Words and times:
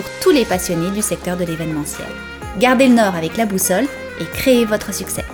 pour 0.00 0.08
tous 0.22 0.30
les 0.30 0.46
passionnés 0.46 0.90
du 0.92 1.02
secteur 1.02 1.36
de 1.36 1.44
l'événementiel. 1.44 2.08
Gardez 2.58 2.88
le 2.88 2.94
nord 2.94 3.14
avec 3.14 3.36
la 3.36 3.44
boussole 3.44 3.84
et 4.18 4.24
créez 4.24 4.64
votre 4.64 4.94
succès. 4.94 5.24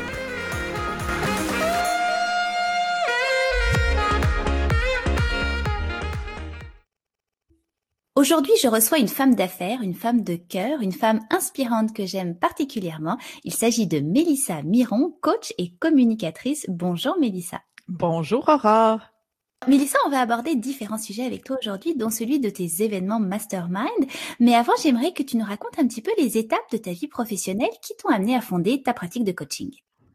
Aujourd'hui, 8.16 8.54
je 8.60 8.66
reçois 8.66 8.98
une 8.98 9.06
femme 9.06 9.36
d'affaires, 9.36 9.82
une 9.82 9.94
femme 9.94 10.24
de 10.24 10.34
cœur, 10.34 10.80
une 10.80 10.90
femme 10.90 11.20
inspirante 11.30 11.94
que 11.94 12.04
j'aime 12.04 12.36
particulièrement. 12.36 13.18
Il 13.44 13.54
s'agit 13.54 13.86
de 13.86 14.00
Mélissa 14.00 14.62
Miron, 14.62 15.16
coach 15.20 15.52
et 15.58 15.74
communicatrice. 15.78 16.66
Bonjour 16.68 17.16
Mélissa. 17.20 17.60
Bonjour 17.86 18.48
Aurore. 18.48 19.15
Mélissa, 19.66 19.98
on 20.06 20.10
va 20.10 20.20
aborder 20.20 20.54
différents 20.54 20.98
sujets 20.98 21.24
avec 21.24 21.42
toi 21.42 21.56
aujourd'hui, 21.60 21.96
dont 21.96 22.10
celui 22.10 22.38
de 22.38 22.50
tes 22.50 22.84
événements 22.84 23.18
mastermind. 23.18 24.06
Mais 24.38 24.54
avant, 24.54 24.74
j'aimerais 24.80 25.12
que 25.12 25.24
tu 25.24 25.36
nous 25.36 25.44
racontes 25.44 25.78
un 25.78 25.88
petit 25.88 26.02
peu 26.02 26.12
les 26.18 26.38
étapes 26.38 26.70
de 26.70 26.76
ta 26.76 26.92
vie 26.92 27.08
professionnelle 27.08 27.70
qui 27.82 27.96
t'ont 27.96 28.10
amené 28.10 28.36
à 28.36 28.40
fonder 28.40 28.82
ta 28.82 28.94
pratique 28.94 29.24
de 29.24 29.32
coaching. 29.32 29.70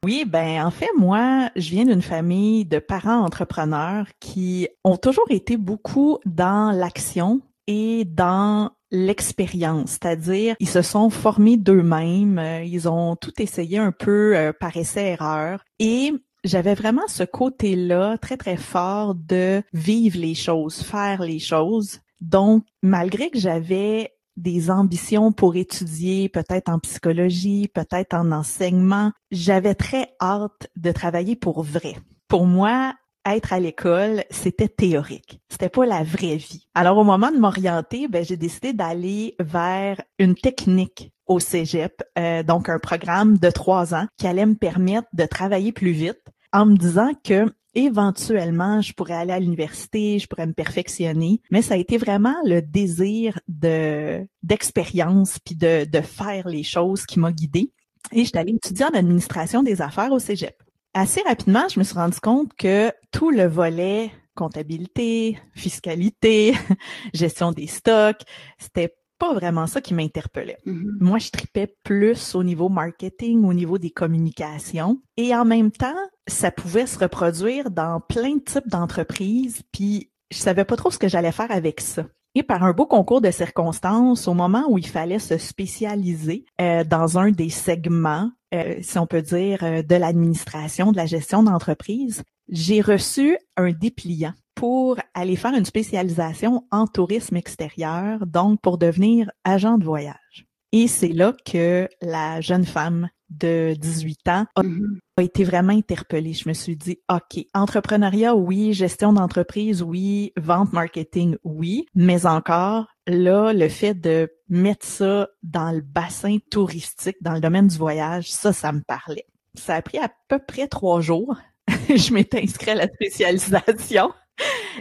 Oui, 0.06 0.26
ben 0.26 0.66
en 0.66 0.72
fait, 0.72 0.90
moi, 0.98 1.50
je 1.56 1.70
viens 1.70 1.86
d'une 1.86 2.02
famille 2.02 2.66
de 2.66 2.80
parents 2.80 3.24
entrepreneurs 3.24 4.08
qui 4.20 4.70
ont 4.86 4.98
toujours 4.98 5.30
été 5.30 5.58
beaucoup 5.58 6.20
dans 6.26 6.72
l'action 6.72 7.42
et 7.68 8.06
dans 8.06 8.72
l'expérience, 8.92 9.92
c'est-à-dire 9.92 10.56
ils 10.60 10.68
se 10.70 10.82
sont 10.82 11.10
formés 11.10 11.56
d'eux-mêmes, 11.58 12.40
euh, 12.40 12.64
ils 12.64 12.90
ont 12.90 13.16
tout 13.16 13.42
essayé 13.42 13.78
un 13.78 13.92
peu 13.92 14.36
euh, 14.36 14.52
par 14.52 14.76
essai-erreur 14.76 15.64
et 15.80 16.14
j'avais 16.44 16.74
vraiment 16.74 17.08
ce 17.08 17.24
côté-là 17.24 18.18
très, 18.18 18.38
très 18.38 18.58
fort 18.58 19.16
de 19.16 19.62
vivre 19.74 20.20
les 20.20 20.36
choses, 20.36 20.82
faire 20.82 21.22
les 21.22 21.40
choses. 21.40 22.00
Donc, 22.20 22.64
malgré 22.82 23.30
que 23.30 23.40
j'avais 23.40 24.14
des 24.38 24.72
ambitions 24.72 25.32
pour 25.32 25.56
étudier, 25.56 26.30
peut-être 26.30 26.70
en 26.70 26.80
psychologie, 26.80 27.68
peut-être 27.68 28.14
en 28.14 28.32
enseignement, 28.32 29.12
j'avais 29.32 29.76
très 29.76 30.14
hâte 30.22 30.68
de 30.76 30.92
travailler 30.92 31.36
pour 31.36 31.64
vrai. 31.64 31.96
Pour 32.28 32.46
moi, 32.46 32.96
être 33.26 33.54
à 33.54 33.60
l'école, 33.60 34.24
c'était 34.30 34.68
théorique. 34.68 35.40
C'était 35.50 35.70
pas 35.70 35.86
la 35.86 36.04
vraie 36.04 36.38
vie. 36.38 36.68
Alors, 36.74 36.98
au 36.98 37.04
moment 37.04 37.32
de 37.32 37.38
m'orienter, 37.38 38.08
ben, 38.08 38.24
j'ai 38.24 38.38
décidé 38.38 38.74
d'aller 38.74 39.36
vers 39.40 40.02
une 40.20 40.36
technique 40.36 41.12
au 41.28 41.40
cégep, 41.40 42.04
euh, 42.18 42.44
donc 42.44 42.68
un 42.68 42.80
programme 42.80 43.38
de 43.38 43.50
trois 43.50 43.94
ans 43.96 44.06
qui 44.18 44.28
allait 44.28 44.46
me 44.46 44.56
permettre 44.56 45.08
de 45.14 45.26
travailler 45.26 45.72
plus 45.72 45.92
vite 45.92 46.22
en 46.52 46.66
me 46.66 46.76
disant 46.76 47.12
que 47.24 47.46
éventuellement, 47.74 48.82
je 48.82 48.94
pourrais 48.94 49.14
aller 49.14 49.32
à 49.32 49.40
l'université, 49.40 50.20
je 50.20 50.28
pourrais 50.28 50.48
me 50.48 50.54
perfectionner, 50.54 51.42
mais 51.52 51.62
ça 51.62 51.76
a 51.76 51.78
été 51.78 51.98
vraiment 51.98 52.36
le 52.44 52.62
désir 52.62 53.40
de 53.48 54.28
d'expérience 54.44 55.40
puis 55.40 55.56
de, 55.56 55.86
de 55.86 56.02
faire 56.02 56.50
les 56.50 56.64
choses 56.64 57.06
qui 57.06 57.20
m'a 57.20 57.32
guidée. 57.32 57.72
Et 58.12 58.26
j'étais 58.26 58.40
allée 58.40 58.56
étudier 58.56 58.86
en 58.86 58.98
administration 58.98 59.64
des 59.64 59.82
affaires 59.82 60.12
au 60.12 60.20
Cégep. 60.20 60.56
Assez 60.94 61.22
rapidement, 61.22 61.68
je 61.70 61.80
me 61.80 61.84
suis 61.84 61.96
rendu 61.96 62.20
compte 62.20 62.54
que 62.54 62.92
tout 63.12 63.32
le 63.32 63.46
volet 63.46 64.12
comptabilité, 64.36 65.38
fiscalité, 65.54 66.54
gestion 67.14 67.52
des 67.52 67.68
stocks, 67.68 68.22
c'était 68.58 68.96
pas 69.18 69.34
vraiment 69.34 69.68
ça 69.68 69.82
qui 69.82 69.94
m'interpellait. 69.94 70.58
Mm-hmm. 70.66 70.98
Moi, 71.00 71.20
je 71.20 71.30
tripais 71.30 71.76
plus 71.84 72.34
au 72.34 72.44
niveau 72.44 72.70
marketing, 72.70 73.46
au 73.46 73.54
niveau 73.54 73.78
des 73.78 73.92
communications. 73.92 75.00
Et 75.16 75.36
en 75.36 75.46
même 75.46 75.72
temps, 75.72 75.96
ça 76.28 76.50
pouvait 76.50 76.88
se 76.88 76.98
reproduire 76.98 77.70
dans 77.70 78.00
plein 78.00 78.38
de 78.38 78.42
types 78.42 78.68
d'entreprises, 78.68 79.62
puis 79.72 80.12
je 80.32 80.38
savais 80.38 80.66
pas 80.66 80.76
trop 80.76 80.90
ce 80.90 80.98
que 80.98 81.08
j'allais 81.08 81.32
faire 81.32 81.52
avec 81.52 81.82
ça. 81.82 82.06
Et 82.34 82.44
par 82.44 82.64
un 82.64 82.72
beau 82.72 82.86
concours 82.86 83.20
de 83.20 83.30
circonstances, 83.30 84.28
au 84.28 84.34
moment 84.34 84.66
où 84.70 84.78
il 84.78 84.88
fallait 84.88 85.20
se 85.20 85.38
spécialiser 85.38 86.46
euh, 86.62 86.86
dans 86.86 87.18
un 87.18 87.32
des 87.32 87.50
segments, 87.50 88.32
euh, 88.54 88.76
si 88.82 88.98
on 88.98 89.06
peut 89.06 89.22
dire, 89.22 89.64
euh, 89.64 89.82
de 89.82 89.96
l'administration, 89.96 90.94
de 90.94 90.98
la 90.98 91.06
gestion 91.06 91.44
d'entreprise, 91.44 92.24
j'ai 92.48 92.80
reçu 92.80 93.38
un 93.58 93.72
dépliant 93.72 94.34
pour 94.56 94.98
aller 95.14 95.36
faire 95.36 95.54
une 95.54 95.66
spécialisation 95.66 96.66
en 96.72 96.88
tourisme 96.88 97.36
extérieur, 97.36 98.26
donc 98.26 98.62
pour 98.62 98.78
devenir 98.78 99.30
agent 99.44 99.78
de 99.78 99.84
voyage. 99.84 100.46
Et 100.72 100.88
c'est 100.88 101.10
là 101.10 101.34
que 101.46 101.90
la 102.02 102.42
jeune 102.42 102.66
femme 102.66 103.10
de 103.30 103.76
18 103.78 104.28
ans 104.28 104.46
mm-hmm. 104.58 105.00
a, 105.18 105.24
été 105.24 105.44
vraiment 105.44 105.74
interpellée. 105.74 106.34
Je 106.34 106.48
me 106.50 106.54
suis 106.54 106.76
dit, 106.76 107.00
OK, 107.10 107.46
entrepreneuriat, 107.54 108.36
oui, 108.36 108.74
gestion 108.74 109.14
d'entreprise, 109.14 109.82
oui, 109.82 110.34
vente 110.38 110.74
marketing, 110.74 111.38
oui, 111.44 111.86
mais 111.96 112.26
encore, 112.26 112.88
là, 113.08 113.54
le 113.54 113.70
fait 113.70 113.94
de 113.94 114.30
mettre 114.50 114.86
ça 114.86 115.30
dans 115.44 115.72
le 115.72 115.82
bassin 115.82 116.38
touristique, 116.50 117.18
dans 117.22 117.34
le 117.34 117.42
domaine 117.42 117.68
du 117.68 117.78
voyage, 117.78 118.32
ça, 118.32 118.54
ça 118.54 118.72
me 118.72 118.82
parlait. 118.82 119.26
Ça 119.56 119.76
a 119.76 119.82
pris 119.82 119.98
à 119.98 120.10
peu 120.28 120.40
près 120.40 120.68
trois 120.68 121.02
jours. 121.02 121.36
je 121.90 122.14
m'étais 122.14 122.42
inscrite 122.42 122.70
à 122.70 122.76
la 122.76 122.88
spécialisation. 122.88 124.12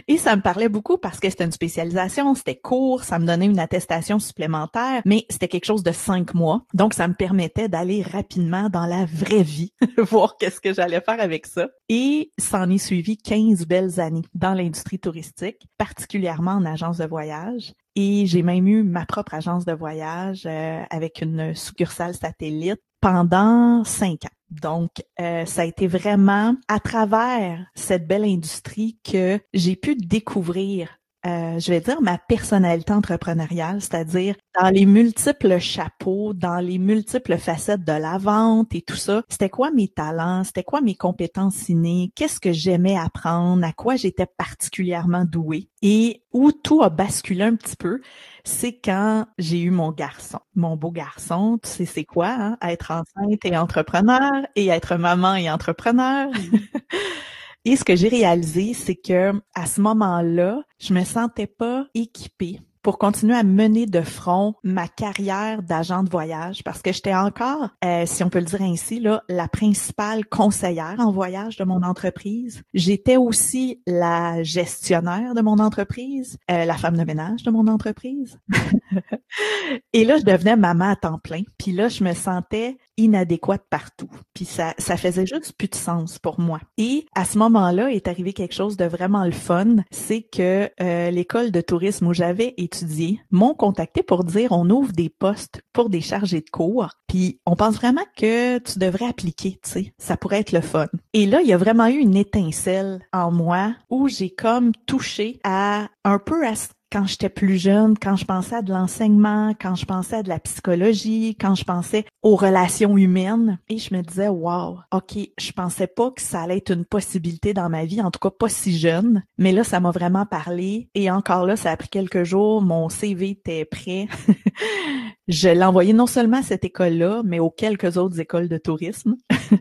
Et 0.07 0.17
ça 0.17 0.35
me 0.35 0.41
parlait 0.41 0.69
beaucoup 0.69 0.97
parce 0.97 1.19
que 1.19 1.29
c'était 1.29 1.45
une 1.45 1.51
spécialisation, 1.51 2.35
c'était 2.35 2.55
court, 2.55 3.03
ça 3.03 3.19
me 3.19 3.25
donnait 3.25 3.45
une 3.45 3.59
attestation 3.59 4.19
supplémentaire, 4.19 5.01
mais 5.05 5.25
c'était 5.29 5.47
quelque 5.47 5.65
chose 5.65 5.83
de 5.83 5.91
cinq 5.91 6.33
mois. 6.33 6.63
Donc, 6.73 6.93
ça 6.93 7.07
me 7.07 7.13
permettait 7.13 7.69
d'aller 7.69 8.01
rapidement 8.01 8.69
dans 8.69 8.85
la 8.85 9.05
vraie 9.05 9.43
vie, 9.43 9.73
voir 9.97 10.37
qu'est-ce 10.37 10.61
que 10.61 10.73
j'allais 10.73 11.01
faire 11.01 11.19
avec 11.19 11.45
ça. 11.45 11.69
Et 11.89 12.31
ça 12.37 12.61
en 12.61 12.69
est 12.69 12.77
suivi 12.77 13.17
15 13.17 13.65
belles 13.67 13.99
années 13.99 14.23
dans 14.33 14.53
l'industrie 14.53 14.99
touristique, 14.99 15.67
particulièrement 15.77 16.51
en 16.51 16.65
agence 16.65 16.97
de 16.97 17.05
voyage. 17.05 17.73
Et 17.95 18.25
j'ai 18.25 18.41
même 18.41 18.67
eu 18.67 18.83
ma 18.83 19.05
propre 19.05 19.33
agence 19.33 19.65
de 19.65 19.73
voyage 19.73 20.43
euh, 20.45 20.81
avec 20.89 21.21
une 21.21 21.53
succursale 21.55 22.15
satellite 22.15 22.81
pendant 23.01 23.83
cinq 23.83 24.25
ans. 24.25 24.29
Donc, 24.49 24.91
euh, 25.19 25.45
ça 25.45 25.61
a 25.61 25.65
été 25.65 25.87
vraiment 25.87 26.55
à 26.67 26.79
travers 26.79 27.65
cette 27.73 28.07
belle 28.07 28.25
industrie 28.25 28.99
que 29.03 29.39
j'ai 29.53 29.75
pu 29.75 29.95
découvrir 29.95 30.97
euh, 31.25 31.59
je 31.59 31.71
vais 31.71 31.81
dire 31.81 32.01
ma 32.01 32.17
personnalité 32.17 32.91
entrepreneuriale, 32.93 33.79
c'est-à-dire 33.79 34.35
dans 34.59 34.69
les 34.69 34.87
multiples 34.87 35.59
chapeaux, 35.59 36.33
dans 36.33 36.57
les 36.57 36.79
multiples 36.79 37.37
facettes 37.37 37.83
de 37.83 37.93
la 37.93 38.17
vente 38.17 38.73
et 38.73 38.81
tout 38.81 38.95
ça, 38.95 39.21
c'était 39.29 39.49
quoi 39.49 39.69
mes 39.71 39.87
talents, 39.87 40.43
c'était 40.43 40.63
quoi 40.63 40.81
mes 40.81 40.95
compétences 40.95 41.69
innées, 41.69 42.11
qu'est-ce 42.15 42.39
que 42.39 42.51
j'aimais 42.51 42.97
apprendre, 42.97 43.63
à 43.65 43.71
quoi 43.71 43.95
j'étais 43.97 44.25
particulièrement 44.25 45.25
douée 45.25 45.69
et 45.83 46.23
où 46.33 46.51
tout 46.51 46.81
a 46.81 46.89
basculé 46.89 47.43
un 47.43 47.55
petit 47.55 47.75
peu, 47.75 48.01
c'est 48.43 48.79
quand 48.79 49.27
j'ai 49.37 49.59
eu 49.61 49.69
mon 49.69 49.91
garçon, 49.91 50.39
mon 50.55 50.75
beau 50.75 50.91
garçon, 50.91 51.59
tu 51.61 51.69
sais 51.69 51.85
c'est 51.85 52.05
quoi, 52.05 52.29
hein? 52.29 52.57
être 52.61 52.91
enceinte 52.91 53.45
et 53.45 53.57
entrepreneur 53.57 54.31
et 54.55 54.67
être 54.69 54.95
maman 54.95 55.35
et 55.35 55.51
entrepreneur. 55.51 56.29
Et 57.63 57.75
ce 57.75 57.83
que 57.83 57.95
j'ai 57.95 58.07
réalisé, 58.07 58.73
c'est 58.73 58.95
que 58.95 59.33
à 59.53 59.65
ce 59.67 59.81
moment-là, 59.81 60.63
je 60.79 60.93
me 60.93 61.03
sentais 61.03 61.47
pas 61.47 61.85
équipée 61.93 62.59
pour 62.81 62.97
continuer 62.97 63.35
à 63.35 63.43
mener 63.43 63.85
de 63.85 64.01
front 64.01 64.55
ma 64.63 64.87
carrière 64.87 65.61
d'agent 65.61 66.03
de 66.03 66.09
voyage 66.09 66.63
parce 66.63 66.81
que 66.81 66.91
j'étais 66.91 67.13
encore, 67.13 67.69
euh, 67.85 68.05
si 68.05 68.23
on 68.23 68.29
peut 68.29 68.39
le 68.39 68.45
dire 68.45 68.61
ainsi, 68.61 68.99
là, 68.99 69.23
la 69.29 69.47
principale 69.47 70.25
conseillère 70.25 70.95
en 70.97 71.11
voyage 71.11 71.57
de 71.57 71.63
mon 71.63 71.83
entreprise. 71.83 72.63
J'étais 72.73 73.17
aussi 73.17 73.81
la 73.85 74.41
gestionnaire 74.43 75.35
de 75.35 75.41
mon 75.41 75.59
entreprise, 75.59 76.37
euh, 76.49 76.65
la 76.65 76.75
femme 76.75 76.97
de 76.97 77.03
ménage 77.03 77.43
de 77.43 77.51
mon 77.51 77.67
entreprise. 77.67 78.39
Et 79.93 80.03
là, 80.03 80.17
je 80.17 80.23
devenais 80.23 80.55
maman 80.55 80.89
à 80.89 80.95
temps 80.95 81.19
plein. 81.19 81.43
Puis 81.57 81.71
là, 81.71 81.87
je 81.87 82.03
me 82.03 82.13
sentais 82.13 82.77
inadéquate 82.97 83.63
partout. 83.69 84.09
Puis 84.33 84.45
ça, 84.45 84.73
ça 84.77 84.97
faisait 84.97 85.25
juste 85.25 85.53
plus 85.57 85.67
de 85.67 85.75
sens 85.75 86.19
pour 86.19 86.39
moi. 86.39 86.59
Et 86.77 87.05
à 87.15 87.25
ce 87.25 87.37
moment-là 87.37 87.91
est 87.91 88.07
arrivé 88.07 88.33
quelque 88.33 88.53
chose 88.53 88.77
de 88.77 88.85
vraiment 88.85 89.25
le 89.25 89.31
fun, 89.31 89.77
c'est 89.91 90.21
que 90.21 90.69
euh, 90.81 91.11
l'école 91.11 91.51
de 91.51 91.61
tourisme 91.61 92.07
où 92.07 92.13
j'avais 92.13 92.53
étudié 92.57 93.21
m'ont 93.31 93.53
contacté 93.53 94.03
pour 94.03 94.23
dire 94.23 94.51
on 94.51 94.69
ouvre 94.69 94.91
des 94.91 95.09
postes 95.09 95.61
pour 95.73 95.89
des 95.89 96.01
chargés 96.01 96.41
de 96.41 96.49
cours. 96.49 96.89
Puis 97.07 97.39
on 97.45 97.55
pense 97.55 97.75
vraiment 97.75 98.05
que 98.17 98.59
tu 98.59 98.79
devrais 98.79 99.07
appliquer, 99.07 99.59
tu 99.63 99.69
sais, 99.69 99.93
ça 99.97 100.17
pourrait 100.17 100.39
être 100.39 100.51
le 100.51 100.61
fun. 100.61 100.87
Et 101.13 101.25
là, 101.25 101.41
il 101.41 101.47
y 101.47 101.53
a 101.53 101.57
vraiment 101.57 101.87
eu 101.87 101.97
une 101.97 102.15
étincelle 102.15 103.01
en 103.13 103.31
moi 103.31 103.75
où 103.89 104.07
j'ai 104.07 104.29
comme 104.29 104.71
touché 104.85 105.39
à 105.43 105.89
un 106.03 106.19
peu 106.19 106.45
à 106.45 106.55
quand 106.91 107.07
j'étais 107.07 107.29
plus 107.29 107.57
jeune, 107.57 107.97
quand 107.97 108.17
je 108.17 108.25
pensais 108.25 108.55
à 108.55 108.61
de 108.61 108.71
l'enseignement, 108.71 109.55
quand 109.59 109.75
je 109.75 109.85
pensais 109.85 110.17
à 110.17 110.23
de 110.23 110.29
la 110.29 110.39
psychologie, 110.39 111.37
quand 111.39 111.55
je 111.55 111.63
pensais 111.63 112.05
aux 112.21 112.35
relations 112.35 112.97
humaines, 112.97 113.59
et 113.69 113.77
je 113.77 113.95
me 113.95 114.01
disais, 114.01 114.27
wow, 114.27 114.79
ok, 114.91 115.17
je 115.39 115.51
pensais 115.53 115.87
pas 115.87 116.11
que 116.11 116.21
ça 116.21 116.41
allait 116.41 116.57
être 116.57 116.71
une 116.71 116.85
possibilité 116.85 117.53
dans 117.53 117.69
ma 117.69 117.85
vie, 117.85 118.01
en 118.01 118.11
tout 118.11 118.19
cas 118.19 118.29
pas 118.29 118.49
si 118.49 118.77
jeune, 118.77 119.23
mais 119.37 119.53
là, 119.53 119.63
ça 119.63 119.79
m'a 119.79 119.91
vraiment 119.91 120.25
parlé, 120.25 120.89
et 120.93 121.09
encore 121.09 121.45
là, 121.45 121.55
ça 121.55 121.71
a 121.71 121.77
pris 121.77 121.89
quelques 121.89 122.23
jours, 122.23 122.61
mon 122.61 122.89
CV 122.89 123.29
était 123.29 123.65
prêt. 123.65 124.07
je 125.27 125.49
l'ai 125.49 125.63
envoyé 125.63 125.93
non 125.93 126.07
seulement 126.07 126.37
à 126.37 126.43
cette 126.43 126.65
école-là, 126.65 127.21
mais 127.23 127.39
aux 127.39 127.51
quelques 127.51 127.97
autres 127.97 128.19
écoles 128.19 128.49
de 128.49 128.57
tourisme. 128.57 129.15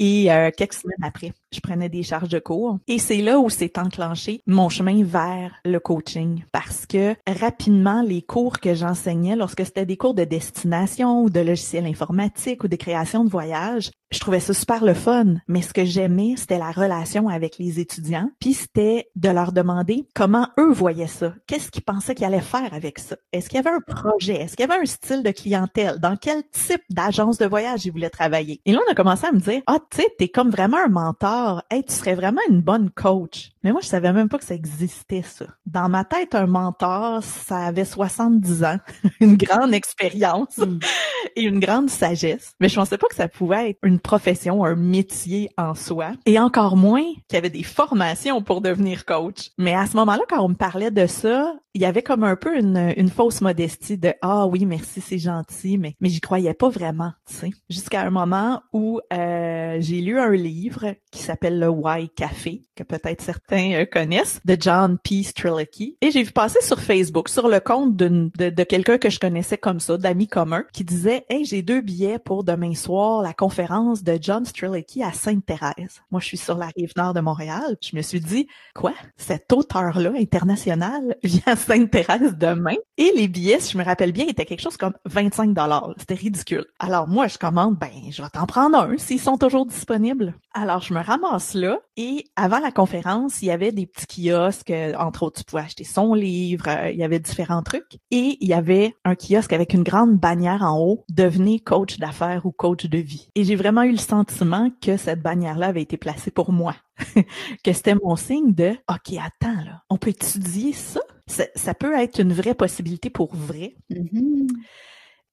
Et 0.00 0.30
euh, 0.32 0.50
quelques 0.56 0.74
semaines 0.74 1.02
après, 1.02 1.32
je 1.52 1.60
prenais 1.60 1.88
des 1.88 2.02
charges 2.02 2.28
de 2.28 2.38
cours. 2.38 2.78
Et 2.86 2.98
c'est 2.98 3.22
là 3.22 3.38
où 3.38 3.50
s'est 3.50 3.78
enclenché 3.78 4.42
mon 4.46 4.68
chemin 4.68 5.02
vers 5.04 5.54
le 5.64 5.80
coaching. 5.80 6.44
Parce 6.52 6.86
que 6.86 7.14
rapidement, 7.26 8.02
les 8.02 8.22
cours 8.22 8.60
que 8.60 8.74
j'enseignais, 8.74 9.36
lorsque 9.36 9.64
c'était 9.64 9.86
des 9.86 9.96
cours 9.96 10.14
de 10.14 10.24
destination 10.24 11.22
ou 11.22 11.30
de 11.30 11.40
logiciel 11.40 11.86
informatique 11.86 12.64
ou 12.64 12.68
de 12.68 12.76
création 12.76 13.24
de 13.24 13.30
voyage, 13.30 13.90
je 14.10 14.20
trouvais 14.20 14.40
ça 14.40 14.54
super 14.54 14.84
le 14.84 14.94
fun. 14.94 15.34
Mais 15.48 15.60
ce 15.60 15.74
que 15.74 15.84
j'aimais, 15.84 16.34
c'était 16.36 16.58
la 16.58 16.70
relation 16.70 17.28
avec 17.28 17.58
les 17.58 17.78
étudiants. 17.78 18.30
Puis 18.40 18.54
c'était 18.54 19.10
de 19.16 19.28
leur 19.28 19.52
demander 19.52 20.06
comment 20.14 20.48
eux 20.58 20.72
voyaient 20.72 21.06
ça. 21.06 21.34
Qu'est-ce 21.46 21.70
qu'ils 21.70 21.82
pensaient 21.82 22.14
qu'ils 22.14 22.24
allaient 22.24 22.40
faire 22.40 22.72
avec 22.72 22.98
ça? 22.98 23.16
Est-ce 23.32 23.48
qu'il 23.48 23.56
y 23.56 23.60
avait 23.60 23.76
un 23.76 23.80
projet? 23.80 24.34
Est-ce 24.34 24.56
qu'il 24.56 24.66
y 24.66 24.70
avait 24.70 24.80
un 24.80 24.86
style 24.86 25.22
de 25.22 25.30
clientèle? 25.30 25.98
Dans 25.98 26.16
quel 26.16 26.42
type 26.50 26.82
d'agence 26.90 27.38
de 27.38 27.46
voyage 27.46 27.84
ils 27.84 27.92
voulaient 27.92 28.08
travailler? 28.08 28.60
Et 28.64 28.72
là, 28.72 28.80
on 28.86 28.90
a 28.90 28.94
commencé 28.94 29.26
à 29.26 29.32
me 29.32 29.40
dire, 29.40 29.60
ah, 29.66 29.78
tu 29.90 29.98
sais, 29.98 30.08
t'es 30.18 30.28
comme 30.28 30.50
vraiment 30.50 30.78
un 30.84 30.88
mentor. 30.88 31.37
Hey, 31.70 31.84
tu 31.84 31.92
serais 31.92 32.14
vraiment 32.14 32.40
une 32.48 32.60
bonne 32.60 32.90
coach. 32.90 33.50
Mais 33.62 33.72
moi, 33.72 33.80
je 33.82 33.88
savais 33.88 34.12
même 34.12 34.28
pas 34.28 34.38
que 34.38 34.44
ça 34.44 34.54
existait, 34.54 35.22
ça. 35.22 35.46
Dans 35.66 35.88
ma 35.88 36.04
tête, 36.04 36.34
un 36.34 36.46
mentor, 36.46 37.22
ça 37.22 37.58
avait 37.58 37.84
70 37.84 38.64
ans, 38.64 38.78
une 39.20 39.36
grande 39.36 39.74
expérience 39.74 40.58
hmm. 40.58 40.78
et 41.36 41.42
une 41.42 41.60
grande 41.60 41.90
sagesse. 41.90 42.54
Mais 42.60 42.68
je 42.68 42.76
pensais 42.76 42.98
pas 42.98 43.08
que 43.08 43.14
ça 43.14 43.28
pouvait 43.28 43.70
être 43.70 43.78
une 43.82 44.00
profession, 44.00 44.64
un 44.64 44.76
métier 44.76 45.50
en 45.56 45.74
soi. 45.74 46.12
Et 46.26 46.38
encore 46.38 46.76
moins 46.76 47.02
qu'il 47.02 47.34
y 47.34 47.36
avait 47.36 47.50
des 47.50 47.62
formations 47.62 48.42
pour 48.42 48.60
devenir 48.60 49.04
coach. 49.04 49.50
Mais 49.58 49.74
à 49.74 49.86
ce 49.86 49.96
moment-là, 49.96 50.22
quand 50.28 50.42
on 50.42 50.48
me 50.48 50.54
parlait 50.54 50.90
de 50.90 51.06
ça, 51.06 51.54
il 51.78 51.82
y 51.82 51.84
avait 51.84 52.02
comme 52.02 52.24
un 52.24 52.34
peu 52.34 52.58
une, 52.58 52.92
une 52.96 53.08
fausse 53.08 53.40
modestie 53.40 53.98
de 53.98 54.12
ah 54.20 54.48
oui 54.48 54.66
merci 54.66 55.00
c'est 55.00 55.18
gentil 55.18 55.78
mais 55.78 55.94
mais 56.00 56.08
j'y 56.08 56.20
croyais 56.20 56.52
pas 56.52 56.68
vraiment 56.68 57.12
tu 57.24 57.34
sais 57.34 57.50
jusqu'à 57.70 58.02
un 58.02 58.10
moment 58.10 58.62
où 58.72 58.98
euh, 59.12 59.76
j'ai 59.78 60.00
lu 60.00 60.18
un 60.18 60.32
livre 60.32 60.96
qui 61.12 61.22
s'appelle 61.22 61.60
le 61.60 61.68
Why 61.68 62.08
Café 62.08 62.62
que 62.74 62.82
peut-être 62.82 63.22
certains 63.22 63.74
euh, 63.74 63.86
connaissent 63.86 64.40
de 64.44 64.56
John 64.58 64.98
P. 65.02 65.22
Strelicky. 65.22 65.96
Et 66.00 66.10
j'ai 66.10 66.24
vu 66.24 66.32
passer 66.32 66.60
sur 66.62 66.80
Facebook 66.80 67.28
sur 67.28 67.48
le 67.48 67.60
compte 67.60 67.94
de, 67.94 68.28
de 68.36 68.64
quelqu'un 68.64 68.98
que 68.98 69.08
je 69.08 69.20
connaissais 69.20 69.56
comme 69.56 69.78
ça 69.78 69.96
d'amis 69.96 70.26
communs 70.26 70.64
qui 70.72 70.82
disait 70.82 71.26
hey 71.28 71.44
j'ai 71.44 71.62
deux 71.62 71.80
billets 71.80 72.18
pour 72.18 72.42
demain 72.42 72.74
soir 72.74 73.22
la 73.22 73.34
conférence 73.34 74.02
de 74.02 74.18
John 74.20 74.44
Strelicky 74.44 75.04
à 75.04 75.12
Sainte-Thérèse. 75.12 76.02
Moi 76.10 76.20
je 76.20 76.26
suis 76.26 76.38
sur 76.38 76.58
la 76.58 76.70
rive 76.76 76.92
nord 76.96 77.14
de 77.14 77.20
Montréal 77.20 77.76
je 77.80 77.96
me 77.96 78.02
suis 78.02 78.20
dit 78.20 78.48
quoi? 78.74 78.94
Cet 79.16 79.52
auteur 79.52 80.00
là 80.00 80.10
international 80.18 81.16
vient 81.22 81.56
Sainte-Thérèse 81.68 82.34
demain. 82.38 82.76
Et 82.96 83.12
les 83.14 83.28
billets, 83.28 83.60
si 83.60 83.72
je 83.72 83.78
me 83.78 83.84
rappelle 83.84 84.12
bien, 84.12 84.26
étaient 84.26 84.46
quelque 84.46 84.62
chose 84.62 84.78
comme 84.78 84.94
25 85.04 85.52
dollars. 85.52 85.92
C'était 85.98 86.14
ridicule. 86.14 86.64
Alors 86.78 87.06
moi, 87.06 87.28
je 87.28 87.36
commande, 87.36 87.76
ben, 87.78 87.90
je 88.10 88.22
vais 88.22 88.28
t'en 88.30 88.46
prendre 88.46 88.78
un 88.78 88.96
s'ils 88.96 89.20
sont 89.20 89.36
toujours 89.36 89.66
disponibles. 89.66 90.34
Alors 90.54 90.80
je 90.80 90.94
me 90.94 91.00
ramasse 91.00 91.52
là 91.52 91.78
et 91.98 92.24
avant 92.36 92.58
la 92.58 92.72
conférence, 92.72 93.42
il 93.42 93.46
y 93.46 93.50
avait 93.50 93.70
des 93.70 93.86
petits 93.86 94.30
kiosques, 94.30 94.72
entre 94.98 95.24
autres, 95.24 95.40
tu 95.40 95.44
pouvais 95.44 95.62
acheter 95.62 95.84
son 95.84 96.14
livre, 96.14 96.68
euh, 96.68 96.90
il 96.90 96.96
y 96.96 97.04
avait 97.04 97.18
différents 97.18 97.62
trucs. 97.62 97.98
Et 98.10 98.38
il 98.40 98.48
y 98.48 98.54
avait 98.54 98.96
un 99.04 99.14
kiosque 99.14 99.52
avec 99.52 99.74
une 99.74 99.82
grande 99.82 100.16
bannière 100.16 100.62
en 100.62 100.80
haut, 100.80 101.04
devenez 101.10 101.60
coach 101.60 101.98
d'affaires 101.98 102.46
ou 102.46 102.50
coach 102.50 102.86
de 102.86 102.98
vie. 102.98 103.28
Et 103.34 103.44
j'ai 103.44 103.56
vraiment 103.56 103.82
eu 103.82 103.92
le 103.92 103.98
sentiment 103.98 104.70
que 104.80 104.96
cette 104.96 105.20
bannière-là 105.20 105.66
avait 105.66 105.82
été 105.82 105.98
placée 105.98 106.30
pour 106.30 106.50
moi. 106.50 106.74
que 107.62 107.72
c'était 107.72 107.94
mon 107.94 108.16
signe 108.16 108.54
de 108.54 108.70
OK, 108.88 109.14
attends 109.18 109.62
là, 109.64 109.82
on 109.90 109.98
peut 109.98 110.10
étudier 110.10 110.72
ça? 110.72 111.00
Ça, 111.28 111.74
peut 111.74 111.94
être 111.94 112.20
une 112.20 112.32
vraie 112.32 112.54
possibilité 112.54 113.10
pour 113.10 113.34
vrai. 113.34 113.74
Mm-hmm. 113.90 114.48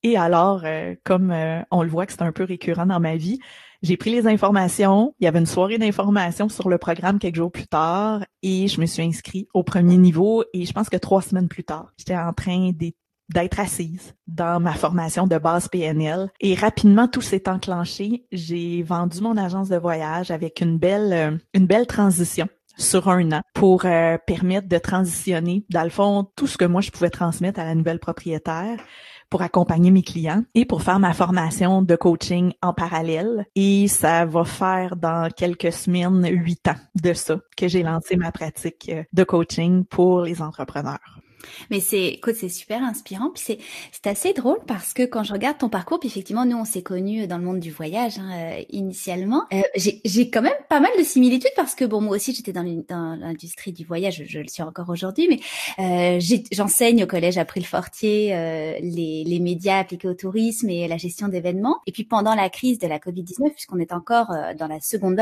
Et 0.04 0.18
alors, 0.18 0.62
euh, 0.66 0.94
comme 1.04 1.32
euh, 1.32 1.62
on 1.72 1.82
le 1.82 1.90
voit 1.90 2.06
que 2.06 2.12
c'est 2.12 2.22
un 2.22 2.32
peu 2.32 2.44
récurrent 2.44 2.86
dans 2.86 3.00
ma 3.00 3.16
vie, 3.16 3.40
j'ai 3.82 3.98
pris 3.98 4.12
les 4.12 4.28
informations. 4.28 5.16
Il 5.20 5.26
y 5.26 5.28
avait 5.28 5.40
une 5.40 5.48
soirée 5.48 5.78
d'information 5.78 6.48
sur 6.48 6.70
le 6.70 6.78
programme 6.78 7.18
quelques 7.18 7.38
jours 7.38 7.52
plus 7.52 7.68
tard 7.68 8.24
et 8.44 8.68
je 8.68 8.80
me 8.80 8.86
suis 8.86 9.02
inscrit 9.02 9.48
au 9.54 9.64
premier 9.64 9.98
niveau 9.98 10.44
et 10.54 10.66
je 10.66 10.74
pense 10.74 10.90
que 10.90 10.98
trois 10.98 11.22
semaines 11.22 11.48
plus 11.48 11.64
tard, 11.64 11.92
j'étais 11.98 12.16
en 12.16 12.34
train 12.34 12.72
d'être 13.30 13.60
assise 13.60 14.14
dans 14.28 14.60
ma 14.60 14.74
formation 14.74 15.26
de 15.26 15.38
base 15.38 15.68
PNL 15.70 16.30
et 16.40 16.54
rapidement 16.54 17.08
tout 17.08 17.22
s'est 17.22 17.50
enclenché. 17.50 18.26
J'ai 18.32 18.84
vendu 18.84 19.22
mon 19.22 19.38
agence 19.38 19.70
de 19.70 19.78
voyage 19.78 20.30
avec 20.30 20.62
une 20.62 20.78
belle 20.78 21.14
euh, 21.14 21.38
une 21.54 21.66
belle 21.66 21.88
transition 21.88 22.48
sur 22.78 23.10
un 23.10 23.32
an 23.32 23.42
pour 23.54 23.86
euh, 23.86 24.18
permettre 24.26 24.68
de 24.68 24.78
transitionner, 24.78 25.66
dans 25.70 25.84
le 25.84 25.90
fond, 25.90 26.28
tout 26.36 26.48
ce 26.48 26.58
que 26.58 26.66
moi 26.66 26.82
je 26.82 26.92
pouvais 26.92 27.10
transmettre 27.10 27.60
à 27.60 27.66
la 27.66 27.76
nouvelle 27.76 28.00
propriétaire 28.00 28.80
pour 29.30 29.42
accompagner 29.42 29.92
mes 29.92 30.04
clients 30.04 30.44
et 30.54 30.66
pour 30.66 30.84
faire 30.84 31.00
ma 31.00 31.14
formation 31.14 31.82
de 31.82 31.96
coaching 31.96 32.54
en 32.62 32.74
parallèle. 32.74 33.46
Et 33.56 33.88
ça 33.88 34.26
va 34.26 34.46
faire 34.46 34.96
dans 34.96 35.30
quelques 35.30 35.74
semaines 35.74 36.28
huit 36.30 36.68
ans 36.68 36.76
de 37.02 37.14
ça 37.14 37.40
que 37.58 37.68
j'ai 37.68 37.84
lancé 37.84 38.16
ma 38.16 38.32
pratique 38.32 38.90
euh, 38.90 39.04
de 39.14 39.24
coaching 39.24 39.86
pour 39.86 40.22
les 40.22 40.42
entrepreneurs. 40.42 41.20
Mais 41.70 41.80
c'est, 41.80 42.06
écoute, 42.06 42.36
c'est 42.36 42.50
super 42.50 42.84
inspirant. 42.84 43.32
Puis 43.34 43.44
c'est, 43.46 43.58
c'est 43.92 44.08
assez 44.08 44.34
drôle 44.34 44.60
parce 44.68 44.94
que 44.94 45.04
quand 45.04 45.24
je 45.24 45.34
regarde 45.34 45.58
ton 45.58 45.70
parcours, 45.70 46.00
puis 46.00 46.10
effectivement, 46.10 46.46
nous, 46.46 46.58
on 46.58 46.66
s'est 46.66 46.84
connus 46.84 47.28
dans 47.28 47.38
le 47.38 47.44
monde 47.44 47.60
du 47.60 47.72
voyage 47.72 48.18
hein, 48.20 48.30
euh, 48.34 48.64
initialement. 48.70 49.44
Euh, 49.54 49.62
j'ai, 49.76 50.30
quand 50.30 50.42
même 50.42 50.54
pas 50.70 50.80
mal 50.80 50.92
de 50.98 51.04
similitudes 51.04 51.52
parce 51.56 51.76
que 51.76 51.86
bon, 51.86 52.02
moi 52.02 52.16
aussi, 52.16 52.34
j'étais 52.34 52.54
dans, 52.54 52.64
l'industrie 53.16 53.72
du 53.72 53.86
voyage. 53.86 54.24
Je, 54.28 54.40
le 54.40 54.48
suis 54.48 54.64
encore 54.64 54.90
aujourd'hui, 54.90 55.28
mais 55.30 55.40
euh, 55.80 56.20
j'enseigne 56.52 57.04
au 57.04 57.08
collège 57.08 57.38
après 57.38 57.60
le 57.60 57.66
Fortier 57.66 58.36
euh, 58.36 58.78
les, 58.82 59.24
les 59.26 59.40
médias 59.40 59.80
appliqués 59.80 60.08
au 60.08 60.14
tourisme 60.14 60.70
et 60.70 60.88
la 60.88 60.98
gestion 60.98 61.28
d'événements. 61.28 61.78
Et 61.88 61.92
puis 61.92 62.04
pendant 62.04 62.36
la 62.36 62.50
crise 62.50 62.80
de 62.80 62.88
la 62.88 63.00
Covid-19, 63.00 63.52
puisqu'on 63.52 63.80
est 63.80 63.94
encore 63.94 64.32
euh, 64.32 64.54
dans 64.54 64.68
la 64.68 64.80
seconde 64.82 65.16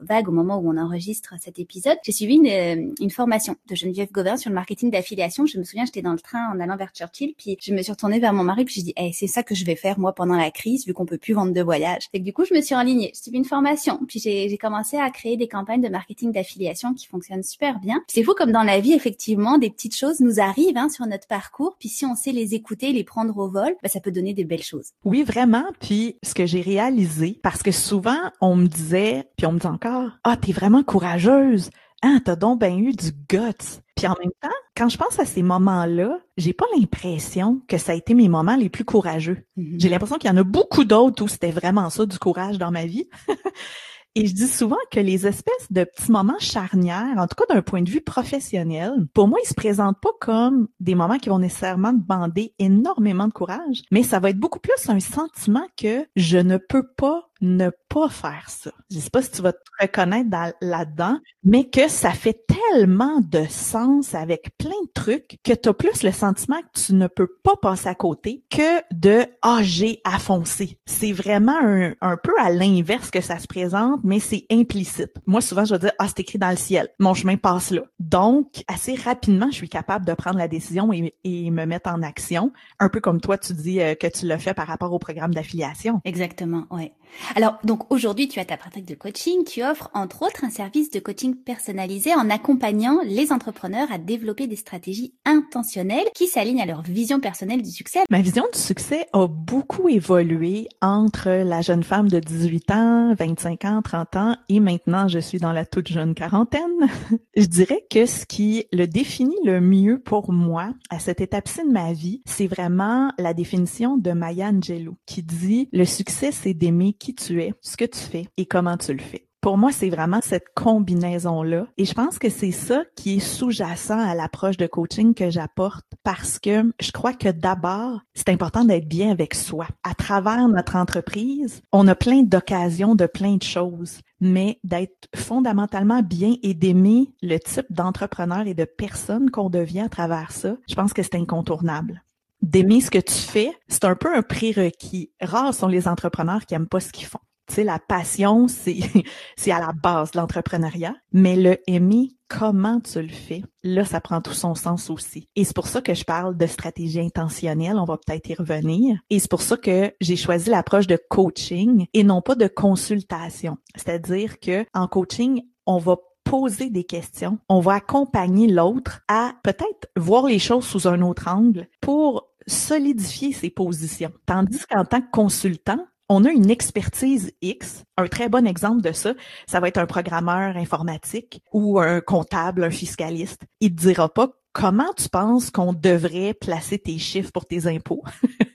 vague, 0.00 0.28
au 0.28 0.32
moment 0.32 0.58
où 0.58 0.70
on 0.70 0.76
enregistre 0.76 1.34
cet 1.40 1.58
épisode, 1.58 1.98
j'ai 2.04 2.12
suivi 2.12 2.36
une, 2.36 2.94
une 3.00 3.10
formation 3.10 3.56
de 3.68 3.74
Geneviève 3.74 4.10
Gauvin 4.12 4.36
sur 4.36 4.50
le 4.50 4.54
marketing 4.54 4.90
d'affiliation. 4.90 5.46
Souviens, 5.68 5.84
j'étais 5.84 6.02
dans 6.02 6.12
le 6.12 6.18
train 6.18 6.50
en 6.52 6.60
allant 6.60 6.76
vers 6.76 6.90
Churchill, 6.92 7.34
puis 7.36 7.56
je 7.60 7.72
me 7.72 7.82
suis 7.82 7.92
retournée 7.92 8.18
vers 8.18 8.32
mon 8.32 8.44
mari, 8.44 8.64
puis 8.64 8.76
j'ai 8.76 8.82
dit, 8.82 8.92
hey, 8.96 9.12
c'est 9.12 9.26
ça 9.26 9.42
que 9.42 9.54
je 9.54 9.64
vais 9.64 9.76
faire 9.76 9.98
moi 9.98 10.14
pendant 10.14 10.36
la 10.36 10.50
crise, 10.50 10.86
vu 10.86 10.94
qu'on 10.94 11.06
peut 11.06 11.18
plus 11.18 11.34
vendre 11.34 11.52
de 11.52 11.60
voyage. 11.60 12.08
Et 12.12 12.20
du 12.20 12.32
coup, 12.32 12.44
je 12.44 12.54
me 12.54 12.60
suis 12.60 12.74
enlignée, 12.74 13.10
j'ai 13.14 13.22
suivi 13.22 13.38
une 13.38 13.44
formation, 13.44 14.00
puis 14.06 14.20
j'ai 14.20 14.58
commencé 14.58 14.96
à 14.96 15.10
créer 15.10 15.36
des 15.36 15.48
campagnes 15.48 15.82
de 15.82 15.88
marketing 15.88 16.32
d'affiliation 16.32 16.94
qui 16.94 17.06
fonctionnent 17.06 17.42
super 17.42 17.78
bien. 17.80 18.02
C'est 18.08 18.22
fou 18.22 18.34
comme 18.34 18.52
dans 18.52 18.62
la 18.62 18.80
vie, 18.80 18.92
effectivement, 18.92 19.58
des 19.58 19.70
petites 19.70 19.96
choses 19.96 20.20
nous 20.20 20.40
arrivent 20.40 20.76
hein, 20.76 20.88
sur 20.88 21.06
notre 21.06 21.26
parcours, 21.26 21.76
puis 21.78 21.88
si 21.88 22.06
on 22.06 22.14
sait 22.14 22.32
les 22.32 22.54
écouter, 22.54 22.92
les 22.92 23.04
prendre 23.04 23.36
au 23.36 23.48
vol, 23.48 23.74
bah, 23.82 23.88
ça 23.88 24.00
peut 24.00 24.12
donner 24.12 24.34
des 24.34 24.44
belles 24.44 24.62
choses. 24.62 24.90
Oui, 25.04 25.22
vraiment. 25.22 25.64
Puis 25.80 26.16
ce 26.22 26.34
que 26.34 26.46
j'ai 26.46 26.60
réalisé, 26.60 27.38
parce 27.42 27.62
que 27.62 27.72
souvent 27.72 28.18
on 28.40 28.56
me 28.56 28.66
disait, 28.66 29.28
puis 29.36 29.46
on 29.46 29.52
me 29.52 29.58
dit 29.58 29.66
encore, 29.66 30.10
ah, 30.24 30.36
t'es 30.36 30.52
vraiment 30.52 30.82
courageuse. 30.82 31.70
Ah, 32.02 32.18
t'as 32.24 32.36
donc 32.36 32.60
bien 32.60 32.76
eu 32.78 32.92
du 32.92 33.10
guts. 33.28 33.82
Puis 33.98 34.06
en 34.06 34.14
même 34.20 34.30
temps, 34.40 34.54
quand 34.76 34.88
je 34.88 34.96
pense 34.96 35.18
à 35.18 35.24
ces 35.24 35.42
moments-là, 35.42 36.20
j'ai 36.36 36.52
pas 36.52 36.66
l'impression 36.78 37.60
que 37.66 37.78
ça 37.78 37.90
a 37.90 37.94
été 37.96 38.14
mes 38.14 38.28
moments 38.28 38.54
les 38.54 38.68
plus 38.68 38.84
courageux. 38.84 39.44
Mm-hmm. 39.56 39.80
J'ai 39.80 39.88
l'impression 39.88 40.18
qu'il 40.18 40.30
y 40.30 40.32
en 40.32 40.36
a 40.36 40.44
beaucoup 40.44 40.84
d'autres 40.84 41.24
où 41.24 41.26
c'était 41.26 41.50
vraiment 41.50 41.90
ça, 41.90 42.06
du 42.06 42.16
courage 42.16 42.58
dans 42.58 42.70
ma 42.70 42.86
vie. 42.86 43.08
Et 44.14 44.26
je 44.26 44.34
dis 44.34 44.46
souvent 44.46 44.78
que 44.90 45.00
les 45.00 45.26
espèces 45.26 45.70
de 45.70 45.84
petits 45.84 46.10
moments 46.10 46.38
charnières, 46.38 47.18
en 47.18 47.26
tout 47.26 47.36
cas 47.36 47.52
d'un 47.52 47.62
point 47.62 47.82
de 47.82 47.90
vue 47.90 48.00
professionnel, 48.00 48.92
pour 49.14 49.28
moi, 49.28 49.38
ils 49.44 49.48
se 49.48 49.54
présentent 49.54 50.00
pas 50.00 50.10
comme 50.20 50.68
des 50.80 50.94
moments 50.94 51.18
qui 51.18 51.28
vont 51.28 51.38
nécessairement 51.38 51.92
demander 51.92 52.54
énormément 52.58 53.28
de 53.28 53.32
courage, 53.32 53.82
mais 53.90 54.02
ça 54.02 54.18
va 54.18 54.30
être 54.30 54.38
beaucoup 54.38 54.60
plus 54.60 54.88
un 54.88 55.00
sentiment 55.00 55.66
que 55.76 56.06
je 56.16 56.38
ne 56.38 56.56
peux 56.56 56.86
pas 56.96 57.27
ne 57.40 57.70
pas 57.88 58.08
faire 58.08 58.44
ça. 58.48 58.70
Je 58.90 58.98
sais 58.98 59.10
pas 59.10 59.22
si 59.22 59.30
tu 59.30 59.42
vas 59.42 59.52
te 59.52 59.58
reconnaître 59.80 60.28
là-dedans, 60.60 61.18
mais 61.44 61.68
que 61.68 61.88
ça 61.88 62.10
fait 62.10 62.44
tellement 62.72 63.20
de 63.20 63.44
sens 63.48 64.14
avec 64.14 64.56
plein 64.58 64.70
de 64.70 64.92
trucs 64.92 65.38
que 65.44 65.52
tu 65.52 65.68
as 65.68 65.74
plus 65.74 66.02
le 66.02 66.12
sentiment 66.12 66.60
que 66.60 66.80
tu 66.80 66.94
ne 66.94 67.06
peux 67.06 67.28
pas 67.42 67.56
passer 67.60 67.88
à 67.88 67.94
côté 67.94 68.44
que 68.50 68.82
de 68.92 69.26
ah 69.42 69.60
à 70.04 70.18
foncer. 70.18 70.78
C'est 70.86 71.12
vraiment 71.12 71.58
un, 72.00 72.16
peu 72.16 72.32
à 72.40 72.50
l'inverse 72.50 73.10
que 73.10 73.20
ça 73.20 73.38
se 73.38 73.46
présente, 73.46 74.00
mais 74.02 74.20
c'est 74.20 74.46
implicite. 74.50 75.12
Moi 75.26 75.40
souvent 75.40 75.64
je 75.64 75.74
vais 75.74 75.80
dire 75.80 75.92
ah 75.98 76.06
c'est 76.08 76.20
écrit 76.20 76.38
dans 76.38 76.50
le 76.50 76.56
ciel, 76.56 76.88
mon 76.98 77.14
chemin 77.14 77.36
passe 77.36 77.70
là. 77.70 77.82
Donc 77.98 78.62
assez 78.68 78.94
rapidement 78.94 79.50
je 79.50 79.56
suis 79.56 79.68
capable 79.68 80.06
de 80.06 80.14
prendre 80.14 80.38
la 80.38 80.48
décision 80.48 80.92
et, 80.92 81.14
et 81.24 81.50
me 81.50 81.64
mettre 81.66 81.90
en 81.90 82.02
action, 82.02 82.52
un 82.78 82.88
peu 82.88 83.00
comme 83.00 83.20
toi 83.20 83.38
tu 83.38 83.52
dis 83.52 83.80
euh, 83.80 83.94
que 83.94 84.06
tu 84.06 84.26
l'as 84.26 84.38
fait 84.38 84.54
par 84.54 84.66
rapport 84.66 84.92
au 84.92 84.98
programme 84.98 85.34
d'affiliation. 85.34 86.00
Exactement, 86.04 86.66
ouais. 86.70 86.92
Alors, 87.36 87.58
donc 87.64 87.92
aujourd'hui, 87.92 88.28
tu 88.28 88.40
as 88.40 88.44
ta 88.44 88.56
pratique 88.56 88.86
de 88.86 88.94
coaching. 88.94 89.44
Tu 89.44 89.62
offres 89.62 89.90
entre 89.94 90.22
autres 90.22 90.44
un 90.44 90.50
service 90.50 90.90
de 90.90 91.00
coaching 91.00 91.34
personnalisé 91.34 92.14
en 92.14 92.30
accompagnant 92.30 93.00
les 93.04 93.32
entrepreneurs 93.32 93.90
à 93.92 93.98
développer 93.98 94.46
des 94.46 94.56
stratégies 94.56 95.14
intentionnelles 95.24 96.06
qui 96.14 96.26
s'alignent 96.26 96.60
à 96.60 96.66
leur 96.66 96.82
vision 96.82 97.20
personnelle 97.20 97.62
du 97.62 97.70
succès. 97.70 98.00
Ma 98.10 98.20
vision 98.20 98.44
du 98.52 98.58
succès 98.58 99.06
a 99.12 99.26
beaucoup 99.26 99.88
évolué 99.88 100.68
entre 100.80 101.28
la 101.28 101.60
jeune 101.60 101.82
femme 101.82 102.08
de 102.08 102.18
18 102.18 102.70
ans, 102.70 103.14
25 103.18 103.64
ans, 103.64 103.82
30 103.82 104.16
ans 104.16 104.36
et 104.48 104.60
maintenant 104.60 105.08
je 105.08 105.18
suis 105.18 105.38
dans 105.38 105.52
la 105.52 105.64
toute 105.64 105.88
jeune 105.88 106.14
quarantaine. 106.14 106.62
je 107.36 107.46
dirais 107.46 107.84
que 107.90 108.06
ce 108.06 108.26
qui 108.26 108.66
le 108.72 108.86
définit 108.86 109.36
le 109.44 109.60
mieux 109.60 109.98
pour 109.98 110.32
moi 110.32 110.72
à 110.90 110.98
cette 110.98 111.20
étape-ci 111.20 111.62
de 111.62 111.72
ma 111.72 111.92
vie, 111.92 112.22
c'est 112.26 112.46
vraiment 112.46 113.12
la 113.18 113.34
définition 113.34 113.96
de 113.96 114.12
Maya 114.12 114.48
Angelou 114.48 114.96
qui 115.06 115.22
dit 115.22 115.68
le 115.72 115.84
succès 115.84 116.32
c'est 116.32 116.54
d'aimer 116.54 116.94
qui 116.94 117.14
tu 117.18 117.42
es, 117.42 117.52
ce 117.60 117.76
que 117.76 117.84
tu 117.84 117.98
fais 117.98 118.26
et 118.36 118.46
comment 118.46 118.76
tu 118.76 118.92
le 118.92 119.00
fais. 119.02 119.28
Pour 119.40 119.56
moi, 119.56 119.70
c'est 119.70 119.88
vraiment 119.88 120.20
cette 120.20 120.48
combinaison-là. 120.56 121.68
Et 121.76 121.84
je 121.84 121.94
pense 121.94 122.18
que 122.18 122.28
c'est 122.28 122.50
ça 122.50 122.82
qui 122.96 123.16
est 123.16 123.20
sous-jacent 123.20 123.98
à 123.98 124.16
l'approche 124.16 124.56
de 124.56 124.66
coaching 124.66 125.14
que 125.14 125.30
j'apporte 125.30 125.86
parce 126.02 126.40
que 126.40 126.72
je 126.80 126.90
crois 126.90 127.12
que 127.14 127.28
d'abord, 127.28 128.00
c'est 128.14 128.30
important 128.30 128.64
d'être 128.64 128.88
bien 128.88 129.12
avec 129.12 129.34
soi. 129.34 129.68
À 129.84 129.94
travers 129.94 130.48
notre 130.48 130.74
entreprise, 130.74 131.62
on 131.72 131.86
a 131.86 131.94
plein 131.94 132.24
d'occasions 132.24 132.96
de 132.96 133.06
plein 133.06 133.36
de 133.36 133.44
choses, 133.44 134.00
mais 134.20 134.58
d'être 134.64 135.08
fondamentalement 135.14 136.02
bien 136.02 136.34
et 136.42 136.54
d'aimer 136.54 137.12
le 137.22 137.38
type 137.38 137.66
d'entrepreneur 137.70 138.46
et 138.46 138.54
de 138.54 138.64
personne 138.64 139.30
qu'on 139.30 139.50
devient 139.50 139.80
à 139.80 139.88
travers 139.88 140.32
ça, 140.32 140.56
je 140.68 140.74
pense 140.74 140.92
que 140.92 141.04
c'est 141.04 141.14
incontournable 141.14 142.02
d'aimer 142.42 142.80
ce 142.80 142.90
que 142.90 142.98
tu 142.98 143.14
fais, 143.14 143.52
c'est 143.68 143.84
un 143.84 143.96
peu 143.96 144.14
un 144.14 144.22
prérequis. 144.22 145.12
Rares 145.20 145.54
sont 145.54 145.68
les 145.68 145.88
entrepreneurs 145.88 146.46
qui 146.46 146.54
aiment 146.54 146.68
pas 146.68 146.80
ce 146.80 146.92
qu'ils 146.92 147.06
font. 147.06 147.20
Tu 147.48 147.54
sais, 147.54 147.64
la 147.64 147.78
passion, 147.78 148.46
c'est, 148.46 148.78
c'est 149.36 149.52
à 149.52 149.58
la 149.58 149.72
base 149.72 150.10
de 150.10 150.18
l'entrepreneuriat, 150.18 150.94
mais 151.12 151.34
le 151.34 151.58
aimer, 151.66 152.10
comment 152.28 152.78
tu 152.80 153.00
le 153.00 153.08
fais, 153.08 153.42
là, 153.62 153.84
ça 153.86 154.02
prend 154.02 154.20
tout 154.20 154.34
son 154.34 154.54
sens 154.54 154.90
aussi. 154.90 155.28
Et 155.34 155.44
c'est 155.44 155.56
pour 155.56 155.66
ça 155.66 155.80
que 155.80 155.94
je 155.94 156.04
parle 156.04 156.36
de 156.36 156.46
stratégie 156.46 157.00
intentionnelle, 157.00 157.78
on 157.78 157.84
va 157.84 157.96
peut-être 157.96 158.28
y 158.28 158.34
revenir. 158.34 158.98
Et 159.08 159.18
c'est 159.18 159.30
pour 159.30 159.42
ça 159.42 159.56
que 159.56 159.92
j'ai 160.00 160.16
choisi 160.16 160.50
l'approche 160.50 160.86
de 160.86 160.98
coaching 161.08 161.86
et 161.94 162.04
non 162.04 162.20
pas 162.20 162.34
de 162.34 162.48
consultation. 162.48 163.56
C'est-à-dire 163.74 164.38
que 164.40 164.66
en 164.74 164.86
coaching, 164.86 165.42
on 165.64 165.78
va 165.78 165.96
poser 166.24 166.68
des 166.68 166.84
questions, 166.84 167.38
on 167.48 167.60
va 167.60 167.74
accompagner 167.74 168.48
l'autre 168.48 169.00
à 169.08 169.32
peut-être 169.42 169.88
voir 169.96 170.26
les 170.26 170.38
choses 170.38 170.66
sous 170.66 170.86
un 170.86 171.00
autre 171.00 171.26
angle 171.28 171.68
pour 171.80 172.27
solidifier 172.48 173.32
ses 173.32 173.50
positions. 173.50 174.12
Tandis 174.26 174.60
qu'en 174.68 174.84
tant 174.84 175.00
que 175.00 175.10
consultant, 175.10 175.86
on 176.08 176.24
a 176.24 176.30
une 176.30 176.50
expertise 176.50 177.32
X. 177.42 177.84
Un 177.96 178.06
très 178.06 178.28
bon 178.28 178.46
exemple 178.46 178.80
de 178.80 178.92
ça, 178.92 179.14
ça 179.46 179.60
va 179.60 179.68
être 179.68 179.78
un 179.78 179.86
programmeur 179.86 180.56
informatique 180.56 181.42
ou 181.52 181.78
un 181.78 182.00
comptable, 182.00 182.64
un 182.64 182.70
fiscaliste. 182.70 183.42
Il 183.60 183.74
te 183.74 183.82
dira 183.82 184.12
pas 184.12 184.30
comment 184.52 184.92
tu 184.96 185.08
penses 185.08 185.50
qu'on 185.50 185.72
devrait 185.72 186.34
placer 186.34 186.78
tes 186.78 186.98
chiffres 186.98 187.30
pour 187.32 187.46
tes 187.46 187.66
impôts. 187.66 188.02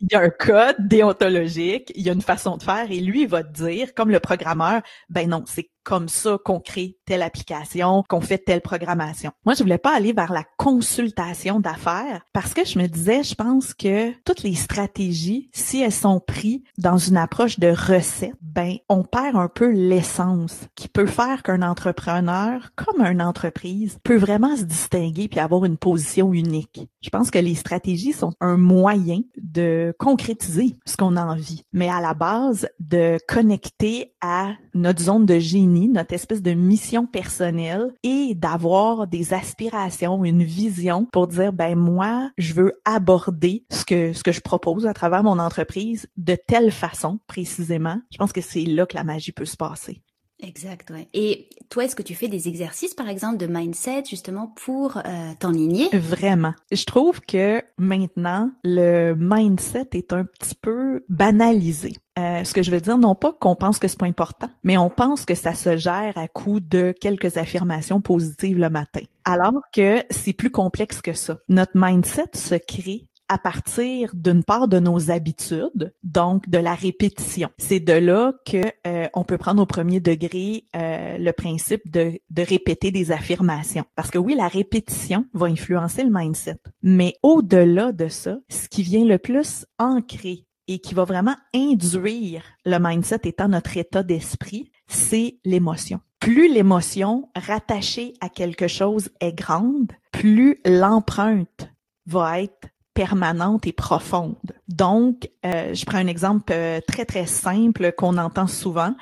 il 0.00 0.08
y 0.10 0.14
a 0.14 0.20
un 0.20 0.30
code 0.30 0.76
déontologique, 0.78 1.92
il 1.94 2.02
y 2.02 2.10
a 2.10 2.12
une 2.12 2.22
façon 2.22 2.56
de 2.56 2.62
faire 2.62 2.90
et 2.90 3.00
lui 3.00 3.22
il 3.22 3.28
va 3.28 3.42
te 3.42 3.52
dire, 3.52 3.94
comme 3.94 4.10
le 4.10 4.20
programmeur, 4.20 4.82
ben 5.08 5.28
non, 5.28 5.44
c'est 5.46 5.70
comme 5.84 6.08
ça 6.08 6.38
qu'on 6.44 6.60
crée 6.60 6.98
telle 7.06 7.22
application, 7.22 8.04
qu'on 8.08 8.20
fait 8.20 8.38
telle 8.38 8.60
programmation. 8.60 9.32
Moi, 9.44 9.54
je 9.54 9.62
voulais 9.62 9.78
pas 9.78 9.96
aller 9.96 10.12
vers 10.12 10.32
la 10.32 10.44
consultation 10.56 11.60
d'affaires 11.60 12.22
parce 12.32 12.54
que 12.54 12.64
je 12.64 12.78
me 12.78 12.86
disais, 12.86 13.22
je 13.22 13.34
pense 13.34 13.74
que 13.74 14.12
toutes 14.24 14.42
les 14.42 14.54
stratégies, 14.54 15.50
si 15.52 15.82
elles 15.82 15.92
sont 15.92 16.20
prises 16.20 16.62
dans 16.78 16.98
une 16.98 17.16
approche 17.16 17.58
de 17.58 17.68
recette, 17.68 18.34
ben, 18.40 18.76
on 18.88 19.02
perd 19.02 19.36
un 19.36 19.48
peu 19.48 19.70
l'essence 19.70 20.60
qui 20.74 20.88
peut 20.88 21.06
faire 21.06 21.42
qu'un 21.42 21.62
entrepreneur, 21.62 22.70
comme 22.76 23.04
une 23.04 23.22
entreprise, 23.22 23.98
peut 24.04 24.16
vraiment 24.16 24.56
se 24.56 24.64
distinguer 24.64 25.28
puis 25.28 25.40
avoir 25.40 25.64
une 25.64 25.78
position 25.78 26.32
unique. 26.32 26.88
Je 27.00 27.10
pense 27.10 27.30
que 27.30 27.38
les 27.38 27.54
stratégies 27.54 28.12
sont 28.12 28.34
un 28.40 28.56
moyen 28.56 29.20
de 29.42 29.94
concrétiser 29.98 30.76
ce 30.86 30.96
qu'on 30.96 31.16
a 31.16 31.24
envie, 31.24 31.64
mais 31.72 31.88
à 31.88 32.00
la 32.00 32.14
base 32.14 32.68
de 32.80 33.18
connecter 33.28 34.14
à 34.20 34.52
notre 34.74 35.02
zone 35.02 35.26
de 35.26 35.38
génie 35.38 35.88
notre 35.88 36.14
espèce 36.14 36.42
de 36.42 36.52
mission 36.52 37.06
personnelle 37.06 37.92
et 38.02 38.34
d'avoir 38.34 39.06
des 39.06 39.34
aspirations, 39.34 40.24
une 40.24 40.42
vision 40.44 41.06
pour 41.12 41.26
dire 41.26 41.52
ben 41.52 41.76
moi, 41.76 42.30
je 42.38 42.54
veux 42.54 42.72
aborder 42.84 43.64
ce 43.70 43.84
que 43.84 44.12
ce 44.12 44.22
que 44.22 44.32
je 44.32 44.40
propose 44.40 44.86
à 44.86 44.94
travers 44.94 45.22
mon 45.22 45.38
entreprise 45.38 46.06
de 46.16 46.36
telle 46.46 46.70
façon 46.70 47.18
précisément. 47.26 48.00
Je 48.10 48.18
pense 48.18 48.32
que 48.32 48.40
c'est 48.40 48.64
là 48.64 48.86
que 48.86 48.96
la 48.96 49.04
magie 49.04 49.32
peut 49.32 49.44
se 49.44 49.56
passer. 49.56 50.02
Exact, 50.42 50.90
ouais. 50.90 51.08
Et 51.14 51.48
toi, 51.70 51.84
est-ce 51.84 51.94
que 51.94 52.02
tu 52.02 52.14
fais 52.14 52.28
des 52.28 52.48
exercices, 52.48 52.94
par 52.94 53.08
exemple, 53.08 53.36
de 53.36 53.46
mindset, 53.46 54.04
justement, 54.08 54.48
pour 54.48 54.96
euh, 54.96 55.00
t'enligner? 55.38 55.88
Vraiment. 55.92 56.52
Je 56.70 56.84
trouve 56.84 57.20
que 57.20 57.62
maintenant, 57.78 58.50
le 58.64 59.14
mindset 59.14 59.88
est 59.92 60.12
un 60.12 60.24
petit 60.24 60.56
peu 60.56 61.04
banalisé. 61.08 61.94
Euh, 62.18 62.44
ce 62.44 62.52
que 62.52 62.62
je 62.62 62.70
veux 62.70 62.80
dire, 62.80 62.98
non 62.98 63.14
pas 63.14 63.32
qu'on 63.32 63.56
pense 63.56 63.78
que 63.78 63.88
c'est 63.88 63.98
pas 63.98 64.06
important, 64.06 64.50
mais 64.64 64.76
on 64.76 64.90
pense 64.90 65.24
que 65.24 65.34
ça 65.34 65.54
se 65.54 65.76
gère 65.78 66.18
à 66.18 66.28
coup 66.28 66.60
de 66.60 66.92
quelques 67.00 67.38
affirmations 67.38 68.02
positives 68.02 68.58
le 68.58 68.68
matin. 68.68 69.00
Alors 69.24 69.62
que 69.72 70.02
c'est 70.10 70.34
plus 70.34 70.50
complexe 70.50 71.00
que 71.00 71.14
ça. 71.14 71.38
Notre 71.48 71.72
mindset 71.74 72.30
se 72.34 72.56
crée 72.56 73.06
à 73.32 73.38
partir 73.38 74.10
d'une 74.14 74.44
part 74.44 74.68
de 74.68 74.78
nos 74.78 75.10
habitudes, 75.10 75.94
donc 76.02 76.50
de 76.50 76.58
la 76.58 76.74
répétition. 76.74 77.48
C'est 77.56 77.80
de 77.80 77.94
là 77.94 78.34
que 78.44 78.62
euh, 78.86 79.08
on 79.14 79.24
peut 79.24 79.38
prendre 79.38 79.62
au 79.62 79.66
premier 79.66 80.00
degré 80.00 80.64
euh, 80.76 81.16
le 81.16 81.32
principe 81.32 81.90
de, 81.90 82.20
de 82.28 82.42
répéter 82.42 82.90
des 82.90 83.10
affirmations. 83.10 83.84
Parce 83.94 84.10
que 84.10 84.18
oui, 84.18 84.34
la 84.34 84.48
répétition 84.48 85.24
va 85.32 85.46
influencer 85.46 86.04
le 86.04 86.10
mindset. 86.12 86.58
Mais 86.82 87.14
au-delà 87.22 87.92
de 87.92 88.08
ça, 88.08 88.36
ce 88.50 88.68
qui 88.68 88.82
vient 88.82 89.06
le 89.06 89.16
plus 89.16 89.64
ancrer 89.78 90.46
et 90.68 90.78
qui 90.78 90.92
va 90.92 91.04
vraiment 91.04 91.36
induire 91.54 92.42
le 92.66 92.76
mindset 92.78 93.20
étant 93.24 93.48
notre 93.48 93.78
état 93.78 94.02
d'esprit, 94.02 94.70
c'est 94.88 95.38
l'émotion. 95.46 96.00
Plus 96.20 96.52
l'émotion 96.52 97.30
rattachée 97.34 98.12
à 98.20 98.28
quelque 98.28 98.68
chose 98.68 99.08
est 99.20 99.32
grande, 99.32 99.90
plus 100.12 100.60
l'empreinte 100.66 101.72
va 102.06 102.42
être 102.42 102.68
permanente 102.94 103.66
et 103.66 103.72
profonde. 103.72 104.36
Donc, 104.68 105.30
euh, 105.44 105.74
je 105.74 105.84
prends 105.84 105.98
un 105.98 106.06
exemple 106.06 106.52
euh, 106.52 106.80
très, 106.86 107.04
très 107.04 107.26
simple 107.26 107.92
qu'on 107.92 108.18
entend 108.18 108.46
souvent. 108.46 108.94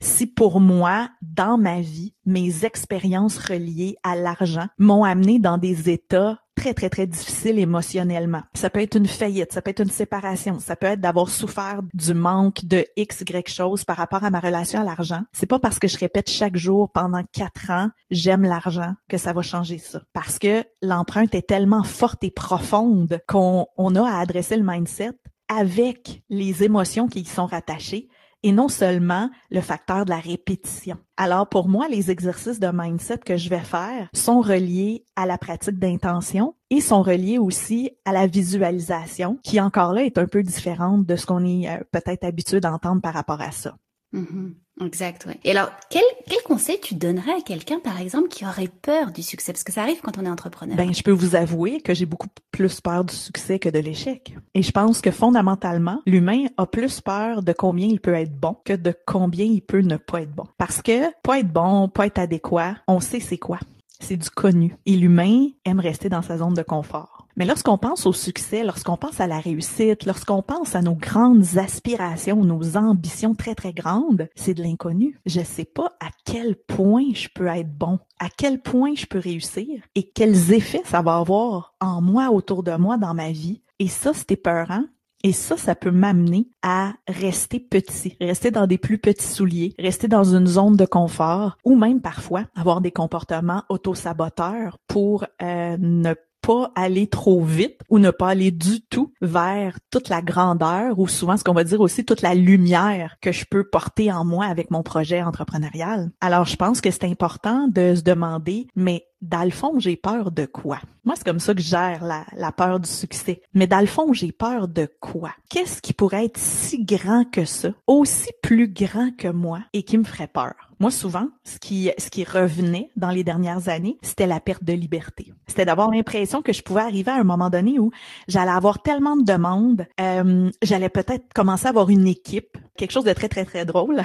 Si 0.00 0.26
pour 0.26 0.60
moi, 0.60 1.08
dans 1.22 1.56
ma 1.56 1.80
vie, 1.80 2.14
mes 2.26 2.64
expériences 2.64 3.38
reliées 3.38 3.96
à 4.02 4.16
l'argent 4.16 4.66
m'ont 4.78 5.04
amené 5.04 5.38
dans 5.38 5.56
des 5.56 5.90
états 5.90 6.38
très, 6.64 6.72
très, 6.72 6.88
très 6.88 7.06
difficile 7.06 7.58
émotionnellement. 7.58 8.40
Ça 8.54 8.70
peut 8.70 8.80
être 8.80 8.96
une 8.96 9.06
faillite, 9.06 9.52
ça 9.52 9.60
peut 9.60 9.70
être 9.70 9.82
une 9.82 9.90
séparation, 9.90 10.58
ça 10.60 10.76
peut 10.76 10.86
être 10.86 11.00
d'avoir 11.00 11.28
souffert 11.28 11.80
du 11.92 12.14
manque 12.14 12.64
de 12.64 12.86
X, 12.96 13.20
Y 13.20 13.50
chose 13.50 13.84
par 13.84 13.98
rapport 13.98 14.24
à 14.24 14.30
ma 14.30 14.40
relation 14.40 14.80
à 14.80 14.84
l'argent. 14.84 15.20
C'est 15.32 15.44
pas 15.44 15.58
parce 15.58 15.78
que 15.78 15.88
je 15.88 15.98
répète 15.98 16.30
chaque 16.30 16.56
jour 16.56 16.90
pendant 16.90 17.22
quatre 17.32 17.70
ans, 17.70 17.90
j'aime 18.10 18.44
l'argent, 18.44 18.94
que 19.10 19.18
ça 19.18 19.34
va 19.34 19.42
changer 19.42 19.76
ça. 19.76 20.00
Parce 20.14 20.38
que 20.38 20.64
l'empreinte 20.80 21.34
est 21.34 21.46
tellement 21.46 21.82
forte 21.82 22.24
et 22.24 22.30
profonde 22.30 23.20
qu'on 23.28 23.66
on 23.76 23.94
a 23.94 24.08
à 24.08 24.20
adresser 24.20 24.56
le 24.56 24.64
mindset 24.64 25.12
avec 25.48 26.22
les 26.30 26.64
émotions 26.64 27.08
qui 27.08 27.20
y 27.20 27.24
sont 27.26 27.44
rattachées 27.44 28.08
et 28.44 28.52
non 28.52 28.68
seulement 28.68 29.30
le 29.50 29.62
facteur 29.62 30.04
de 30.04 30.10
la 30.10 30.18
répétition. 30.18 30.98
Alors 31.16 31.48
pour 31.48 31.66
moi, 31.66 31.88
les 31.88 32.10
exercices 32.10 32.60
de 32.60 32.68
mindset 32.72 33.18
que 33.18 33.38
je 33.38 33.48
vais 33.48 33.60
faire 33.60 34.08
sont 34.12 34.42
reliés 34.42 35.04
à 35.16 35.24
la 35.24 35.38
pratique 35.38 35.78
d'intention 35.78 36.54
et 36.68 36.82
sont 36.82 37.02
reliés 37.02 37.38
aussi 37.38 37.90
à 38.04 38.12
la 38.12 38.26
visualisation, 38.26 39.38
qui 39.42 39.60
encore 39.60 39.94
là 39.94 40.04
est 40.04 40.18
un 40.18 40.26
peu 40.26 40.42
différente 40.42 41.06
de 41.06 41.16
ce 41.16 41.24
qu'on 41.24 41.44
est 41.44 41.70
euh, 41.70 41.82
peut-être 41.90 42.24
habitué 42.24 42.60
d'entendre 42.60 43.00
par 43.00 43.14
rapport 43.14 43.40
à 43.40 43.50
ça. 43.50 43.76
Mm-hmm. 44.12 44.54
Exact. 44.80 45.28
Et 45.44 45.52
alors, 45.52 45.70
quel, 45.88 46.02
quel 46.28 46.42
conseil 46.42 46.80
tu 46.80 46.94
donnerais 46.94 47.32
à 47.38 47.40
quelqu'un, 47.40 47.78
par 47.78 48.00
exemple, 48.00 48.28
qui 48.28 48.44
aurait 48.44 48.68
peur 48.68 49.12
du 49.12 49.22
succès? 49.22 49.52
Parce 49.52 49.62
que 49.62 49.72
ça 49.72 49.82
arrive 49.82 50.00
quand 50.02 50.18
on 50.18 50.24
est 50.24 50.30
entrepreneur. 50.30 50.76
Ben, 50.76 50.92
je 50.92 51.02
peux 51.02 51.12
vous 51.12 51.36
avouer 51.36 51.80
que 51.80 51.94
j'ai 51.94 52.06
beaucoup 52.06 52.26
plus 52.50 52.80
peur 52.80 53.04
du 53.04 53.14
succès 53.14 53.58
que 53.58 53.68
de 53.68 53.78
l'échec. 53.78 54.36
Et 54.54 54.62
je 54.62 54.72
pense 54.72 55.00
que 55.00 55.12
fondamentalement, 55.12 56.02
l'humain 56.06 56.46
a 56.56 56.66
plus 56.66 57.00
peur 57.00 57.42
de 57.42 57.52
combien 57.52 57.86
il 57.86 58.00
peut 58.00 58.14
être 58.14 58.34
bon 58.34 58.56
que 58.64 58.72
de 58.72 58.92
combien 59.06 59.44
il 59.44 59.62
peut 59.62 59.80
ne 59.80 59.96
pas 59.96 60.22
être 60.22 60.34
bon. 60.34 60.46
Parce 60.58 60.82
que 60.82 61.10
pas 61.22 61.38
être 61.38 61.52
bon, 61.52 61.88
pas 61.88 62.06
être 62.06 62.18
adéquat, 62.18 62.76
on 62.88 62.98
sait 62.98 63.20
c'est 63.20 63.38
quoi. 63.38 63.60
C'est 64.00 64.16
du 64.16 64.28
connu. 64.28 64.76
Et 64.86 64.96
l'humain 64.96 65.46
aime 65.64 65.80
rester 65.80 66.08
dans 66.08 66.22
sa 66.22 66.38
zone 66.38 66.54
de 66.54 66.62
confort. 66.62 67.23
Mais 67.36 67.44
lorsqu'on 67.44 67.78
pense 67.78 68.06
au 68.06 68.12
succès, 68.12 68.62
lorsqu'on 68.62 68.96
pense 68.96 69.20
à 69.20 69.26
la 69.26 69.40
réussite, 69.40 70.06
lorsqu'on 70.06 70.40
pense 70.40 70.76
à 70.76 70.82
nos 70.82 70.94
grandes 70.94 71.56
aspirations, 71.56 72.44
nos 72.44 72.76
ambitions 72.76 73.34
très 73.34 73.56
très 73.56 73.72
grandes, 73.72 74.28
c'est 74.36 74.54
de 74.54 74.62
l'inconnu. 74.62 75.18
Je 75.26 75.40
sais 75.40 75.64
pas 75.64 75.96
à 76.00 76.10
quel 76.24 76.54
point 76.54 77.06
je 77.12 77.28
peux 77.34 77.48
être 77.48 77.76
bon, 77.76 77.98
à 78.20 78.28
quel 78.28 78.62
point 78.62 78.94
je 78.94 79.06
peux 79.06 79.18
réussir 79.18 79.82
et 79.96 80.10
quels 80.10 80.52
effets 80.52 80.82
ça 80.84 81.02
va 81.02 81.16
avoir 81.16 81.74
en 81.80 82.00
moi, 82.00 82.30
autour 82.30 82.62
de 82.62 82.76
moi, 82.76 82.98
dans 82.98 83.14
ma 83.14 83.32
vie. 83.32 83.62
Et 83.80 83.88
ça, 83.88 84.12
c'est 84.14 84.32
épeurant. 84.32 84.84
Et 85.24 85.32
ça, 85.32 85.56
ça 85.56 85.74
peut 85.74 85.90
m'amener 85.90 86.48
à 86.62 86.92
rester 87.08 87.58
petit, 87.58 88.16
rester 88.20 88.50
dans 88.50 88.66
des 88.66 88.76
plus 88.76 88.98
petits 88.98 89.26
souliers, 89.26 89.74
rester 89.78 90.06
dans 90.06 90.22
une 90.22 90.46
zone 90.46 90.76
de 90.76 90.84
confort 90.84 91.56
ou 91.64 91.76
même 91.76 92.02
parfois 92.02 92.44
avoir 92.54 92.82
des 92.82 92.90
comportements 92.90 93.62
auto-saboteurs 93.70 94.78
pour 94.86 95.24
euh, 95.42 95.78
ne 95.80 96.14
pas 96.44 96.70
aller 96.74 97.06
trop 97.06 97.42
vite 97.42 97.80
ou 97.88 97.98
ne 97.98 98.10
pas 98.10 98.28
aller 98.28 98.50
du 98.50 98.82
tout 98.82 99.12
vers 99.20 99.78
toute 99.90 100.08
la 100.08 100.22
grandeur 100.22 100.98
ou 100.98 101.08
souvent 101.08 101.36
ce 101.36 101.44
qu'on 101.44 101.54
va 101.54 101.64
dire 101.64 101.80
aussi 101.80 102.04
toute 102.04 102.22
la 102.22 102.34
lumière 102.34 103.16
que 103.20 103.32
je 103.32 103.44
peux 103.48 103.64
porter 103.64 104.12
en 104.12 104.24
moi 104.24 104.46
avec 104.46 104.70
mon 104.70 104.82
projet 104.82 105.22
entrepreneurial. 105.22 106.10
Alors 106.20 106.44
je 106.44 106.56
pense 106.56 106.80
que 106.80 106.90
c'est 106.90 107.04
important 107.04 107.68
de 107.68 107.94
se 107.94 108.02
demander 108.02 108.66
mais 108.76 109.06
dans 109.22 109.42
le 109.42 109.50
fond, 109.50 109.78
j'ai 109.78 109.96
peur 109.96 110.30
de 110.32 110.44
quoi? 110.44 110.80
Moi, 111.04 111.14
c'est 111.16 111.24
comme 111.24 111.40
ça 111.40 111.54
que 111.54 111.62
je 111.62 111.68
gère 111.68 112.04
la, 112.04 112.26
la 112.36 112.52
peur 112.52 112.78
du 112.78 112.88
succès. 112.90 113.40
Mais 113.54 113.66
dans 113.66 113.80
le 113.80 113.86
fond, 113.86 114.12
j'ai 114.12 114.32
peur 114.32 114.68
de 114.68 114.86
quoi? 115.00 115.30
Qu'est-ce 115.48 115.80
qui 115.80 115.94
pourrait 115.94 116.26
être 116.26 116.36
si 116.36 116.84
grand 116.84 117.24
que 117.24 117.46
ça, 117.46 117.70
aussi 117.86 118.28
plus 118.42 118.68
grand 118.68 119.16
que 119.16 119.28
moi 119.28 119.60
et 119.72 119.82
qui 119.82 119.96
me 119.96 120.04
ferait 120.04 120.26
peur? 120.26 120.54
Moi, 120.84 120.90
souvent, 120.90 121.28
ce 121.44 121.58
qui, 121.58 122.24
revenait 122.24 122.90
dans 122.94 123.08
les 123.08 123.24
dernières 123.24 123.70
années, 123.70 123.96
c'était 124.02 124.26
la 124.26 124.38
perte 124.38 124.64
de 124.64 124.74
liberté. 124.74 125.32
C'était 125.46 125.64
d'avoir 125.64 125.90
l'impression 125.90 126.42
que 126.42 126.52
je 126.52 126.60
pouvais 126.60 126.82
arriver 126.82 127.10
à 127.10 127.14
un 127.14 127.24
moment 127.24 127.48
donné 127.48 127.78
où 127.78 127.90
j'allais 128.28 128.50
avoir 128.50 128.82
tellement 128.82 129.16
de 129.16 129.24
demandes, 129.24 129.86
euh, 129.98 130.50
j'allais 130.60 130.90
peut-être 130.90 131.32
commencer 131.34 131.68
à 131.68 131.70
avoir 131.70 131.88
une 131.88 132.06
équipe, 132.06 132.58
quelque 132.76 132.90
chose 132.90 133.04
de 133.04 133.14
très, 133.14 133.30
très, 133.30 133.46
très 133.46 133.64
drôle. 133.64 134.02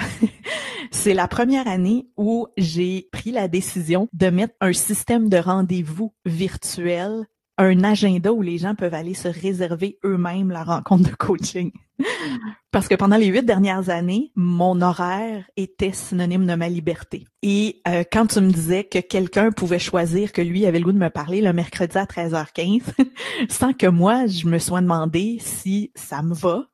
C'est 0.90 1.12
la 1.12 1.28
première 1.28 1.68
année 1.68 2.08
où 2.16 2.46
j'ai 2.56 3.10
pris 3.12 3.30
la 3.30 3.46
décision 3.46 4.08
de 4.14 4.30
mettre 4.30 4.54
un 4.62 4.72
système 4.72 5.28
de 5.28 5.36
rendez-vous 5.36 6.14
virtuel, 6.24 7.26
un 7.64 7.84
agenda 7.84 8.32
où 8.32 8.42
les 8.42 8.58
gens 8.58 8.74
peuvent 8.74 8.94
aller 8.94 9.14
se 9.14 9.28
réserver 9.28 9.98
eux-mêmes 10.04 10.50
la 10.50 10.64
rencontre 10.64 11.10
de 11.10 11.14
coaching. 11.14 11.72
Parce 12.72 12.88
que 12.88 12.94
pendant 12.94 13.16
les 13.16 13.26
huit 13.26 13.44
dernières 13.44 13.90
années, 13.90 14.32
mon 14.36 14.80
horaire 14.80 15.44
était 15.56 15.92
synonyme 15.92 16.46
de 16.46 16.54
ma 16.54 16.68
liberté. 16.68 17.26
Et 17.42 17.82
euh, 17.88 18.04
quand 18.10 18.26
tu 18.26 18.40
me 18.40 18.50
disais 18.50 18.84
que 18.84 19.00
quelqu'un 19.00 19.50
pouvait 19.50 19.78
choisir 19.78 20.32
que 20.32 20.40
lui 20.40 20.66
avait 20.66 20.78
le 20.78 20.84
goût 20.84 20.92
de 20.92 20.98
me 20.98 21.10
parler 21.10 21.40
le 21.42 21.52
mercredi 21.52 21.98
à 21.98 22.04
13h15, 22.04 22.82
sans 23.48 23.72
que 23.72 23.86
moi, 23.86 24.26
je 24.26 24.46
me 24.46 24.58
sois 24.58 24.80
demandé 24.80 25.38
si 25.40 25.90
ça 25.94 26.22
me 26.22 26.34
va, 26.34 26.66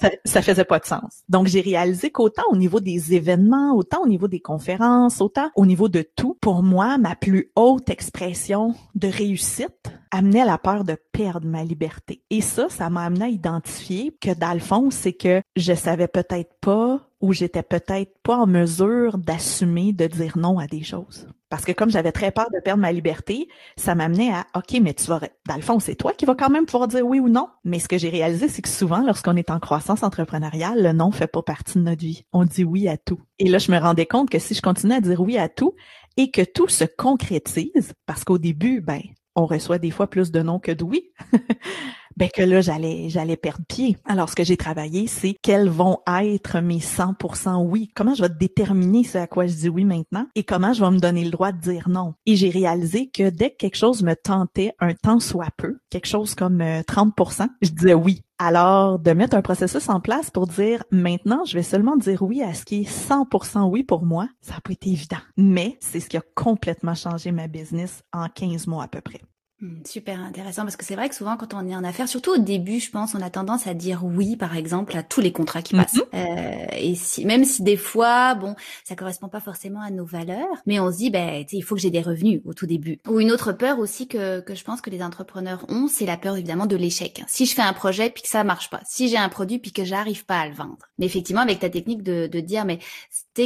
ça, 0.00 0.10
ça 0.24 0.42
faisait 0.42 0.64
pas 0.64 0.78
de 0.78 0.86
sens. 0.86 1.22
Donc, 1.28 1.46
j'ai 1.46 1.60
réalisé 1.60 2.10
qu'autant 2.10 2.44
au 2.50 2.56
niveau 2.56 2.80
des 2.80 3.14
événements, 3.14 3.74
autant 3.74 4.02
au 4.02 4.08
niveau 4.08 4.28
des 4.28 4.40
conférences, 4.40 5.20
autant 5.20 5.50
au 5.56 5.66
niveau 5.66 5.88
de 5.88 6.02
tout, 6.02 6.36
pour 6.40 6.62
moi, 6.62 6.98
ma 6.98 7.16
plus 7.16 7.50
haute 7.56 7.90
expression 7.90 8.74
de 8.94 9.08
réussite 9.08 9.92
amenait 10.10 10.44
la 10.44 10.58
peur 10.58 10.84
de 10.84 10.96
perdre 11.12 11.46
ma 11.46 11.64
liberté. 11.64 12.22
Et 12.30 12.40
ça, 12.40 12.68
ça 12.68 12.90
m'a 12.90 13.04
amené 13.04 13.24
à 13.24 13.28
identifier 13.28 14.16
que 14.20 14.32
dans 14.34 14.54
le 14.54 14.60
fond, 14.60 14.90
c'est 14.90 15.12
que 15.12 15.42
je 15.56 15.74
savais 15.74 16.08
peut-être 16.08 16.54
pas 16.60 17.00
ou 17.20 17.32
j'étais 17.32 17.62
peut-être 17.62 18.16
pas 18.22 18.36
en 18.36 18.46
mesure 18.46 19.18
d'assumer 19.18 19.92
de 19.92 20.06
dire 20.06 20.38
non 20.38 20.58
à 20.58 20.66
des 20.66 20.82
choses. 20.82 21.26
Parce 21.50 21.64
que 21.64 21.72
comme 21.72 21.90
j'avais 21.90 22.12
très 22.12 22.30
peur 22.30 22.48
de 22.52 22.60
perdre 22.60 22.82
ma 22.82 22.92
liberté, 22.92 23.48
ça 23.76 23.94
m'amenait 23.94 24.32
à 24.32 24.46
OK, 24.54 24.78
mais 24.82 24.94
tu 24.94 25.06
vas 25.06 25.20
dans 25.48 25.56
le 25.56 25.62
fond, 25.62 25.78
c'est 25.78 25.94
toi 25.94 26.12
qui 26.12 26.26
vas 26.26 26.34
quand 26.34 26.50
même 26.50 26.66
pouvoir 26.66 26.88
dire 26.88 27.06
oui 27.06 27.20
ou 27.20 27.28
non. 27.28 27.48
Mais 27.64 27.78
ce 27.78 27.88
que 27.88 27.96
j'ai 27.96 28.10
réalisé, 28.10 28.48
c'est 28.48 28.62
que 28.62 28.68
souvent 28.68 29.00
lorsqu'on 29.00 29.36
est 29.36 29.50
en 29.50 29.58
croissance 29.58 30.02
entrepreneuriale, 30.02 30.82
le 30.82 30.92
non 30.92 31.10
fait 31.10 31.26
pas 31.26 31.42
partie 31.42 31.78
de 31.78 31.84
notre 31.84 32.00
vie. 32.00 32.24
On 32.32 32.44
dit 32.44 32.64
oui 32.64 32.88
à 32.88 32.96
tout. 32.96 33.20
Et 33.38 33.48
là, 33.48 33.58
je 33.58 33.72
me 33.72 33.78
rendais 33.78 34.06
compte 34.06 34.28
que 34.28 34.38
si 34.38 34.54
je 34.54 34.60
continuais 34.60 34.96
à 34.96 35.00
dire 35.00 35.20
oui 35.20 35.38
à 35.38 35.48
tout 35.48 35.74
et 36.16 36.30
que 36.30 36.42
tout 36.42 36.68
se 36.68 36.84
concrétise, 36.84 37.92
parce 38.04 38.24
qu'au 38.24 38.38
début, 38.38 38.80
ben, 38.80 39.00
on 39.34 39.46
reçoit 39.46 39.78
des 39.78 39.90
fois 39.90 40.08
plus 40.08 40.30
de 40.32 40.42
non 40.42 40.58
que 40.58 40.72
de 40.72 40.84
oui. 40.84 41.12
ben 42.18 42.28
que 42.34 42.42
là 42.42 42.60
j'allais 42.60 43.08
j'allais 43.08 43.36
perdre 43.36 43.64
pied. 43.68 43.96
Alors 44.04 44.28
ce 44.28 44.34
que 44.34 44.42
j'ai 44.42 44.56
travaillé, 44.56 45.06
c'est 45.06 45.36
quels 45.40 45.68
vont 45.68 45.98
être 46.08 46.60
mes 46.60 46.80
100% 46.80 47.64
oui? 47.64 47.90
Comment 47.94 48.14
je 48.14 48.22
vais 48.22 48.28
déterminer 48.28 49.04
ce 49.04 49.18
à 49.18 49.28
quoi 49.28 49.46
je 49.46 49.54
dis 49.54 49.68
oui 49.68 49.84
maintenant? 49.84 50.26
Et 50.34 50.42
comment 50.42 50.72
je 50.72 50.84
vais 50.84 50.90
me 50.90 50.98
donner 50.98 51.24
le 51.24 51.30
droit 51.30 51.52
de 51.52 51.60
dire 51.60 51.88
non? 51.88 52.14
Et 52.26 52.34
j'ai 52.34 52.50
réalisé 52.50 53.08
que 53.08 53.30
dès 53.30 53.50
que 53.50 53.56
quelque 53.58 53.76
chose 53.76 54.02
me 54.02 54.14
tentait 54.14 54.72
un 54.80 54.94
temps 54.94 55.20
soit 55.20 55.52
peu, 55.56 55.78
quelque 55.90 56.08
chose 56.08 56.34
comme 56.34 56.58
30%, 56.58 57.42
euh, 57.42 57.46
je 57.62 57.70
disais 57.70 57.94
oui. 57.94 58.20
Alors, 58.40 58.98
de 59.00 59.10
mettre 59.12 59.36
un 59.36 59.42
processus 59.42 59.88
en 59.88 60.00
place 60.00 60.30
pour 60.30 60.46
dire 60.46 60.84
maintenant, 60.92 61.44
je 61.44 61.54
vais 61.54 61.62
seulement 61.62 61.96
dire 61.96 62.22
oui 62.22 62.42
à 62.42 62.54
ce 62.54 62.64
qui 62.64 62.82
est 62.82 63.08
100% 63.10 63.68
oui 63.68 63.84
pour 63.84 64.04
moi, 64.04 64.28
ça 64.40 64.54
n'a 64.54 64.60
pas 64.60 64.72
été 64.72 64.90
évident. 64.90 65.18
Mais 65.36 65.76
c'est 65.80 66.00
ce 66.00 66.08
qui 66.08 66.16
a 66.16 66.22
complètement 66.34 66.94
changé 66.94 67.30
ma 67.30 67.46
business 67.46 68.02
en 68.12 68.28
15 68.28 68.66
mois 68.66 68.84
à 68.84 68.88
peu 68.88 69.00
près. 69.00 69.20
Hmm, 69.60 69.82
super 69.84 70.20
intéressant 70.20 70.62
parce 70.62 70.76
que 70.76 70.84
c'est 70.84 70.94
vrai 70.94 71.08
que 71.08 71.16
souvent 71.16 71.36
quand 71.36 71.52
on 71.52 71.68
est 71.68 71.74
en 71.74 71.82
affaires, 71.82 72.08
surtout 72.08 72.34
au 72.34 72.38
début, 72.38 72.78
je 72.78 72.92
pense, 72.92 73.16
on 73.16 73.20
a 73.20 73.28
tendance 73.28 73.66
à 73.66 73.74
dire 73.74 74.04
oui, 74.04 74.36
par 74.36 74.56
exemple, 74.56 74.96
à 74.96 75.02
tous 75.02 75.20
les 75.20 75.32
contrats 75.32 75.62
qui 75.62 75.74
passent. 75.74 75.96
Mm-hmm. 75.96 76.14
euh, 76.14 76.76
et 76.78 76.94
si, 76.94 77.24
même 77.26 77.44
si 77.44 77.64
des 77.64 77.76
fois, 77.76 78.36
bon, 78.36 78.54
ça 78.84 78.94
correspond 78.94 79.28
pas 79.28 79.40
forcément 79.40 79.80
à 79.80 79.90
nos 79.90 80.04
valeurs, 80.04 80.46
mais 80.66 80.78
on 80.78 80.92
se 80.92 80.98
dit, 80.98 81.10
ben, 81.10 81.44
il 81.50 81.62
faut 81.62 81.74
que 81.74 81.80
j'ai 81.80 81.90
des 81.90 82.02
revenus 82.02 82.40
au 82.44 82.54
tout 82.54 82.66
début. 82.66 83.00
Ou 83.08 83.18
une 83.18 83.32
autre 83.32 83.50
peur 83.50 83.80
aussi 83.80 84.06
que 84.06 84.38
que 84.40 84.54
je 84.54 84.62
pense 84.62 84.80
que 84.80 84.90
les 84.90 85.02
entrepreneurs 85.02 85.66
ont, 85.68 85.88
c'est 85.88 86.06
la 86.06 86.16
peur 86.16 86.36
évidemment 86.36 86.66
de 86.66 86.76
l'échec. 86.76 87.24
Si 87.26 87.44
je 87.44 87.54
fais 87.54 87.62
un 87.62 87.72
projet 87.72 88.10
puis 88.10 88.22
que 88.22 88.28
ça 88.28 88.44
marche 88.44 88.70
pas, 88.70 88.80
si 88.86 89.08
j'ai 89.08 89.18
un 89.18 89.28
produit 89.28 89.58
puis 89.58 89.72
que 89.72 89.84
j'arrive 89.84 90.24
pas 90.24 90.38
à 90.38 90.48
le 90.48 90.54
vendre. 90.54 90.78
Mais 90.98 91.06
effectivement, 91.06 91.42
avec 91.42 91.58
ta 91.58 91.68
technique 91.68 92.04
de, 92.04 92.28
de 92.28 92.38
dire, 92.40 92.64
mais 92.64 92.78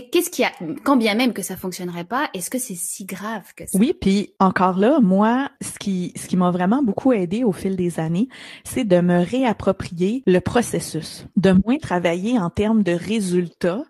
qu'est-ce 0.00 0.30
qui 0.30 0.44
a, 0.44 0.52
quand 0.84 0.96
bien 0.96 1.14
même 1.14 1.32
que 1.32 1.42
ça 1.42 1.56
fonctionnerait 1.56 2.04
pas, 2.04 2.28
est-ce 2.34 2.50
que 2.50 2.58
c'est 2.58 2.74
si 2.74 3.04
grave 3.04 3.52
que 3.54 3.66
ça? 3.66 3.78
Oui, 3.78 3.94
puis 3.98 4.34
encore 4.40 4.78
là, 4.78 5.00
moi, 5.00 5.50
ce 5.60 5.78
qui 5.78 6.12
ce 6.16 6.26
qui 6.26 6.36
m'a 6.36 6.50
vraiment 6.50 6.82
beaucoup 6.82 7.12
aidé 7.12 7.44
au 7.44 7.52
fil 7.52 7.76
des 7.76 8.00
années, 8.00 8.28
c'est 8.64 8.84
de 8.84 9.00
me 9.00 9.22
réapproprier 9.24 10.22
le 10.26 10.40
processus, 10.40 11.26
de 11.36 11.52
moins 11.64 11.78
travailler 11.78 12.38
en 12.38 12.50
termes 12.50 12.82
de 12.82 12.92
résultats, 12.92 13.82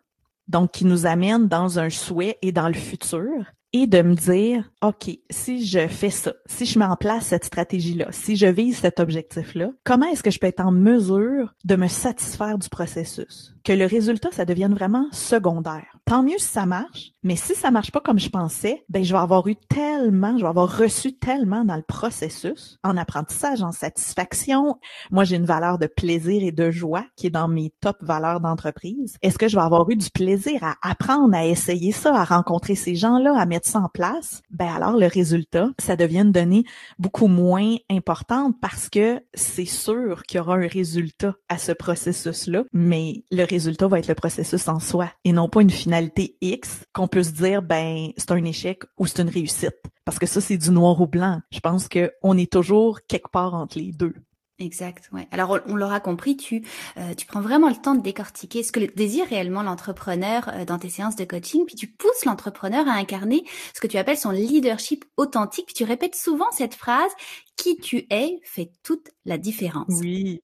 donc 0.48 0.72
qui 0.72 0.84
nous 0.84 1.06
amène 1.06 1.48
dans 1.48 1.78
un 1.78 1.90
souhait 1.90 2.38
et 2.42 2.52
dans 2.52 2.68
le 2.68 2.74
futur, 2.74 3.44
et 3.72 3.86
de 3.86 4.02
me 4.02 4.14
dire, 4.14 4.70
OK, 4.82 5.10
si 5.30 5.64
je 5.66 5.86
fais 5.88 6.10
ça, 6.10 6.34
si 6.46 6.66
je 6.66 6.78
mets 6.78 6.84
en 6.84 6.96
place 6.96 7.26
cette 7.26 7.44
stratégie-là, 7.44 8.08
si 8.10 8.36
je 8.36 8.46
vise 8.46 8.78
cet 8.78 9.00
objectif-là, 9.00 9.70
comment 9.84 10.06
est-ce 10.06 10.22
que 10.22 10.30
je 10.30 10.38
peux 10.38 10.46
être 10.46 10.60
en 10.60 10.72
mesure 10.72 11.54
de 11.64 11.76
me 11.76 11.88
satisfaire 11.88 12.58
du 12.58 12.68
processus? 12.68 13.54
Que 13.64 13.72
le 13.72 13.86
résultat, 13.86 14.28
ça 14.32 14.44
devienne 14.44 14.74
vraiment 14.74 15.06
secondaire. 15.12 15.98
Tant 16.04 16.24
mieux 16.24 16.38
si 16.38 16.48
ça 16.48 16.66
marche, 16.66 17.12
mais 17.22 17.36
si 17.36 17.54
ça 17.54 17.70
marche 17.70 17.92
pas 17.92 18.00
comme 18.00 18.18
je 18.18 18.28
pensais, 18.28 18.84
ben 18.88 19.04
je 19.04 19.12
vais 19.12 19.20
avoir 19.20 19.46
eu 19.46 19.54
tellement, 19.54 20.36
je 20.36 20.42
vais 20.42 20.48
avoir 20.48 20.76
reçu 20.76 21.16
tellement 21.16 21.64
dans 21.64 21.76
le 21.76 21.82
processus, 21.82 22.76
en 22.82 22.96
apprentissage, 22.96 23.62
en 23.62 23.70
satisfaction. 23.70 24.78
Moi, 25.12 25.22
j'ai 25.22 25.36
une 25.36 25.46
valeur 25.46 25.78
de 25.78 25.86
plaisir 25.86 26.42
et 26.42 26.50
de 26.50 26.72
joie 26.72 27.04
qui 27.16 27.28
est 27.28 27.30
dans 27.30 27.46
mes 27.46 27.72
top 27.80 27.98
valeurs 28.00 28.40
d'entreprise. 28.40 29.16
Est-ce 29.22 29.38
que 29.38 29.46
je 29.46 29.56
vais 29.56 29.62
avoir 29.62 29.88
eu 29.90 29.96
du 29.96 30.10
plaisir 30.10 30.64
à 30.64 30.74
apprendre 30.82 31.34
à 31.36 31.46
essayer 31.46 31.92
ça, 31.92 32.14
à 32.14 32.24
rencontrer 32.24 32.74
ces 32.74 32.96
gens-là, 32.96 33.38
à 33.38 33.46
mettre 33.46 33.68
ça 33.68 33.78
en 33.78 33.88
place? 33.88 34.42
Ben 34.50 34.74
alors 34.74 34.98
le 34.98 35.06
résultat, 35.06 35.68
ça 35.78 35.94
devient 35.94 36.22
une 36.22 36.32
donnée 36.32 36.64
beaucoup 36.98 37.28
moins 37.28 37.76
importante 37.88 38.56
parce 38.60 38.88
que 38.88 39.20
c'est 39.34 39.64
sûr 39.64 40.24
qu'il 40.24 40.38
y 40.38 40.40
aura 40.40 40.56
un 40.56 40.66
résultat 40.66 41.36
à 41.48 41.58
ce 41.58 41.70
processus-là, 41.70 42.64
mais 42.72 43.24
le 43.30 43.44
résultat 43.44 43.86
va 43.86 44.00
être 44.00 44.08
le 44.08 44.16
processus 44.16 44.66
en 44.66 44.80
soi 44.80 45.08
et 45.24 45.32
non 45.32 45.48
pas 45.48 45.62
une 45.62 45.70
finalité 45.70 45.91
X 46.40 46.84
qu'on 46.92 47.08
peut 47.08 47.22
se 47.22 47.30
dire 47.30 47.62
ben 47.62 48.10
c'est 48.16 48.30
un 48.30 48.44
échec 48.44 48.82
ou 48.98 49.06
c'est 49.06 49.22
une 49.22 49.28
réussite 49.28 49.80
parce 50.04 50.18
que 50.18 50.26
ça 50.26 50.40
c'est 50.40 50.56
du 50.56 50.70
noir 50.70 51.00
ou 51.00 51.06
blanc. 51.06 51.40
Je 51.50 51.60
pense 51.60 51.88
que 51.88 52.12
on 52.22 52.36
est 52.36 52.50
toujours 52.50 53.00
quelque 53.06 53.30
part 53.30 53.54
entre 53.54 53.78
les 53.78 53.92
deux. 53.92 54.14
Exact, 54.58 55.08
ouais. 55.12 55.26
Alors 55.32 55.58
on, 55.66 55.74
l'aura 55.74 55.98
compris, 55.98 56.36
tu 56.36 56.64
euh, 56.96 57.14
tu 57.14 57.26
prends 57.26 57.40
vraiment 57.40 57.68
le 57.68 57.74
temps 57.74 57.94
de 57.94 58.02
décortiquer 58.02 58.62
ce 58.62 58.70
que 58.70 58.80
désire 58.94 59.26
réellement 59.26 59.62
l'entrepreneur 59.62 60.48
euh, 60.48 60.64
dans 60.64 60.78
tes 60.78 60.88
séances 60.88 61.16
de 61.16 61.24
coaching, 61.24 61.64
puis 61.66 61.74
tu 61.74 61.88
pousses 61.88 62.24
l'entrepreneur 62.26 62.86
à 62.86 62.92
incarner 62.92 63.44
ce 63.74 63.80
que 63.80 63.86
tu 63.86 63.96
appelles 63.96 64.18
son 64.18 64.30
leadership 64.30 65.04
authentique, 65.16 65.66
puis 65.66 65.74
tu 65.74 65.84
répètes 65.84 66.14
souvent 66.14 66.50
cette 66.52 66.74
phrase 66.74 67.10
qui 67.56 67.76
tu 67.76 68.06
es 68.10 68.40
fait 68.44 68.70
toute 68.84 69.08
la 69.24 69.38
différence. 69.38 69.94
Oui. 70.00 70.42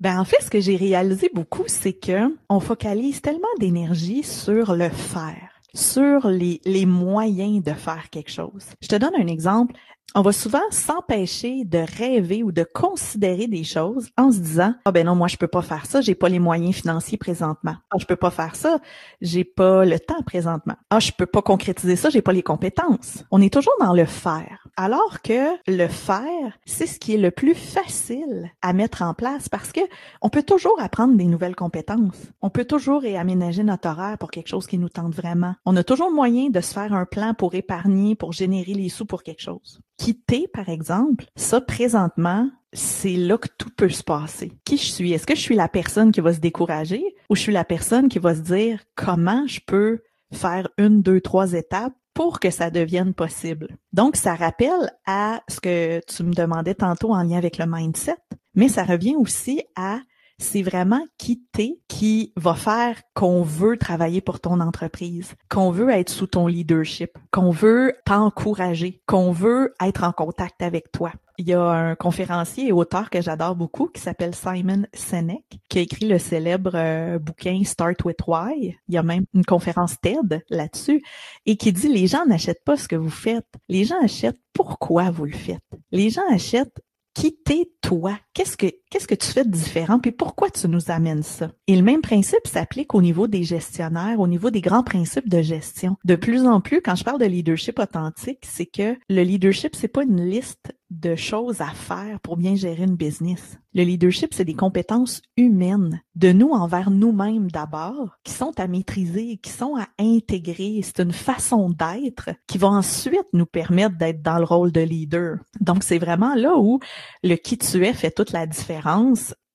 Ben 0.00 0.20
en 0.20 0.24
fait, 0.24 0.40
ce 0.40 0.50
que 0.50 0.60
j'ai 0.60 0.76
réalisé 0.76 1.30
beaucoup, 1.34 1.64
c'est 1.66 1.92
que 1.92 2.36
on 2.48 2.60
focalise 2.60 3.20
tellement 3.20 3.48
d'énergie 3.58 4.22
sur 4.22 4.74
le 4.74 4.88
faire 4.88 5.58
sur 5.74 6.28
les, 6.28 6.60
les 6.64 6.86
moyens 6.86 7.62
de 7.62 7.72
faire 7.72 8.10
quelque 8.10 8.30
chose. 8.30 8.64
Je 8.80 8.88
te 8.88 8.96
donne 8.96 9.14
un 9.16 9.26
exemple. 9.26 9.74
On 10.14 10.22
va 10.22 10.32
souvent 10.32 10.62
s'empêcher 10.70 11.64
de 11.66 11.84
rêver 11.98 12.42
ou 12.42 12.50
de 12.50 12.64
considérer 12.64 13.46
des 13.46 13.62
choses 13.62 14.08
en 14.16 14.32
se 14.32 14.38
disant 14.38 14.74
ah 14.86 14.90
ben 14.90 15.04
non 15.04 15.14
moi 15.14 15.28
je 15.28 15.36
peux 15.36 15.48
pas 15.48 15.60
faire 15.60 15.84
ça. 15.84 16.00
J'ai 16.00 16.14
pas 16.14 16.30
les 16.30 16.38
moyens 16.38 16.74
financiers 16.74 17.18
présentement. 17.18 17.76
Ah 17.90 17.96
je 18.00 18.06
peux 18.06 18.16
pas 18.16 18.30
faire 18.30 18.56
ça. 18.56 18.80
J'ai 19.20 19.44
pas 19.44 19.84
le 19.84 20.00
temps 20.00 20.22
présentement. 20.24 20.76
Ah 20.88 20.98
je 20.98 21.12
peux 21.12 21.26
pas 21.26 21.42
concrétiser 21.42 21.94
ça. 21.94 22.08
J'ai 22.08 22.22
pas 22.22 22.32
les 22.32 22.42
compétences 22.42 23.24
on 23.30 23.42
est 23.42 23.52
toujours 23.52 23.76
dans 23.80 23.92
le 23.92 24.06
faire 24.06 24.66
Alors 24.80 25.22
que 25.22 25.56
le 25.66 25.88
faire, 25.88 26.56
c'est 26.64 26.86
ce 26.86 27.00
qui 27.00 27.12
est 27.12 27.18
le 27.18 27.32
plus 27.32 27.56
facile 27.56 28.48
à 28.62 28.72
mettre 28.72 29.02
en 29.02 29.12
place 29.12 29.48
parce 29.48 29.72
que 29.72 29.80
on 30.22 30.28
peut 30.28 30.44
toujours 30.44 30.80
apprendre 30.80 31.16
des 31.16 31.24
nouvelles 31.24 31.56
compétences. 31.56 32.28
On 32.42 32.48
peut 32.48 32.64
toujours 32.64 33.02
réaménager 33.02 33.64
notre 33.64 33.88
horaire 33.88 34.18
pour 34.18 34.30
quelque 34.30 34.46
chose 34.46 34.68
qui 34.68 34.78
nous 34.78 34.88
tente 34.88 35.16
vraiment. 35.16 35.56
On 35.66 35.74
a 35.74 35.82
toujours 35.82 36.12
moyen 36.12 36.50
de 36.50 36.60
se 36.60 36.74
faire 36.74 36.92
un 36.92 37.06
plan 37.06 37.34
pour 37.34 37.56
épargner, 37.56 38.14
pour 38.14 38.32
générer 38.32 38.72
les 38.72 38.88
sous 38.88 39.04
pour 39.04 39.24
quelque 39.24 39.42
chose. 39.42 39.80
Quitter, 39.96 40.46
par 40.46 40.68
exemple, 40.68 41.24
ça 41.34 41.60
présentement, 41.60 42.48
c'est 42.72 43.16
là 43.16 43.36
que 43.36 43.48
tout 43.58 43.70
peut 43.76 43.88
se 43.88 44.04
passer. 44.04 44.52
Qui 44.64 44.76
je 44.76 44.92
suis? 44.92 45.12
Est-ce 45.12 45.26
que 45.26 45.34
je 45.34 45.40
suis 45.40 45.56
la 45.56 45.68
personne 45.68 46.12
qui 46.12 46.20
va 46.20 46.32
se 46.32 46.38
décourager 46.38 47.02
ou 47.28 47.34
je 47.34 47.40
suis 47.40 47.52
la 47.52 47.64
personne 47.64 48.08
qui 48.08 48.20
va 48.20 48.36
se 48.36 48.42
dire 48.42 48.84
comment 48.94 49.44
je 49.48 49.58
peux 49.66 50.02
faire 50.32 50.68
une, 50.78 51.02
deux, 51.02 51.20
trois 51.20 51.54
étapes 51.54 51.97
pour 52.18 52.40
que 52.40 52.50
ça 52.50 52.68
devienne 52.68 53.14
possible. 53.14 53.68
Donc, 53.92 54.16
ça 54.16 54.34
rappelle 54.34 54.90
à 55.06 55.40
ce 55.46 55.60
que 55.60 56.00
tu 56.04 56.24
me 56.24 56.34
demandais 56.34 56.74
tantôt 56.74 57.14
en 57.14 57.22
lien 57.22 57.38
avec 57.38 57.58
le 57.58 57.64
mindset, 57.68 58.16
mais 58.56 58.66
ça 58.66 58.82
revient 58.82 59.14
aussi 59.14 59.62
à 59.76 60.00
c'est 60.38 60.62
vraiment 60.62 61.04
qui 61.18 61.42
t'es 61.52 61.80
qui 61.88 62.32
va 62.36 62.54
faire 62.54 63.00
qu'on 63.14 63.42
veut 63.42 63.76
travailler 63.76 64.20
pour 64.20 64.40
ton 64.40 64.60
entreprise, 64.60 65.34
qu'on 65.48 65.70
veut 65.70 65.90
être 65.90 66.10
sous 66.10 66.28
ton 66.28 66.46
leadership, 66.46 67.10
qu'on 67.32 67.50
veut 67.50 67.94
t'encourager, 68.04 69.02
qu'on 69.06 69.32
veut 69.32 69.74
être 69.84 70.04
en 70.04 70.12
contact 70.12 70.62
avec 70.62 70.92
toi. 70.92 71.12
Il 71.38 71.48
y 71.48 71.54
a 71.54 71.62
un 71.62 71.94
conférencier 71.94 72.68
et 72.68 72.72
auteur 72.72 73.10
que 73.10 73.20
j'adore 73.20 73.54
beaucoup 73.54 73.86
qui 73.86 74.00
s'appelle 74.00 74.34
Simon 74.34 74.86
Sinek, 74.92 75.44
qui 75.68 75.78
a 75.78 75.82
écrit 75.82 76.08
le 76.08 76.18
célèbre 76.18 76.72
euh, 76.74 77.18
bouquin 77.18 77.62
Start 77.64 78.04
with 78.04 78.18
Why. 78.26 78.76
Il 78.88 78.94
y 78.94 78.98
a 78.98 79.02
même 79.02 79.24
une 79.34 79.44
conférence 79.44 80.00
TED 80.00 80.44
là-dessus 80.50 81.02
et 81.46 81.56
qui 81.56 81.72
dit 81.72 81.88
les 81.88 82.08
gens 82.08 82.26
n'achètent 82.26 82.64
pas 82.64 82.76
ce 82.76 82.88
que 82.88 82.96
vous 82.96 83.10
faites. 83.10 83.46
Les 83.68 83.84
gens 83.84 84.02
achètent 84.02 84.40
pourquoi 84.52 85.10
vous 85.10 85.26
le 85.26 85.32
faites. 85.32 85.62
Les 85.92 86.10
gens 86.10 86.28
achètent 86.30 86.80
qui 87.18 87.34
t'es 87.34 87.68
toi? 87.82 88.16
Qu'est-ce 88.32 88.56
que, 88.56 88.66
qu'est-ce 88.90 89.06
que 89.06 89.14
tu 89.14 89.26
fais 89.26 89.44
de 89.44 89.50
différent? 89.50 89.98
Puis 89.98 90.12
pourquoi 90.12 90.50
tu 90.50 90.68
nous 90.68 90.90
amènes 90.90 91.22
ça? 91.22 91.50
Et 91.66 91.76
le 91.76 91.82
même 91.82 92.00
principe 92.00 92.46
s'applique 92.46 92.94
au 92.94 93.02
niveau 93.02 93.26
des 93.26 93.44
gestionnaires, 93.44 94.20
au 94.20 94.26
niveau 94.26 94.50
des 94.50 94.60
grands 94.60 94.82
principes 94.82 95.28
de 95.28 95.42
gestion. 95.42 95.96
De 96.04 96.16
plus 96.16 96.46
en 96.46 96.60
plus, 96.60 96.80
quand 96.80 96.94
je 96.94 97.04
parle 97.04 97.20
de 97.20 97.26
leadership 97.26 97.78
authentique, 97.78 98.44
c'est 98.44 98.66
que 98.66 98.96
le 99.08 99.22
leadership, 99.22 99.74
c'est 99.74 99.88
pas 99.88 100.04
une 100.04 100.24
liste 100.24 100.72
de 100.90 101.16
choses 101.16 101.60
à 101.60 101.68
faire 101.68 102.18
pour 102.20 102.38
bien 102.38 102.54
gérer 102.54 102.84
une 102.84 102.96
business. 102.96 103.58
Le 103.74 103.82
leadership, 103.82 104.32
c'est 104.32 104.46
des 104.46 104.54
compétences 104.54 105.20
humaines 105.36 106.00
de 106.14 106.32
nous 106.32 106.48
envers 106.48 106.90
nous-mêmes 106.90 107.50
d'abord, 107.50 108.16
qui 108.24 108.32
sont 108.32 108.58
à 108.58 108.66
maîtriser, 108.66 109.36
qui 109.36 109.50
sont 109.50 109.76
à 109.76 109.86
intégrer. 109.98 110.80
C'est 110.82 111.00
une 111.00 111.12
façon 111.12 111.68
d'être 111.68 112.30
qui 112.46 112.56
va 112.56 112.68
ensuite 112.68 113.26
nous 113.34 113.44
permettre 113.44 113.98
d'être 113.98 114.22
dans 114.22 114.38
le 114.38 114.44
rôle 114.44 114.72
de 114.72 114.80
leader. 114.80 115.36
Donc, 115.60 115.84
c'est 115.84 115.98
vraiment 115.98 116.34
là 116.34 116.56
où 116.56 116.80
le 117.22 117.36
qui 117.36 117.58
tu 117.58 117.84
es 117.84 117.92
fait 117.92 118.10
toute 118.10 118.32
la 118.32 118.46
différence 118.46 118.77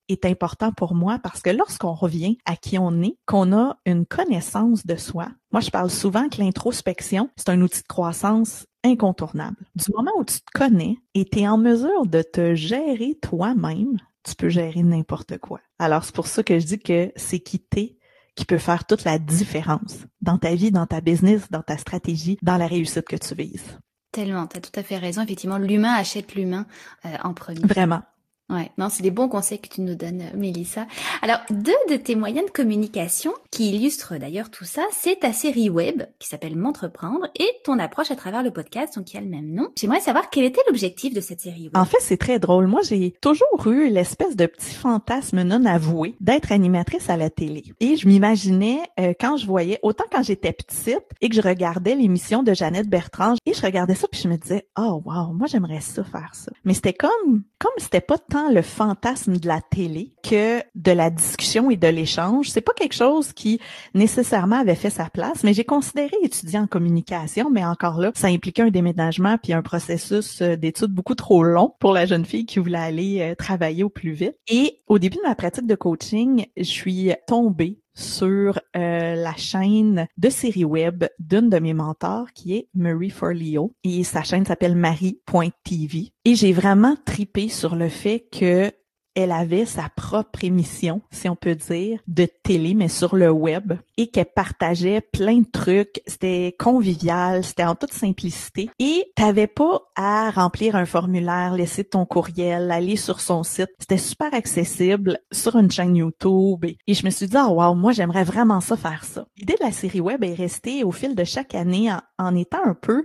est 0.09 0.25
important 0.25 0.71
pour 0.71 0.95
moi 0.95 1.19
parce 1.21 1.41
que 1.41 1.49
lorsqu'on 1.49 1.93
revient 1.93 2.37
à 2.45 2.55
qui 2.55 2.77
on 2.77 3.01
est, 3.01 3.17
qu'on 3.25 3.55
a 3.55 3.77
une 3.85 4.05
connaissance 4.05 4.85
de 4.85 4.95
soi, 4.95 5.29
moi 5.51 5.61
je 5.61 5.69
parle 5.69 5.89
souvent 5.89 6.29
que 6.29 6.41
l'introspection, 6.41 7.29
c'est 7.35 7.49
un 7.49 7.61
outil 7.61 7.81
de 7.81 7.87
croissance 7.87 8.65
incontournable. 8.83 9.57
Du 9.75 9.85
moment 9.95 10.11
où 10.17 10.25
tu 10.25 10.39
te 10.39 10.51
connais 10.53 10.97
et 11.13 11.25
tu 11.25 11.39
es 11.39 11.47
en 11.47 11.57
mesure 11.57 12.05
de 12.05 12.21
te 12.21 12.53
gérer 12.53 13.17
toi-même, 13.21 13.97
tu 14.23 14.35
peux 14.35 14.49
gérer 14.49 14.83
n'importe 14.83 15.37
quoi. 15.37 15.59
Alors 15.79 16.03
c'est 16.03 16.15
pour 16.15 16.27
ça 16.27 16.43
que 16.43 16.59
je 16.59 16.65
dis 16.65 16.79
que 16.79 17.11
c'est 17.15 17.39
quitter 17.39 17.97
qui 18.35 18.45
peut 18.45 18.57
faire 18.57 18.85
toute 18.85 19.03
la 19.03 19.19
différence 19.19 19.99
dans 20.21 20.37
ta 20.37 20.55
vie, 20.55 20.71
dans 20.71 20.87
ta 20.87 21.01
business, 21.01 21.43
dans 21.51 21.61
ta 21.61 21.77
stratégie, 21.77 22.37
dans 22.41 22.57
la 22.57 22.67
réussite 22.67 23.07
que 23.07 23.15
tu 23.15 23.35
vises. 23.35 23.77
Tellement, 24.11 24.47
tu 24.47 24.57
as 24.57 24.61
tout 24.61 24.79
à 24.79 24.83
fait 24.83 24.97
raison. 24.97 25.21
Effectivement, 25.21 25.57
l'humain 25.57 25.93
achète 25.93 26.35
l'humain 26.35 26.65
euh, 27.05 27.15
en 27.23 27.33
premier. 27.33 27.61
Vraiment. 27.61 28.01
Ouais, 28.49 28.69
non, 28.77 28.89
c'est 28.89 29.03
des 29.03 29.11
bons 29.11 29.29
conseils 29.29 29.59
que 29.59 29.69
tu 29.69 29.81
nous 29.81 29.95
donnes, 29.95 30.23
Mélissa. 30.35 30.85
Alors, 31.21 31.39
deux 31.49 31.71
de 31.89 31.95
tes 31.95 32.15
moyens 32.15 32.45
de 32.45 32.51
communication 32.51 33.33
qui 33.51 33.73
illustrent 33.73 34.17
d'ailleurs 34.17 34.51
tout 34.51 34.65
ça, 34.65 34.83
c'est 34.91 35.21
ta 35.21 35.31
série 35.31 35.69
web 35.69 36.03
qui 36.19 36.27
s'appelle 36.27 36.57
M'entreprendre 36.57 37.27
et 37.39 37.47
ton 37.63 37.79
approche 37.79 38.11
à 38.11 38.15
travers 38.15 38.43
le 38.43 38.51
podcast, 38.51 38.95
donc 38.95 39.05
qui 39.05 39.17
a 39.17 39.21
le 39.21 39.27
même 39.27 39.53
nom. 39.53 39.69
J'aimerais 39.77 40.01
savoir 40.01 40.29
quel 40.29 40.43
était 40.43 40.61
l'objectif 40.67 41.13
de 41.13 41.21
cette 41.21 41.39
série 41.39 41.63
web? 41.63 41.77
En 41.77 41.85
fait, 41.85 41.97
c'est 42.01 42.17
très 42.17 42.37
drôle. 42.37 42.67
Moi, 42.67 42.81
j'ai 42.83 43.15
toujours 43.21 43.67
eu 43.67 43.89
l'espèce 43.89 44.35
de 44.35 44.45
petit 44.45 44.75
fantasme 44.75 45.43
non 45.43 45.65
avoué 45.65 46.15
d'être 46.19 46.51
animatrice 46.51 47.09
à 47.09 47.15
la 47.15 47.29
télé. 47.29 47.63
Et 47.79 47.95
je 47.95 48.07
m'imaginais 48.07 48.81
euh, 48.99 49.13
quand 49.19 49.37
je 49.37 49.47
voyais, 49.47 49.79
autant 49.83 50.05
quand 50.11 50.21
j'étais 50.21 50.51
petite 50.51 51.03
et 51.21 51.29
que 51.29 51.35
je 51.35 51.41
regardais 51.41 51.95
l'émission 51.95 52.43
de 52.43 52.53
Jeannette 52.53 52.89
Bertrand, 52.89 53.35
et 53.45 53.53
je 53.53 53.61
regardais 53.61 53.95
ça 53.95 54.07
puis 54.11 54.21
je 54.21 54.27
me 54.27 54.37
disais, 54.37 54.67
oh 54.77 55.01
wow, 55.05 55.33
moi 55.33 55.47
j'aimerais 55.47 55.81
ça 55.81 56.03
faire 56.03 56.31
ça. 56.33 56.51
Mais 56.65 56.73
c'était 56.73 56.93
comme, 56.93 57.43
comme 57.57 57.71
c'était 57.77 58.01
pas 58.01 58.17
le 58.51 58.61
fantasme 58.61 59.37
de 59.37 59.47
la 59.47 59.61
télé 59.61 60.13
que 60.23 60.61
de 60.75 60.91
la 60.91 61.09
discussion 61.09 61.69
et 61.69 61.77
de 61.77 61.87
l'échange. 61.87 62.49
C'est 62.49 62.61
pas 62.61 62.73
quelque 62.73 62.95
chose 62.95 63.33
qui 63.33 63.59
nécessairement 63.93 64.59
avait 64.59 64.75
fait 64.75 64.89
sa 64.89 65.09
place, 65.09 65.43
mais 65.43 65.53
j'ai 65.53 65.63
considéré 65.63 66.15
étudier 66.23 66.59
en 66.59 66.67
communication, 66.67 67.49
mais 67.51 67.63
encore 67.63 67.99
là, 67.99 68.11
ça 68.15 68.27
impliquait 68.27 68.63
un 68.63 68.69
déménagement 68.69 69.37
puis 69.41 69.53
un 69.53 69.61
processus 69.61 70.41
euh, 70.41 70.55
d'études 70.55 70.91
beaucoup 70.91 71.15
trop 71.15 71.43
long 71.43 71.75
pour 71.79 71.93
la 71.93 72.05
jeune 72.05 72.25
fille 72.25 72.45
qui 72.45 72.59
voulait 72.59 72.77
aller 72.77 73.21
euh, 73.21 73.35
travailler 73.35 73.83
au 73.83 73.89
plus 73.89 74.13
vite. 74.13 74.35
Et 74.47 74.79
au 74.87 74.99
début 74.99 75.17
de 75.17 75.27
ma 75.27 75.35
pratique 75.35 75.67
de 75.67 75.75
coaching, 75.75 76.45
je 76.57 76.63
suis 76.63 77.11
tombée 77.27 77.82
sur 77.95 78.59
euh, 78.75 79.15
la 79.15 79.35
chaîne 79.35 80.07
de 80.17 80.29
série 80.29 80.65
web 80.65 81.05
d'une 81.19 81.49
de 81.49 81.59
mes 81.59 81.73
mentors 81.73 82.31
qui 82.33 82.55
est 82.55 82.67
Marie 82.73 83.09
Forleo. 83.09 83.73
Et 83.83 84.03
sa 84.03 84.23
chaîne 84.23 84.45
s'appelle 84.45 84.75
marie.tv 84.75 86.11
et 86.25 86.35
j'ai 86.35 86.53
vraiment 86.53 86.95
tripé 87.05 87.49
sur 87.49 87.75
le 87.75 87.89
fait 87.89 88.27
que 88.31 88.71
elle 89.15 89.31
avait 89.31 89.65
sa 89.65 89.89
propre 89.95 90.43
émission, 90.43 91.01
si 91.11 91.29
on 91.29 91.35
peut 91.35 91.55
dire, 91.55 91.99
de 92.07 92.25
télé, 92.25 92.73
mais 92.73 92.87
sur 92.87 93.15
le 93.15 93.29
web, 93.29 93.73
et 93.97 94.07
qu'elle 94.07 94.25
partageait 94.25 95.01
plein 95.01 95.39
de 95.39 95.51
trucs. 95.51 96.01
C'était 96.07 96.55
convivial, 96.57 97.43
c'était 97.43 97.63
en 97.63 97.75
toute 97.75 97.93
simplicité. 97.93 98.69
Et 98.79 99.05
t'avais 99.15 99.47
pas 99.47 99.81
à 99.95 100.31
remplir 100.31 100.75
un 100.75 100.85
formulaire, 100.85 101.55
laisser 101.55 101.83
ton 101.83 102.05
courriel, 102.05 102.71
aller 102.71 102.95
sur 102.95 103.19
son 103.19 103.43
site. 103.43 103.69
C'était 103.79 103.97
super 103.97 104.33
accessible 104.33 105.19
sur 105.31 105.55
une 105.57 105.71
chaîne 105.71 105.95
YouTube. 105.95 106.65
Et, 106.65 106.93
je 106.93 107.05
me 107.05 107.11
suis 107.11 107.27
dit, 107.27 107.37
oh 107.37 107.53
wow, 107.61 107.75
moi 107.75 107.91
j'aimerais 107.91 108.23
vraiment 108.23 108.61
ça 108.61 108.77
faire 108.77 109.03
ça. 109.03 109.25
L'idée 109.37 109.55
de 109.59 109.65
la 109.65 109.71
série 109.71 110.01
web 110.01 110.23
est 110.23 110.33
restée 110.33 110.83
au 110.83 110.91
fil 110.91 111.15
de 111.15 111.23
chaque 111.23 111.55
année 111.55 111.91
en 112.17 112.35
étant 112.35 112.63
un 112.65 112.73
peu 112.73 113.03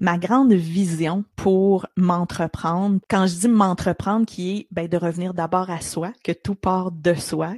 ma 0.00 0.18
grande 0.18 0.52
vision 0.52 1.24
pour 1.36 1.86
m'entreprendre. 1.96 3.00
Quand 3.08 3.26
je 3.26 3.36
dis 3.36 3.48
m'entreprendre, 3.48 4.26
qui 4.26 4.58
est 4.58 4.66
ben, 4.70 4.88
de 4.88 4.96
revenir 4.96 5.34
d'abord 5.34 5.70
à 5.70 5.80
soi, 5.80 6.12
que 6.24 6.32
tout 6.32 6.54
part 6.54 6.92
de 6.92 7.14
soi, 7.14 7.54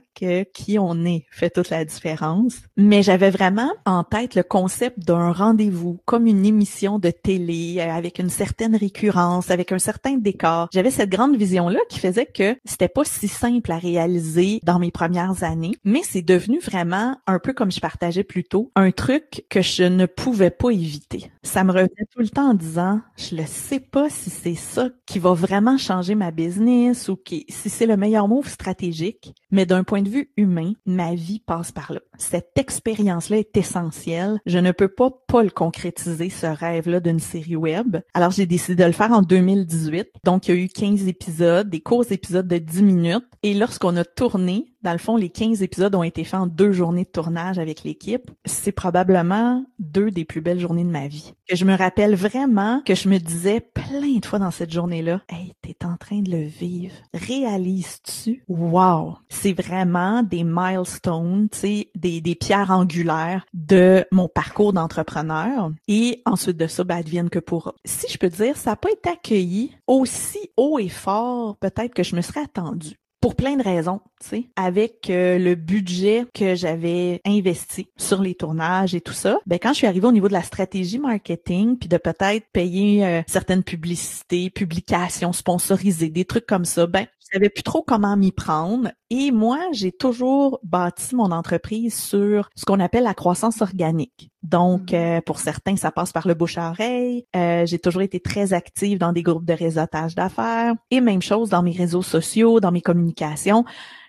qui 0.52 0.78
on 0.78 1.04
est 1.04 1.24
fait 1.30 1.50
toute 1.50 1.70
la 1.70 1.84
différence. 1.84 2.54
Mais 2.76 3.02
j'avais 3.02 3.30
vraiment 3.30 3.70
en 3.86 4.04
tête 4.04 4.34
le 4.34 4.42
concept 4.42 4.98
d'un 5.00 5.32
rendez-vous, 5.32 5.98
comme 6.04 6.26
une 6.26 6.46
émission 6.46 6.98
de 6.98 7.10
télé, 7.10 7.76
euh, 7.78 7.92
avec 7.92 8.18
une 8.18 8.30
certaine 8.30 8.76
récurrence, 8.76 9.50
avec 9.50 9.72
un 9.72 9.78
certain 9.78 10.16
décor. 10.16 10.68
J'avais 10.72 10.90
cette 10.90 11.10
grande 11.10 11.36
vision-là 11.36 11.80
qui 11.88 11.98
faisait 11.98 12.26
que 12.26 12.56
c'était 12.64 12.88
pas 12.88 13.04
si 13.04 13.28
simple 13.28 13.70
à 13.72 13.78
réaliser 13.78 14.60
dans 14.62 14.78
mes 14.78 14.90
premières 14.90 15.42
années, 15.44 15.76
mais 15.84 16.00
c'est 16.02 16.22
devenu 16.22 16.58
vraiment, 16.60 17.16
un 17.26 17.38
peu 17.38 17.52
comme 17.52 17.72
je 17.72 17.80
partageais 17.80 18.24
plus 18.24 18.44
tôt, 18.44 18.70
un 18.76 18.90
truc 18.90 19.44
que 19.48 19.62
je 19.62 19.84
ne 19.84 20.06
pouvais 20.06 20.50
pas 20.50 20.70
éviter. 20.70 21.30
Ça 21.42 21.64
me 21.64 21.72
revenait 21.72 22.06
tout 22.12 22.20
le 22.20 22.28
temps 22.28 22.50
en 22.50 22.54
disant, 22.54 23.00
je 23.16 23.34
ne 23.36 23.46
sais 23.46 23.80
pas 23.80 24.10
si 24.10 24.30
c'est 24.30 24.54
ça 24.54 24.88
qui 25.06 25.18
va 25.18 25.32
vraiment 25.32 25.78
changer 25.78 26.14
ma 26.14 26.30
business 26.30 27.08
ou 27.08 27.16
qui, 27.16 27.46
si 27.48 27.68
c'est 27.70 27.86
le 27.86 27.96
meilleur 27.96 28.28
move 28.28 28.48
stratégique, 28.48 29.34
mais 29.50 29.66
d'un 29.66 29.84
point 29.84 30.02
de 30.02 30.07
vue 30.08 30.32
humain, 30.36 30.72
ma 30.86 31.14
vie 31.14 31.40
passe 31.40 31.72
par 31.72 31.92
là. 31.92 32.00
Cette 32.16 32.52
expérience-là 32.56 33.38
est 33.38 33.56
essentielle. 33.56 34.40
Je 34.46 34.58
ne 34.58 34.72
peux 34.72 34.88
pas 34.88 35.10
pas 35.28 35.42
le 35.42 35.50
concrétiser, 35.50 36.30
ce 36.30 36.46
rêve-là 36.46 37.00
d'une 37.00 37.20
série 37.20 37.56
web. 37.56 37.98
Alors, 38.14 38.30
j'ai 38.30 38.46
décidé 38.46 38.82
de 38.82 38.86
le 38.86 38.92
faire 38.92 39.12
en 39.12 39.22
2018. 39.22 40.08
Donc, 40.24 40.48
il 40.48 40.54
y 40.54 40.58
a 40.58 40.60
eu 40.62 40.68
15 40.68 41.06
épisodes, 41.06 41.68
des 41.68 41.80
courts 41.80 42.10
épisodes 42.10 42.48
de 42.48 42.58
10 42.58 42.82
minutes. 42.82 43.24
Et 43.42 43.54
lorsqu'on 43.54 43.96
a 43.96 44.04
tourné, 44.04 44.72
dans 44.82 44.92
le 44.92 44.98
fond, 44.98 45.16
les 45.16 45.30
15 45.30 45.62
épisodes 45.62 45.94
ont 45.94 46.02
été 46.02 46.24
faits 46.24 46.40
en 46.40 46.46
deux 46.46 46.72
journées 46.72 47.04
de 47.04 47.10
tournage 47.10 47.58
avec 47.58 47.82
l'équipe. 47.82 48.30
C'est 48.44 48.72
probablement 48.72 49.64
deux 49.78 50.10
des 50.10 50.24
plus 50.24 50.40
belles 50.40 50.60
journées 50.60 50.84
de 50.84 50.90
ma 50.90 51.08
vie. 51.08 51.34
Que 51.48 51.56
je 51.56 51.64
me 51.64 51.76
rappelle 51.76 52.14
vraiment 52.14 52.82
que 52.84 52.94
je 52.94 53.08
me 53.08 53.18
disais 53.18 53.60
plein 53.60 54.18
de 54.18 54.24
fois 54.24 54.38
dans 54.38 54.50
cette 54.50 54.72
journée-là, 54.72 55.22
hey, 55.28 55.54
t'es 55.62 55.76
en 55.84 55.96
train 55.96 56.20
de 56.20 56.30
le 56.30 56.42
vivre. 56.42 56.94
Réalises-tu? 57.14 58.44
Wow! 58.48 59.16
C'est 59.28 59.52
vraiment 59.52 60.22
des 60.22 60.44
milestones, 60.44 61.48
tu 61.50 61.58
sais, 61.58 61.90
des, 61.96 62.20
des 62.20 62.34
pierres 62.34 62.70
angulaires 62.70 63.46
de 63.54 64.04
mon 64.12 64.28
parcours 64.28 64.72
d'entrepreneur. 64.72 65.72
Et 65.88 66.22
ensuite 66.24 66.56
de 66.56 66.66
ça, 66.66 66.84
ben, 66.84 66.96
advienne 66.96 67.30
que 67.30 67.38
pour. 67.38 67.74
Si 67.84 68.06
je 68.12 68.18
peux 68.18 68.28
dire, 68.28 68.56
ça 68.56 68.70
n'a 68.70 68.76
pas 68.76 68.90
été 68.90 69.10
accueilli 69.10 69.76
aussi 69.86 70.50
haut 70.56 70.78
et 70.78 70.88
fort 70.88 71.56
peut-être 71.56 71.94
que 71.94 72.02
je 72.02 72.16
me 72.16 72.20
serais 72.20 72.42
attendue. 72.42 72.96
Pour 73.20 73.34
plein 73.34 73.56
de 73.56 73.62
raisons, 73.62 74.00
tu 74.20 74.28
sais, 74.28 74.44
avec 74.56 75.10
euh, 75.10 75.38
le 75.38 75.54
budget 75.54 76.24
que 76.34 76.54
j'avais 76.54 77.20
investi 77.26 77.88
sur 77.96 78.22
les 78.22 78.34
tournages 78.34 78.94
et 78.94 79.00
tout 79.00 79.12
ça. 79.12 79.38
Ben 79.46 79.58
quand 79.60 79.70
je 79.70 79.78
suis 79.78 79.86
arrivée 79.86 80.06
au 80.06 80.12
niveau 80.12 80.28
de 80.28 80.32
la 80.32 80.42
stratégie 80.42 80.98
marketing, 80.98 81.78
puis 81.78 81.88
de 81.88 81.96
peut-être 81.96 82.46
payer 82.52 83.04
euh, 83.04 83.22
certaines 83.26 83.64
publicités, 83.64 84.50
publications 84.50 85.32
sponsorisées, 85.32 86.10
des 86.10 86.24
trucs 86.24 86.46
comme 86.46 86.64
ça, 86.64 86.86
ben 86.86 87.06
savais 87.32 87.48
plus 87.48 87.62
trop 87.62 87.82
comment 87.82 88.16
m'y 88.16 88.32
prendre. 88.32 88.90
Et 89.10 89.30
moi, 89.30 89.58
j'ai 89.72 89.92
toujours 89.92 90.60
bâti 90.62 91.14
mon 91.14 91.30
entreprise 91.30 91.94
sur 91.94 92.50
ce 92.54 92.64
qu'on 92.64 92.80
appelle 92.80 93.04
la 93.04 93.14
croissance 93.14 93.62
organique. 93.62 94.30
Donc, 94.42 94.92
mm-hmm. 94.92 95.18
euh, 95.18 95.20
pour 95.20 95.38
certains, 95.38 95.76
ça 95.76 95.90
passe 95.90 96.12
par 96.12 96.28
le 96.28 96.34
bouche 96.34 96.58
à 96.58 96.70
oreille. 96.70 97.26
j'ai 97.34 97.78
toujours 97.78 98.02
été 98.02 98.20
très 98.20 98.52
active 98.52 98.98
dans 98.98 99.12
des 99.12 99.22
groupes 99.22 99.44
de 99.44 99.54
réseautage 99.54 100.14
d'affaires. 100.14 100.74
Et 100.90 101.00
même 101.00 101.22
chose 101.22 101.48
dans 101.50 101.62
mes 101.62 101.72
réseaux 101.72 102.02
sociaux, 102.02 102.60
dans 102.60 102.72
mes 102.72 102.82
communications 102.82 103.64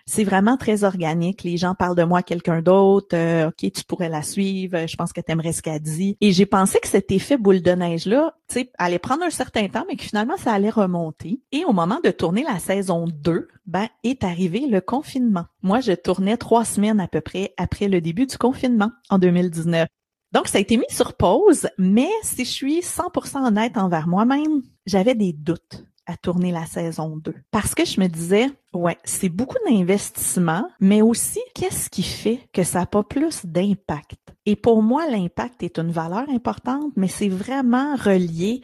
c'est 0.06 0.24
vraiment 0.24 0.56
très 0.56 0.84
organique. 0.84 1.42
Les 1.42 1.56
gens 1.56 1.74
parlent 1.74 1.96
de 1.96 2.02
moi 2.02 2.18
à 2.18 2.22
quelqu'un 2.22 2.62
d'autre. 2.62 3.14
Euh, 3.16 3.48
ok, 3.48 3.72
tu 3.72 3.84
pourrais 3.84 4.08
la 4.08 4.22
suivre. 4.22 4.86
Je 4.86 4.96
pense 4.96 5.12
que 5.12 5.20
tu 5.20 5.30
aimerais 5.32 5.52
ce 5.52 5.62
qu'elle 5.62 5.80
dit. 5.80 6.16
Et 6.20 6.32
j'ai 6.32 6.46
pensé 6.46 6.78
que 6.80 6.88
cet 6.88 7.10
effet 7.10 7.36
boule 7.36 7.62
de 7.62 7.72
neige 7.72 8.06
là, 8.06 8.34
tu 8.48 8.60
sais, 8.60 8.72
allait 8.78 8.98
prendre 8.98 9.22
un 9.24 9.30
certain 9.30 9.68
temps, 9.68 9.84
mais 9.88 9.96
que 9.96 10.02
finalement 10.02 10.36
ça 10.36 10.52
allait 10.52 10.70
remonter. 10.70 11.40
Et 11.52 11.64
au 11.64 11.72
moment 11.72 12.00
de 12.02 12.10
tourner 12.10 12.42
la 12.42 12.58
saison 12.58 13.06
2, 13.06 13.48
ben 13.66 13.88
est 14.04 14.24
arrivé 14.24 14.66
le 14.66 14.80
confinement. 14.80 15.44
Moi, 15.62 15.80
je 15.80 15.92
tournais 15.92 16.36
trois 16.36 16.64
semaines 16.64 17.00
à 17.00 17.08
peu 17.08 17.20
près 17.20 17.54
après 17.56 17.88
le 17.88 18.00
début 18.00 18.26
du 18.26 18.36
confinement 18.36 18.90
en 19.10 19.18
2019. 19.18 19.86
Donc, 20.32 20.46
ça 20.46 20.58
a 20.58 20.60
été 20.60 20.76
mis 20.76 20.84
sur 20.90 21.14
pause, 21.14 21.68
mais 21.76 22.08
si 22.22 22.44
je 22.44 22.50
suis 22.50 22.80
100% 22.80 23.46
honnête 23.46 23.76
envers 23.76 24.06
moi-même, 24.06 24.62
j'avais 24.86 25.14
des 25.14 25.32
doutes 25.32 25.84
à 26.10 26.16
tourner 26.16 26.52
la 26.52 26.66
saison 26.66 27.16
2. 27.16 27.34
Parce 27.50 27.74
que 27.74 27.84
je 27.84 28.00
me 28.00 28.08
disais, 28.08 28.46
ouais, 28.72 28.98
c'est 29.04 29.28
beaucoup 29.28 29.56
d'investissement, 29.68 30.68
mais 30.80 31.02
aussi, 31.02 31.40
qu'est-ce 31.54 31.88
qui 31.88 32.02
fait 32.02 32.40
que 32.52 32.62
ça 32.62 32.80
n'a 32.80 32.86
pas 32.86 33.02
plus 33.02 33.46
d'impact? 33.46 34.19
Et 34.46 34.56
pour 34.56 34.82
moi, 34.82 35.08
l'impact 35.08 35.62
est 35.62 35.78
une 35.78 35.90
valeur 35.90 36.28
importante, 36.28 36.92
mais 36.96 37.08
c'est 37.08 37.28
vraiment 37.28 37.94
relié 37.96 38.62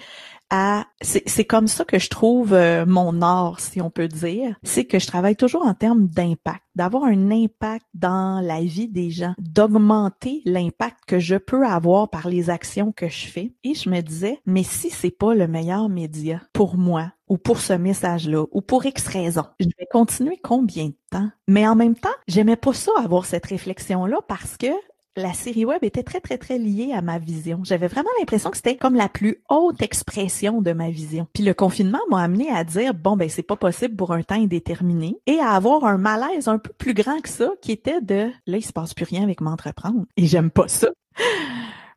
à 0.50 0.86
c'est 1.00 1.44
comme 1.44 1.66
ça 1.66 1.84
que 1.84 1.98
je 1.98 2.08
trouve 2.08 2.52
euh, 2.52 2.86
mon 2.86 3.20
art 3.20 3.58
si 3.58 3.80
on 3.80 3.90
peut 3.90 4.06
dire 4.06 4.56
c'est 4.62 4.84
que 4.84 4.98
je 4.98 5.06
travaille 5.06 5.34
toujours 5.34 5.66
en 5.66 5.74
termes 5.74 6.06
d'impact 6.06 6.62
d'avoir 6.76 7.04
un 7.04 7.30
impact 7.32 7.84
dans 7.94 8.40
la 8.40 8.60
vie 8.60 8.88
des 8.88 9.10
gens 9.10 9.34
d'augmenter 9.38 10.42
l'impact 10.44 10.98
que 11.06 11.18
je 11.18 11.34
peux 11.34 11.66
avoir 11.66 12.10
par 12.10 12.28
les 12.28 12.48
actions 12.48 12.92
que 12.92 13.08
je 13.08 13.26
fais 13.26 13.54
et 13.64 13.74
je 13.74 13.90
me 13.90 14.00
disais 14.02 14.40
mais 14.46 14.62
si 14.62 14.90
c'est 14.90 15.10
pas 15.10 15.34
le 15.34 15.48
meilleur 15.48 15.88
média 15.88 16.40
pour 16.52 16.76
moi 16.76 17.10
ou 17.28 17.38
pour 17.38 17.58
ce 17.58 17.72
message-là, 17.72 18.44
ou 18.52 18.60
pour 18.60 18.86
X 18.86 19.08
raison. 19.08 19.44
Je 19.58 19.66
vais 19.78 19.86
continuer 19.90 20.38
combien 20.40 20.86
de 20.86 20.96
temps? 21.10 21.28
Mais 21.48 21.66
en 21.66 21.74
même 21.74 21.96
temps, 21.96 22.08
j'aimais 22.28 22.54
pas 22.54 22.72
ça 22.72 22.92
avoir 23.02 23.24
cette 23.24 23.46
réflexion-là 23.46 24.18
parce 24.28 24.56
que 24.56 24.68
la 25.16 25.32
série 25.32 25.64
web 25.64 25.82
était 25.82 26.02
très, 26.02 26.20
très, 26.20 26.36
très 26.36 26.58
liée 26.58 26.92
à 26.94 27.00
ma 27.00 27.18
vision. 27.18 27.60
J'avais 27.64 27.88
vraiment 27.88 28.10
l'impression 28.20 28.50
que 28.50 28.56
c'était 28.56 28.76
comme 28.76 28.94
la 28.94 29.08
plus 29.08 29.42
haute 29.48 29.80
expression 29.80 30.60
de 30.60 30.72
ma 30.72 30.90
vision. 30.90 31.26
Puis 31.32 31.42
le 31.42 31.54
confinement 31.54 32.00
m'a 32.10 32.22
amené 32.22 32.50
à 32.50 32.64
dire, 32.64 32.92
bon, 32.92 33.16
ben, 33.16 33.28
c'est 33.28 33.42
pas 33.42 33.56
possible 33.56 33.96
pour 33.96 34.12
un 34.12 34.22
temps 34.22 34.40
indéterminé 34.40 35.16
et 35.26 35.38
à 35.38 35.52
avoir 35.52 35.84
un 35.84 35.96
malaise 35.96 36.48
un 36.48 36.58
peu 36.58 36.72
plus 36.76 36.94
grand 36.94 37.20
que 37.20 37.30
ça 37.30 37.50
qui 37.62 37.72
était 37.72 38.00
de, 38.02 38.30
là, 38.46 38.58
il 38.58 38.64
se 38.64 38.72
passe 38.72 38.92
plus 38.92 39.06
rien 39.06 39.22
avec 39.22 39.40
m'entreprendre. 39.40 40.04
Et 40.16 40.26
j'aime 40.26 40.50
pas 40.50 40.68
ça. 40.68 40.88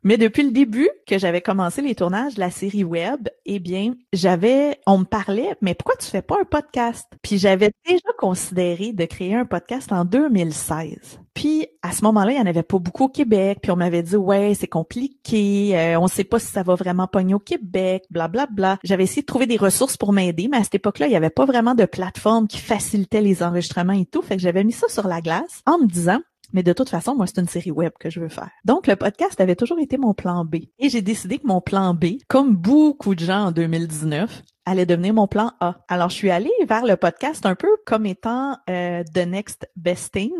Mais 0.02 0.16
depuis 0.16 0.42
le 0.42 0.50
début 0.50 0.88
que 1.06 1.18
j'avais 1.18 1.42
commencé 1.42 1.82
les 1.82 1.94
tournages 1.94 2.36
de 2.36 2.40
la 2.40 2.50
série 2.50 2.84
web, 2.84 3.28
eh 3.44 3.58
bien, 3.58 3.94
j'avais, 4.14 4.78
on 4.86 4.98
me 4.98 5.04
parlait, 5.04 5.54
mais 5.60 5.74
pourquoi 5.74 5.96
tu 5.96 6.06
fais 6.06 6.22
pas 6.22 6.36
un 6.40 6.44
podcast? 6.44 7.06
Puis 7.20 7.36
j'avais 7.36 7.70
déjà 7.86 8.08
considéré 8.18 8.92
de 8.92 9.04
créer 9.04 9.34
un 9.34 9.44
podcast 9.44 9.92
en 9.92 10.06
2016. 10.06 11.20
Puis 11.34 11.66
à 11.82 11.92
ce 11.92 12.02
moment-là, 12.04 12.32
il 12.32 12.38
y 12.38 12.40
en 12.40 12.46
avait 12.46 12.62
pas 12.62 12.78
beaucoup 12.78 13.04
au 13.04 13.08
Québec. 13.08 13.58
Puis 13.62 13.70
on 13.70 13.76
m'avait 13.76 14.02
dit 14.02 14.16
ouais, 14.16 14.54
c'est 14.58 14.66
compliqué, 14.66 15.78
euh, 15.78 16.00
on 16.00 16.06
sait 16.06 16.24
pas 16.24 16.38
si 16.38 16.46
ça 16.46 16.62
va 16.62 16.74
vraiment 16.74 17.06
pogner 17.06 17.34
au 17.34 17.38
Québec, 17.38 18.04
bla 18.10 18.28
bla 18.28 18.46
bla. 18.46 18.78
J'avais 18.82 19.04
essayé 19.04 19.22
de 19.22 19.26
trouver 19.26 19.46
des 19.46 19.56
ressources 19.56 19.96
pour 19.96 20.12
m'aider, 20.12 20.48
mais 20.50 20.58
à 20.58 20.64
cette 20.64 20.76
époque-là, 20.76 21.06
il 21.06 21.12
y 21.12 21.16
avait 21.16 21.30
pas 21.30 21.44
vraiment 21.44 21.74
de 21.74 21.84
plateforme 21.84 22.48
qui 22.48 22.58
facilitait 22.58 23.20
les 23.20 23.42
enregistrements 23.42 23.92
et 23.92 24.06
tout. 24.06 24.22
Fait 24.22 24.36
que 24.36 24.42
j'avais 24.42 24.64
mis 24.64 24.72
ça 24.72 24.88
sur 24.88 25.06
la 25.08 25.20
glace 25.20 25.62
en 25.66 25.78
me 25.78 25.86
disant 25.86 26.20
mais 26.52 26.62
de 26.62 26.72
toute 26.72 26.88
façon, 26.88 27.14
moi, 27.14 27.26
c'est 27.26 27.40
une 27.40 27.48
série 27.48 27.70
web 27.70 27.92
que 27.98 28.10
je 28.10 28.20
veux 28.20 28.28
faire. 28.28 28.50
Donc, 28.64 28.86
le 28.86 28.96
podcast 28.96 29.40
avait 29.40 29.56
toujours 29.56 29.78
été 29.78 29.98
mon 29.98 30.14
plan 30.14 30.44
B. 30.44 30.56
Et 30.78 30.88
j'ai 30.88 31.02
décidé 31.02 31.38
que 31.38 31.46
mon 31.46 31.60
plan 31.60 31.94
B, 31.94 32.18
comme 32.28 32.56
beaucoup 32.56 33.14
de 33.14 33.20
gens 33.20 33.46
en 33.46 33.52
2019, 33.52 34.42
allait 34.66 34.86
devenir 34.86 35.14
mon 35.14 35.26
plan 35.26 35.52
A. 35.60 35.76
Alors, 35.88 36.10
je 36.10 36.14
suis 36.14 36.30
allée 36.30 36.50
vers 36.68 36.84
le 36.84 36.96
podcast 36.96 37.46
un 37.46 37.54
peu 37.54 37.68
comme 37.86 38.06
étant 38.06 38.56
euh, 38.68 39.02
the 39.14 39.26
next 39.26 39.68
best 39.76 40.12
thing, 40.12 40.32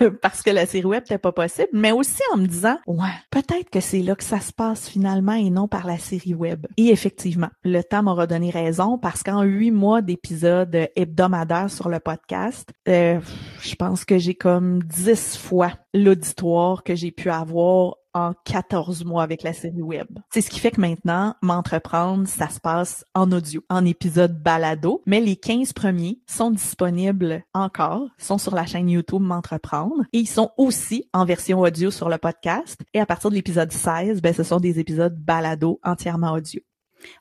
parce 0.22 0.42
que 0.42 0.50
la 0.50 0.66
série 0.66 0.86
web 0.86 1.02
n'était 1.02 1.18
pas 1.18 1.32
possible, 1.32 1.68
mais 1.72 1.92
aussi 1.92 2.22
en 2.32 2.38
me 2.38 2.46
disant, 2.46 2.78
ouais, 2.86 3.08
peut-être 3.30 3.70
que 3.70 3.80
c'est 3.80 4.00
là 4.00 4.14
que 4.14 4.24
ça 4.24 4.40
se 4.40 4.52
passe 4.52 4.88
finalement 4.88 5.34
et 5.34 5.50
non 5.50 5.68
par 5.68 5.86
la 5.86 5.98
série 5.98 6.34
web. 6.34 6.66
Et 6.76 6.88
effectivement, 6.88 7.50
le 7.62 7.82
temps 7.82 8.02
m'aura 8.02 8.26
donné 8.26 8.50
raison 8.50 8.98
parce 8.98 9.22
qu'en 9.22 9.42
huit 9.42 9.70
mois 9.70 10.02
d'épisodes 10.02 10.88
hebdomadaires 10.96 11.70
sur 11.70 11.88
le 11.88 12.00
podcast, 12.00 12.70
euh, 12.88 13.20
je 13.60 13.74
pense 13.74 14.04
que 14.04 14.18
j'ai 14.18 14.34
comme 14.34 14.82
dix 14.82 15.36
fois 15.36 15.72
l'auditoire 15.92 16.82
que 16.82 16.94
j'ai 16.94 17.10
pu 17.10 17.30
avoir 17.30 17.96
en 18.14 18.32
14 18.44 19.04
mois 19.04 19.22
avec 19.22 19.42
la 19.42 19.52
série 19.52 19.82
web. 19.82 20.06
C'est 20.30 20.40
ce 20.40 20.50
qui 20.50 20.60
fait 20.60 20.70
que 20.70 20.80
maintenant, 20.80 21.34
m'entreprendre, 21.42 22.26
ça 22.28 22.48
se 22.48 22.60
passe 22.60 23.04
en 23.14 23.30
audio, 23.32 23.62
en 23.68 23.84
épisode 23.84 24.40
balado, 24.42 25.02
mais 25.06 25.20
les 25.20 25.36
15 25.36 25.72
premiers 25.72 26.20
sont 26.26 26.50
disponibles 26.50 27.44
encore, 27.52 28.08
sont 28.18 28.38
sur 28.38 28.54
la 28.54 28.66
chaîne 28.66 28.88
YouTube 28.88 29.22
M'entreprendre 29.22 30.04
et 30.12 30.18
ils 30.18 30.28
sont 30.28 30.50
aussi 30.56 31.08
en 31.12 31.24
version 31.24 31.60
audio 31.60 31.90
sur 31.90 32.08
le 32.08 32.18
podcast 32.18 32.80
et 32.92 33.00
à 33.00 33.06
partir 33.06 33.30
de 33.30 33.34
l'épisode 33.34 33.72
16, 33.72 34.22
ben 34.22 34.34
ce 34.34 34.42
sont 34.42 34.60
des 34.60 34.78
épisodes 34.78 35.16
balado 35.16 35.80
entièrement 35.82 36.32
audio. 36.32 36.60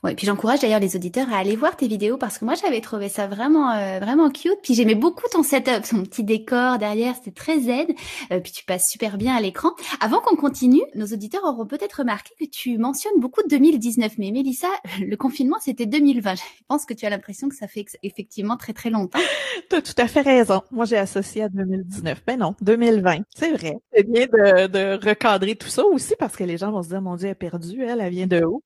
Ouais, 0.03 0.15
puis 0.15 0.25
j'encourage 0.25 0.59
d'ailleurs 0.59 0.79
les 0.79 0.95
auditeurs 0.95 1.31
à 1.31 1.37
aller 1.37 1.55
voir 1.55 1.75
tes 1.75 1.87
vidéos 1.87 2.17
parce 2.17 2.37
que 2.37 2.45
moi 2.45 2.55
j'avais 2.55 2.81
trouvé 2.81 3.09
ça 3.09 3.27
vraiment 3.27 3.71
euh, 3.71 3.99
vraiment 3.99 4.29
cute. 4.29 4.57
Puis 4.63 4.73
j'aimais 4.73 4.95
beaucoup 4.95 5.27
ton 5.31 5.43
setup, 5.43 5.83
ton 5.89 6.03
petit 6.03 6.23
décor 6.23 6.77
derrière, 6.77 7.15
c'était 7.15 7.31
très 7.31 7.59
zen. 7.59 7.87
Euh, 8.31 8.39
puis 8.39 8.51
tu 8.51 8.65
passes 8.65 8.89
super 8.89 9.17
bien 9.17 9.35
à 9.35 9.41
l'écran. 9.41 9.71
Avant 9.99 10.19
qu'on 10.19 10.35
continue, 10.35 10.81
nos 10.95 11.05
auditeurs 11.05 11.43
auront 11.43 11.65
peut-être 11.65 11.99
remarqué 11.99 12.33
que 12.39 12.45
tu 12.45 12.77
mentionnes 12.77 13.19
beaucoup 13.19 13.41
de 13.43 13.47
2019. 13.49 14.13
Mais 14.17 14.31
Mélissa, 14.31 14.67
le 14.99 15.15
confinement 15.15 15.57
c'était 15.61 15.85
2020. 15.85 16.35
Je 16.35 16.41
pense 16.67 16.85
que 16.85 16.93
tu 16.93 17.05
as 17.05 17.09
l'impression 17.09 17.49
que 17.49 17.55
ça 17.55 17.67
fait 17.67 17.85
effectivement 18.03 18.57
très 18.57 18.73
très 18.73 18.89
longtemps. 18.89 19.19
tu 19.69 19.75
as 19.75 19.81
tout 19.81 19.93
à 19.97 20.07
fait 20.07 20.21
raison. 20.21 20.61
Moi 20.71 20.85
j'ai 20.85 20.97
associé 20.97 21.43
à 21.43 21.49
2019. 21.49 22.23
Ben 22.25 22.37
non, 22.37 22.55
2020. 22.61 23.19
C'est 23.35 23.51
vrai. 23.51 23.77
C'est 23.95 24.03
bien 24.03 24.25
de, 24.25 24.67
de 24.67 25.07
recadrer 25.07 25.55
tout 25.55 25.69
ça 25.69 25.83
aussi 25.85 26.13
parce 26.17 26.35
que 26.35 26.43
les 26.43 26.57
gens 26.57 26.71
vont 26.71 26.83
se 26.83 26.89
dire 26.89 27.01
mon 27.01 27.15
Dieu, 27.15 27.27
elle 27.27 27.31
est 27.31 27.35
perdue, 27.35 27.83
elle, 27.83 28.01
elle 28.01 28.11
vient 28.11 28.27
de 28.27 28.43
où? 28.43 28.63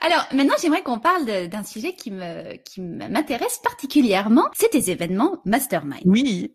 Alors 0.00 0.26
maintenant, 0.32 0.54
j'aimerais 0.60 0.82
qu'on 0.82 1.00
parle 1.00 1.48
d'un 1.48 1.64
sujet 1.64 1.94
qui 1.94 2.10
me 2.10 2.56
qui 2.58 2.80
m'intéresse 2.80 3.58
particulièrement, 3.62 4.48
c'est 4.54 4.70
tes 4.70 4.90
événements 4.90 5.40
mastermind. 5.44 6.02
Oui. 6.04 6.54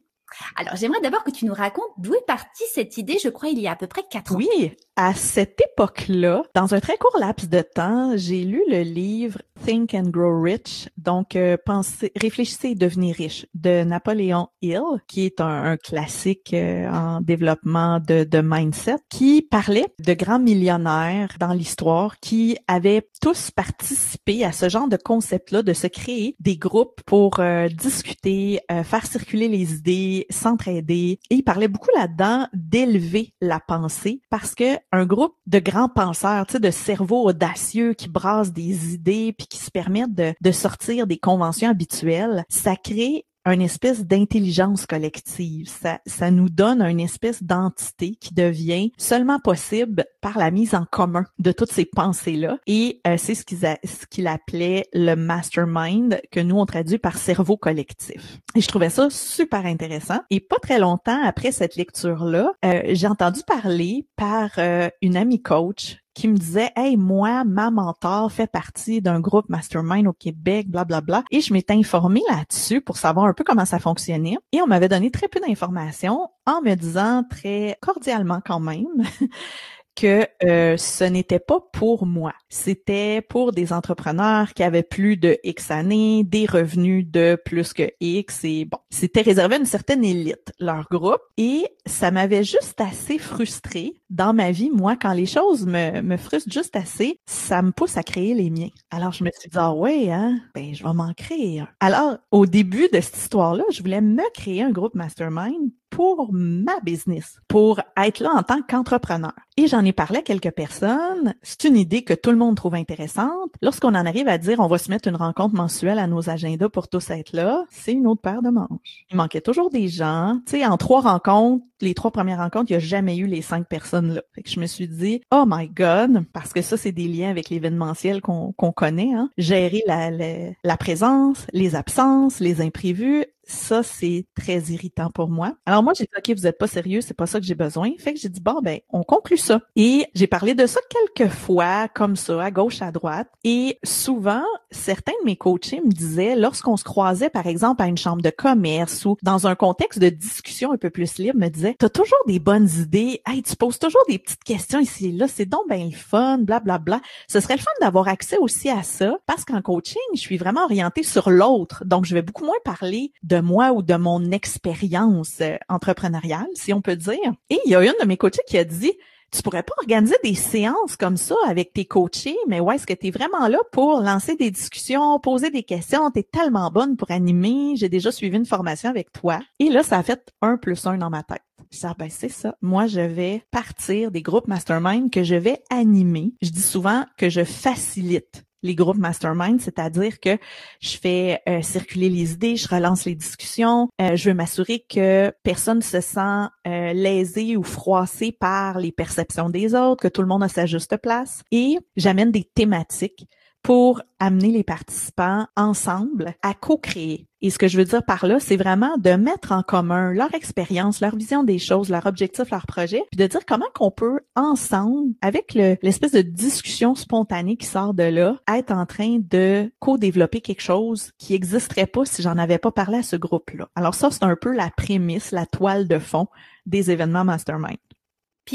Alors, 0.56 0.76
j'aimerais 0.76 1.02
d'abord 1.02 1.24
que 1.24 1.32
tu 1.32 1.46
nous 1.46 1.54
racontes 1.54 1.92
d'où 1.98 2.14
est 2.14 2.26
partie 2.26 2.64
cette 2.74 2.98
idée, 2.98 3.18
je 3.22 3.30
crois, 3.30 3.50
il 3.50 3.60
y 3.60 3.68
a 3.68 3.72
à 3.72 3.76
peu 3.76 3.88
près 3.88 4.04
quatre 4.10 4.34
ans. 4.34 4.38
Oui, 4.38 4.72
à 4.96 5.14
cette 5.14 5.60
époque-là, 5.60 6.44
dans 6.56 6.74
un 6.74 6.80
très 6.80 6.98
court 6.98 7.18
laps 7.20 7.50
de 7.50 7.62
temps, 7.62 8.14
j'ai 8.16 8.44
lu 8.44 8.64
le 8.70 8.82
livre 8.82 9.40
Think 9.66 9.94
and 9.94 10.10
Grow 10.10 10.42
Rich, 10.42 10.90
donc 10.98 11.36
euh, 11.36 11.56
pensez, 11.66 12.12
réfléchissez 12.20 12.70
et 12.70 12.76
devenez 12.76 13.12
riche 13.12 13.46
de 13.54 13.84
Napoléon 13.84 14.48
Hill, 14.62 14.82
qui 15.08 15.26
est 15.26 15.40
un, 15.40 15.78
classique 15.78 16.54
euh, 16.54 16.90
en 16.90 17.22
développement 17.22 18.00
de, 18.00 18.24
de, 18.24 18.42
mindset, 18.44 18.98
qui 19.10 19.42
parlait 19.42 19.88
de 20.00 20.14
grands 20.14 20.40
millionnaires 20.40 21.36
dans 21.40 21.54
l'histoire 21.54 22.20
qui 22.20 22.58
avaient 22.68 23.08
tous 23.22 23.52
participé 23.52 24.44
à 24.44 24.52
ce 24.52 24.70
genre 24.70 24.88
de 24.88 24.98
concept-là, 24.98 25.62
de 25.62 25.74
se 25.74 25.88
créer 25.88 26.36
des 26.40 26.58
groupes 26.58 27.02
pour 27.06 27.40
euh, 27.40 27.68
discuter, 27.68 28.60
faire 28.84 29.06
circuler 29.06 29.48
les 29.48 29.74
idées, 29.74 30.26
s'entraider. 30.30 31.20
Et 31.30 31.36
il 31.36 31.44
parlait 31.44 31.68
beaucoup 31.68 31.90
là-dedans 31.96 32.48
d'élever 32.54 33.34
la 33.42 33.60
pensée 33.60 34.22
parce 34.30 34.56
que 34.56 34.78
un 34.92 35.06
groupe 35.06 35.36
de 35.48 35.60
grands 35.60 35.90
penseurs, 35.90 36.46
tu 36.48 36.54
sais, 36.54 36.60
de 36.60 36.72
cerveaux 36.72 37.26
audacieux 37.26 37.94
qui 37.94 38.10
brassent 38.10 38.54
des 38.54 38.94
idées 38.94 39.34
puis 39.38 39.48
qui 39.52 39.60
se 39.60 39.70
permettent 39.70 40.16
de, 40.16 40.34
de 40.42 40.52
sortir 40.52 41.06
des 41.06 41.18
conventions 41.18 41.70
habituelles, 41.70 42.44
ça 42.50 42.76
crée 42.76 43.26
une 43.46 43.62
espèce 43.62 44.06
d'intelligence 44.06 44.86
collective. 44.86 45.68
Ça, 45.68 46.00
ça 46.06 46.32
nous 46.32 46.50
donne 46.50 46.82
une 46.82 47.00
espèce 47.00 47.42
d'entité 47.42 48.16
qui 48.16 48.34
devient 48.34 48.92
seulement 48.98 49.40
possible 49.40 50.06
par 50.22 50.38
la 50.38 50.52
mise 50.52 50.76
en 50.76 50.86
commun 50.86 51.26
de 51.40 51.52
toutes 51.52 51.72
ces 51.72 51.86
pensées-là. 51.86 52.60
Et 52.68 53.02
euh, 53.08 53.16
c'est 53.18 53.36
ce 53.36 53.44
qu'il 53.44 53.58
ce 53.58 54.06
qu'il 54.10 54.28
appelait 54.28 54.86
le 54.94 55.16
mastermind, 55.16 56.22
que 56.32 56.40
nous 56.40 56.58
on 56.58 56.66
traduit 56.66 57.00
par 57.00 57.18
cerveau 57.18 57.58
collectif. 57.58 58.40
Et 58.56 58.62
je 58.62 58.68
trouvais 58.68 58.90
ça 58.90 59.10
super 59.10 59.66
intéressant. 59.66 60.20
Et 60.30 60.40
pas 60.40 60.60
très 60.62 60.80
longtemps 60.80 61.22
après 61.24 61.52
cette 61.52 61.76
lecture-là, 61.76 62.52
euh, 62.64 62.82
j'ai 62.90 63.08
entendu 63.08 63.42
parler 63.46 64.08
par 64.16 64.52
euh, 64.58 64.90
une 65.02 65.18
amie 65.18 65.42
coach 65.42 65.98
qui 66.14 66.28
me 66.28 66.38
disait 66.38 66.72
Hey, 66.76 66.98
moi, 66.98 67.44
ma 67.44 67.72
mentor 67.72 68.32
fait 68.32 68.48
partie 68.48 69.02
d'un 69.02 69.20
groupe 69.20 69.50
mastermind 69.50 70.08
au 70.08 70.14
Québec, 70.14 70.70
blablabla. 70.70 71.02
Bla, 71.02 71.22
bla. 71.22 71.24
Et 71.32 71.42
je 71.42 71.54
m'étais 71.54 71.74
informée 71.74 72.24
là-dessus 72.30 72.82
pour 72.82 72.98
savoir 72.98 73.26
un 73.26 73.34
peu 73.34 73.44
comment 73.44 73.66
ça 73.66 73.80
fonctionnait. 73.80 74.38
Et 74.52 74.62
on 74.62 74.68
m'avait 74.68 74.90
donné 74.90 75.12
très 75.12 75.28
peu 75.28 75.40
d'informations 75.40 76.28
en 76.46 76.62
me 76.62 76.76
disant 76.76 77.24
très 77.30 77.78
cordialement 77.82 78.42
quand 78.46 78.60
même 78.60 78.88
que 79.96 80.26
euh, 80.44 80.78
ce 80.78 81.04
n'était 81.04 81.40
pas 81.40 81.60
pour 81.74 82.06
moi. 82.06 82.34
C'était 82.50 83.22
pour 83.22 83.52
des 83.52 83.74
entrepreneurs 83.74 84.54
qui 84.54 84.64
avaient 84.64 84.84
plus 84.84 85.18
de 85.18 85.38
X 85.44 85.72
années, 85.72 86.24
des 86.24 86.46
revenus 86.46 87.06
de 87.08 87.40
plus 87.46 87.74
que 87.74 87.92
X 88.00 88.44
et 88.44 88.66
bon, 88.66 88.78
c'était 88.90 89.22
réservé 89.22 89.56
à 89.56 89.60
une 89.60 89.66
certaine 89.66 90.04
élite, 90.04 90.54
leur 90.60 90.88
groupe. 90.90 91.22
Et 91.38 91.68
ça 91.86 92.12
m'avait 92.12 92.44
juste 92.44 92.80
assez 92.80 93.18
frustré 93.18 94.01
dans 94.12 94.34
ma 94.34 94.52
vie. 94.52 94.70
Moi, 94.70 94.96
quand 94.96 95.14
les 95.14 95.26
choses 95.26 95.66
me, 95.66 96.02
me 96.02 96.18
frustrent 96.18 96.52
juste 96.52 96.76
assez, 96.76 97.20
ça 97.26 97.62
me 97.62 97.72
pousse 97.72 97.98
à 97.98 98.04
créer 98.04 98.36
les 98.36 98.52
miens. 98.52 98.70
Alors, 98.92 99.14
je 99.14 99.24
me 99.24 99.32
suis 99.32 99.50
dit, 99.50 99.58
ah 99.58 99.74
ouais, 99.74 100.12
hein, 100.12 100.40
ben, 100.54 100.76
je 100.76 100.84
vais 100.84 100.94
m'en 100.94 101.14
créer. 101.14 101.64
Alors, 101.80 102.18
au 102.30 102.46
début 102.46 102.90
de 102.94 103.02
cette 103.02 103.18
histoire-là, 103.18 103.64
je 103.72 103.82
voulais 103.82 104.02
me 104.02 104.30
créer 104.34 104.62
un 104.62 104.72
groupe 104.72 104.94
mastermind 104.94 105.72
pour 105.92 106.30
ma 106.32 106.80
business, 106.80 107.40
pour 107.48 107.82
être 107.98 108.22
là 108.22 108.32
en 108.34 108.44
tant 108.44 108.62
qu'entrepreneur. 108.62 109.34
Et 109.58 109.68
j'en 109.68 109.84
ai 109.84 109.92
parlé 109.92 110.20
à 110.20 110.22
quelques 110.22 110.52
personnes. 110.52 111.36
C'est 111.44 111.66
une 111.66 111.76
idée 111.76 112.04
que 112.04 112.14
tout 112.14 112.32
le 112.32 112.38
monde 112.38 112.56
trouve 112.56 112.76
intéressante. 112.76 113.52
Lorsqu'on 113.62 113.90
en 113.90 114.06
arrive 114.06 114.30
à 114.30 114.38
dire 114.38 114.62
on 114.62 114.68
va 114.68 114.78
se 114.78 114.90
mettre 114.90 115.10
une 115.10 115.18
rencontre 115.18 115.54
mensuelle 115.54 116.00
à 116.00 116.08
nos 116.08 116.30
agendas 116.30 116.70
pour 116.70 116.88
tous 116.88 117.10
être 117.12 117.34
là, 117.34 117.66
c'est 117.70 117.92
une 117.92 118.08
autre 118.08 118.22
paire 118.22 118.42
de 118.42 118.50
manches. 118.50 119.06
Il 119.12 119.18
manquait 119.18 119.42
toujours 119.42 119.70
des 119.70 119.90
gens. 119.90 120.40
Tu 120.46 120.60
sais, 120.60 120.66
en 120.66 120.78
trois 120.78 121.02
rencontres, 121.02 121.66
les 121.82 121.94
trois 121.94 122.12
premières 122.12 122.40
rencontres, 122.40 122.72
il 122.72 122.78
n'y 122.78 122.84
a 122.84 122.88
jamais 122.88 123.18
eu 123.18 123.26
les 123.26 123.42
cinq 123.42 123.68
personnes 123.68 124.01
je 124.46 124.60
me 124.60 124.66
suis 124.66 124.88
dit, 124.88 125.22
oh 125.32 125.44
my 125.48 125.68
God, 125.68 126.26
parce 126.34 126.54
que 126.54 126.62
ça, 126.62 126.78
c'est 126.78 126.92
des 126.92 127.08
liens 127.08 127.30
avec 127.30 127.50
l'événementiel 127.50 128.22
qu'on 128.22 128.54
connaît, 128.54 129.14
hein. 129.14 129.30
gérer 129.38 129.84
la 129.88 130.78
présence, 130.78 131.46
les 131.54 131.76
absences, 131.76 132.40
les 132.40 132.62
imprévus, 132.62 133.26
ça, 133.44 133.84
c'est 133.84 134.26
très 134.36 134.60
irritant 134.60 135.10
pour 135.10 135.30
moi. 135.30 135.56
Alors 135.66 135.84
moi, 135.84 135.94
j'ai 135.96 136.06
dit, 136.06 136.10
OK, 136.18 136.38
vous 136.38 136.48
êtes 136.48 136.58
pas 136.58 136.68
sérieux, 136.68 137.02
c'est 137.02 137.14
pas 137.14 137.26
ça 137.26 137.40
que 137.40 137.46
j'ai 137.46 137.56
besoin. 137.56 137.92
Fait 137.98 138.14
que 138.14 138.20
j'ai 138.20 138.30
dit, 138.30 138.42
bon, 138.42 138.60
ben, 138.62 138.80
on 138.90 139.04
conclut 139.04 139.38
ça. 139.38 139.62
Et 139.76 140.06
j'ai 140.14 140.28
parlé 140.28 140.54
de 140.54 140.66
ça 140.66 140.80
quelques 140.90 141.32
fois, 141.32 141.88
comme 141.88 142.16
ça, 142.16 142.42
à 142.42 142.52
gauche, 142.52 142.82
à 142.82 142.92
droite. 142.92 143.28
Et 143.44 143.80
souvent, 143.84 144.44
certains 144.70 145.14
de 145.22 145.26
mes 145.26 145.36
coachés 145.36 145.82
me 145.82 145.92
disaient, 145.92 146.36
lorsqu'on 146.36 146.78
se 146.78 146.84
croisait, 146.84 147.30
par 147.30 147.48
exemple, 147.48 147.82
à 147.82 147.88
une 147.88 147.98
chambre 147.98 148.22
de 148.22 148.30
commerce 148.30 149.06
ou 149.06 149.18
dans 149.22 149.48
un 149.48 149.56
contexte 149.56 150.00
de 150.00 150.10
discussion 150.10 150.72
un 150.72 150.78
peu 150.78 150.90
plus 150.90 151.18
libre, 151.18 151.40
me 151.40 151.50
disaient, 151.50 151.76
t'as 151.78 151.90
toujours 151.90 152.18
des 152.28 152.40
bonnes 152.40 152.70
idées. 152.80 153.22
Hey, 153.26 153.44
tu 153.44 153.56
poses 153.56 153.80
toujours 153.80 154.04
des 154.08 154.20
petites 154.20 154.44
questions 154.44 154.80
ici 154.80 155.08
et 155.08 155.12
là. 155.12 155.28
C'est 155.28 155.46
donc 155.46 155.62
ben 155.70 155.90
le 155.90 155.96
fun, 155.96 156.38
blablabla. 156.38 156.78
Bla, 156.78 156.98
bla. 156.98 157.02
Ce 157.28 157.40
serait 157.40 157.56
le 157.56 157.62
fun 157.62 157.72
d'avoir 157.82 158.08
accès 158.08 158.38
aussi 158.38 158.70
à 158.70 158.84
ça 158.84 159.18
parce 159.26 159.46
qu'en 159.46 159.62
coaching, 159.62 160.02
je 160.14 160.20
suis 160.20 160.38
vraiment 160.38 160.64
orientée 160.64 161.04
sur 161.04 161.30
l'autre. 161.30 161.84
Donc, 161.86 162.06
je 162.06 162.14
vais 162.14 162.22
beaucoup 162.22 162.46
moins 162.46 162.56
parler 162.64 163.12
de 163.24 163.41
moi 163.42 163.72
ou 163.72 163.82
de 163.82 163.96
mon 163.96 164.32
expérience 164.32 165.40
euh, 165.42 165.58
entrepreneuriale, 165.70 166.48
si 166.54 166.74
on 166.74 166.82
peut 166.82 166.96
dire. 166.96 167.34
Et 167.50 167.60
il 167.66 167.72
y 167.72 167.76
a 167.76 167.84
une 167.84 167.94
de 168.02 168.06
mes 168.06 168.18
coachées 168.18 168.42
qui 168.48 168.58
a 168.58 168.64
dit, 168.64 168.94
tu 169.32 169.42
pourrais 169.42 169.64
pas 169.64 169.74
organiser 169.80 170.16
des 170.24 170.36
séances 170.36 170.98
comme 170.98 171.18
ça 171.18 171.36
avec 171.48 171.72
tes 171.74 171.86
coachés, 171.86 172.38
mais 172.48 172.60
ouais, 172.60 172.76
est-ce 172.76 172.86
que 172.86 172.94
tu 172.94 173.08
es 173.08 173.12
vraiment 173.12 173.48
là 173.48 173.60
pour 173.72 174.02
lancer 174.02 174.36
des 174.36 174.52
discussions, 174.52 175.20
poser 175.20 175.50
des 175.50 175.64
questions, 175.64 176.12
tu 176.12 176.20
es 176.20 176.24
tellement 176.24 176.70
bonne 176.70 176.98
pour 176.98 177.12
animer, 177.12 177.76
j'ai 177.78 177.88
déjà 177.88 178.12
suivi 178.12 178.36
une 178.36 178.46
formation 178.46 178.90
avec 178.90 179.12
toi. 179.14 179.40
Et 179.60 179.70
là, 179.70 179.84
ça 179.84 179.98
a 179.98 180.04
fait 180.04 180.34
un 180.42 180.58
plus 180.58 180.86
un 180.86 180.98
dans 180.98 181.10
ma 181.10 181.24
tête. 181.24 181.44
Je 181.72 181.80
ah, 181.84 181.96
ben 181.98 182.10
c'est 182.10 182.30
ça. 182.30 182.58
Moi, 182.62 182.88
je 182.88 183.00
vais 183.00 183.46
partir 183.52 184.12
des 184.12 184.22
groupes 184.22 184.48
mastermind 184.48 185.10
que 185.10 185.24
je 185.24 185.36
vais 185.36 185.64
animer. 185.70 186.34
Je 186.42 186.50
dis 186.50 186.62
souvent 186.62 187.06
que 187.18 187.30
je 187.30 187.46
facilite 187.46 188.44
les 188.64 188.76
groupes 188.76 188.98
mastermind, 188.98 189.60
c'est-à-dire 189.60 190.20
que 190.20 190.38
je 190.80 190.98
fais 190.98 191.42
euh, 191.48 191.62
circuler 191.62 192.10
les 192.10 192.34
idées, 192.34 192.56
je 192.56 192.68
relance 192.68 193.06
les 193.06 193.16
discussions, 193.16 193.90
euh, 194.02 194.16
je 194.16 194.30
veux 194.30 194.36
m'assurer 194.36 194.86
que 194.88 195.34
personne 195.44 195.82
se 195.82 196.02
sent 196.02 196.48
euh, 196.68 196.94
lésé 196.94 197.58
ou 197.58 197.64
froissé 197.64 198.32
par 198.32 198.80
les 198.80 198.92
perceptions 198.92 199.50
des 199.50 199.74
autres, 199.76 200.02
que 200.02 200.08
tout 200.08 200.22
le 200.22 200.28
monde 200.28 200.44
a 200.44 200.50
sa 200.50 200.66
juste 200.66 200.98
place. 200.98 201.44
Et 201.52 201.78
j'amène 201.96 202.32
des 202.32 202.44
thématiques 202.44 203.28
pour 203.64 204.02
amener 204.20 204.50
les 204.50 204.64
participants 204.64 205.48
ensemble 205.56 206.34
à 206.42 206.54
co-créer. 206.54 207.28
Et 207.44 207.50
ce 207.50 207.58
que 207.58 207.68
je 207.68 207.78
veux 207.78 207.86
dire 207.86 208.04
par 208.04 208.28
là, 208.28 208.40
c'est 208.40 208.56
vraiment 208.56 208.98
de 209.00 209.12
mettre 209.12 209.52
en 209.52 209.64
commun 209.64 210.14
leur 210.14 210.34
expérience, 210.36 211.02
leur 211.02 211.16
vision 211.16 211.44
des 211.44 211.58
choses, 211.58 211.90
leur 211.90 212.06
objectif, 212.06 212.52
leur 212.52 212.68
projet, 212.68 213.02
puis 213.12 213.18
de 213.18 213.26
dire 213.26 213.46
comment 213.48 213.66
qu'on 213.74 213.90
peut 213.90 214.20
ensemble, 214.36 215.14
avec 215.22 215.54
l'espèce 215.54 216.12
de 216.12 216.22
discussion 216.22 216.94
spontanée 216.94 217.58
qui 217.58 217.66
sort 217.66 217.96
de 217.96 218.04
là, 218.04 218.38
être 218.48 218.72
en 218.72 218.86
train 218.86 219.18
de 219.20 219.72
co-développer 219.80 220.42
quelque 220.42 220.62
chose 220.62 221.12
qui 221.18 221.34
n'existerait 221.34 221.88
pas 221.88 222.06
si 222.06 222.22
j'en 222.22 222.38
avais 222.38 222.60
pas 222.60 222.72
parlé 222.72 223.00
à 223.00 223.04
ce 223.04 223.16
groupe-là. 223.16 223.70
Alors 223.76 223.96
ça, 223.96 224.12
c'est 224.12 224.24
un 224.24 224.36
peu 224.36 224.54
la 224.54 224.70
prémisse, 224.70 225.32
la 225.32 225.48
toile 225.48 225.88
de 225.88 225.98
fond 225.98 226.28
des 226.68 226.92
événements 226.92 227.26
mastermind. 227.26 227.78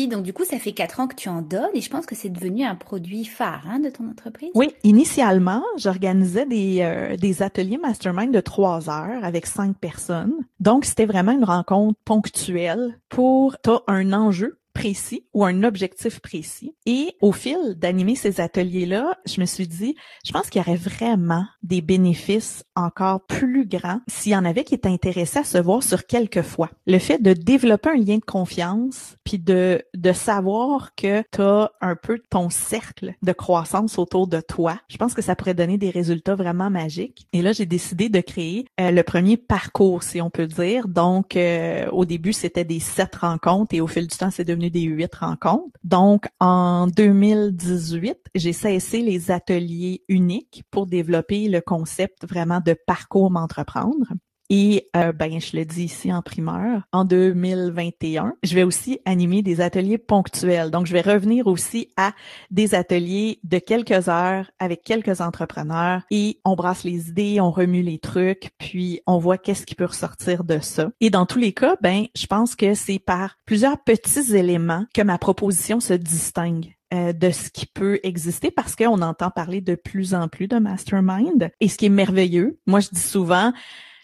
Donc 0.07 0.23
du 0.23 0.35
coup, 0.35 0.45
ça 0.45 0.59
fait 0.59 0.73
quatre 0.73 1.01
ans 1.01 1.07
que 1.07 1.15
tu 1.15 1.31
en 1.31 1.41
donnes 1.41 1.71
et 1.73 1.81
je 1.81 1.89
pense 1.89 2.05
que 2.05 2.15
c'est 2.15 2.29
devenu 2.29 2.65
un 2.65 2.75
produit 2.75 3.25
phare 3.25 3.65
hein, 3.67 3.79
de 3.79 3.89
ton 3.89 4.09
entreprise? 4.09 4.51
Oui, 4.55 4.75
initialement, 4.85 5.63
j'organisais 5.79 6.45
des, 6.45 6.81
euh, 6.83 7.17
des 7.17 7.43
ateliers 7.43 7.79
mastermind 7.79 8.33
de 8.33 8.41
trois 8.41 8.91
heures 8.91 9.25
avec 9.25 9.47
cinq 9.47 9.79
personnes. 9.79 10.35
Donc 10.61 10.85
c'était 10.85 11.07
vraiment 11.07 11.33
une 11.33 11.45
rencontre 11.45 11.99
ponctuelle 12.05 12.99
pour 13.09 13.57
un 13.87 14.13
enjeu 14.13 14.59
précis 14.77 15.25
ou 15.33 15.43
un 15.47 15.63
objectif 15.63 16.21
précis. 16.21 16.75
Et 16.85 17.17
au 17.23 17.33
fil 17.33 17.57
d'animer 17.79 18.15
ces 18.15 18.43
ateliers-là, 18.43 19.17
je 19.25 19.41
me 19.41 19.47
suis 19.47 19.67
dit, 19.67 19.97
je 20.23 20.33
pense 20.33 20.51
qu'il 20.51 20.61
y 20.61 20.65
aurait 20.65 20.77
vraiment 20.77 21.47
des 21.63 21.81
bénéfices 21.81 22.63
encore 22.75 23.25
plus 23.25 23.67
grands 23.67 24.01
s'il 24.07 24.33
y 24.33 24.37
en 24.37 24.45
avait 24.45 24.65
qui 24.65 24.75
étaient 24.75 24.91
intéressés 24.91 25.39
à 25.39 25.45
se 25.45 25.57
voir 25.57 25.83
sur 25.83 26.07
quelques 26.07 26.43
fois. 26.43 26.71
Le 26.87 26.99
fait 26.99 27.23
de 27.23 27.33
développer 27.33 27.89
un 27.89 27.97
lien 27.97 28.19
de 28.19 28.25
confiance, 28.25 29.17
puis 29.25 29.39
de, 29.39 29.83
de 29.95 30.13
savoir 30.13 30.95
que 30.95 31.23
tu 31.33 31.41
as 31.41 31.71
un 31.81 31.97
peu 31.97 32.21
ton 32.29 32.51
cercle 32.51 33.15
de 33.23 33.33
croissance 33.33 33.99
autour 33.99 34.29
de 34.29 34.43
toi, 34.43 34.79
je 34.89 34.99
pense 34.99 35.15
que 35.15 35.23
ça 35.23 35.35
pourrait 35.37 35.55
donner 35.55 35.79
des 35.79 35.91
résultats 35.91 36.35
vraiment 36.35 36.69
magiques. 36.69 37.27
Et 37.33 37.41
là, 37.41 37.53
j'ai 37.53 37.67
décidé 37.67 38.11
de 38.11 38.21
créer 38.21 38.67
euh, 38.79 38.91
le 38.91 39.03
premier 39.03 39.39
parcours, 39.39 40.03
si 40.03 40.21
on 40.21 40.29
peut 40.29 40.47
dire. 40.47 40.87
Donc, 40.87 41.35
euh, 41.35 41.89
au 41.93 42.05
début, 42.05 42.35
c'était 42.35 42.65
des 42.65 42.81
sept 42.81 43.17
rencontres 43.17 43.75
et 43.75 43.81
au 43.81 43.87
fil 43.87 44.07
du 44.07 44.17
temps, 44.17 44.31
c'est 44.31 44.45
devenu 44.45 44.66
des 44.71 44.83
huit 44.83 45.15
rencontres. 45.15 45.79
Donc, 45.85 46.27
en 46.41 46.87
2018, 46.87 48.17
j'ai 48.35 48.53
cessé 48.53 49.03
les 49.03 49.31
ateliers 49.31 50.05
uniques 50.09 50.65
pour 50.71 50.87
développer 50.87 51.49
le 51.49 51.61
concept 51.61 52.27
vraiment 52.29 52.61
de 52.61 52.77
parcours 52.87 53.31
m'entreprendre. 53.31 54.07
Et 54.49 54.87
euh, 54.97 55.13
ben, 55.13 55.41
je 55.41 55.57
le 55.57 55.65
dis 55.65 55.85
ici 55.85 56.13
en 56.13 56.23
primeur, 56.23 56.83
en 56.93 57.05
2021, 57.05 58.35
je 58.43 58.55
vais 58.55 58.63
aussi 58.63 59.01
animer 59.05 59.43
des 59.43 59.61
ateliers 59.61 59.99
ponctuels. 59.99 60.71
Donc, 60.71 60.87
je 60.87 60.93
vais 60.93 61.01
revenir 61.01 61.47
aussi 61.47 61.89
à 61.97 62.13
des 62.51 62.75
ateliers 62.75 63.41
de 63.45 63.59
quelques 63.59 64.09
heures 64.09 64.51
avec 64.59 64.83
quelques 64.85 65.21
entrepreneurs 65.21 66.03
et 66.11 66.41
on 66.45 66.55
brasse 66.55 66.85
les 66.85 67.09
idées, 67.09 67.41
on 67.41 67.51
remue 67.51 67.83
les 67.83 67.99
trucs, 67.99 68.51
puis 68.59 69.01
on 69.07 69.19
voit 69.19 69.39
qu'est-ce 69.39 69.67
qui 69.67 69.75
peut 69.75 69.87
ressortir 69.87 70.45
de 70.45 70.61
ça. 70.61 70.91
Et 71.01 71.11
dans 71.11 71.27
tous 71.27 71.39
les 71.39 71.53
cas, 71.53 71.77
ben, 71.81 72.07
je 72.17 72.27
pense 72.27 72.55
que 72.55 72.75
c'est 72.75 72.99
par 72.99 73.37
plusieurs 73.47 73.83
petits 73.83 74.37
éléments 74.37 74.87
que 74.95 75.03
ma 75.03 75.19
proposition 75.19 75.81
se 75.81 75.95
distingue 75.95 76.77
euh, 76.95 77.13
de 77.13 77.31
ce 77.31 77.51
qui 77.51 77.67
peut 77.67 77.99
exister 78.05 78.53
parce 78.53 78.77
qu'on 78.77 79.03
entend 79.03 79.31
parler 79.31 79.61
de 79.61 79.75
plus 79.75 80.15
en 80.15 80.29
plus 80.29 80.47
de 80.47 80.59
mastermind. 80.59 81.51
Et 81.61 81.69
ce 81.69 81.77
qui 81.77 81.87
est 81.87 81.91
merveilleux, 81.91 82.61
moi 82.67 82.79
je 82.79 82.91
dis 82.93 83.01
souvent, 83.01 83.53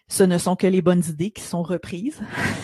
ce 0.09 0.25
ne 0.25 0.38
sont 0.38 0.57
que 0.57 0.67
les 0.67 0.83
bonnes 0.83 1.03
idées 1.09 1.31
qui 1.31 1.43
sont 1.43 1.62
reprises. 1.62 2.21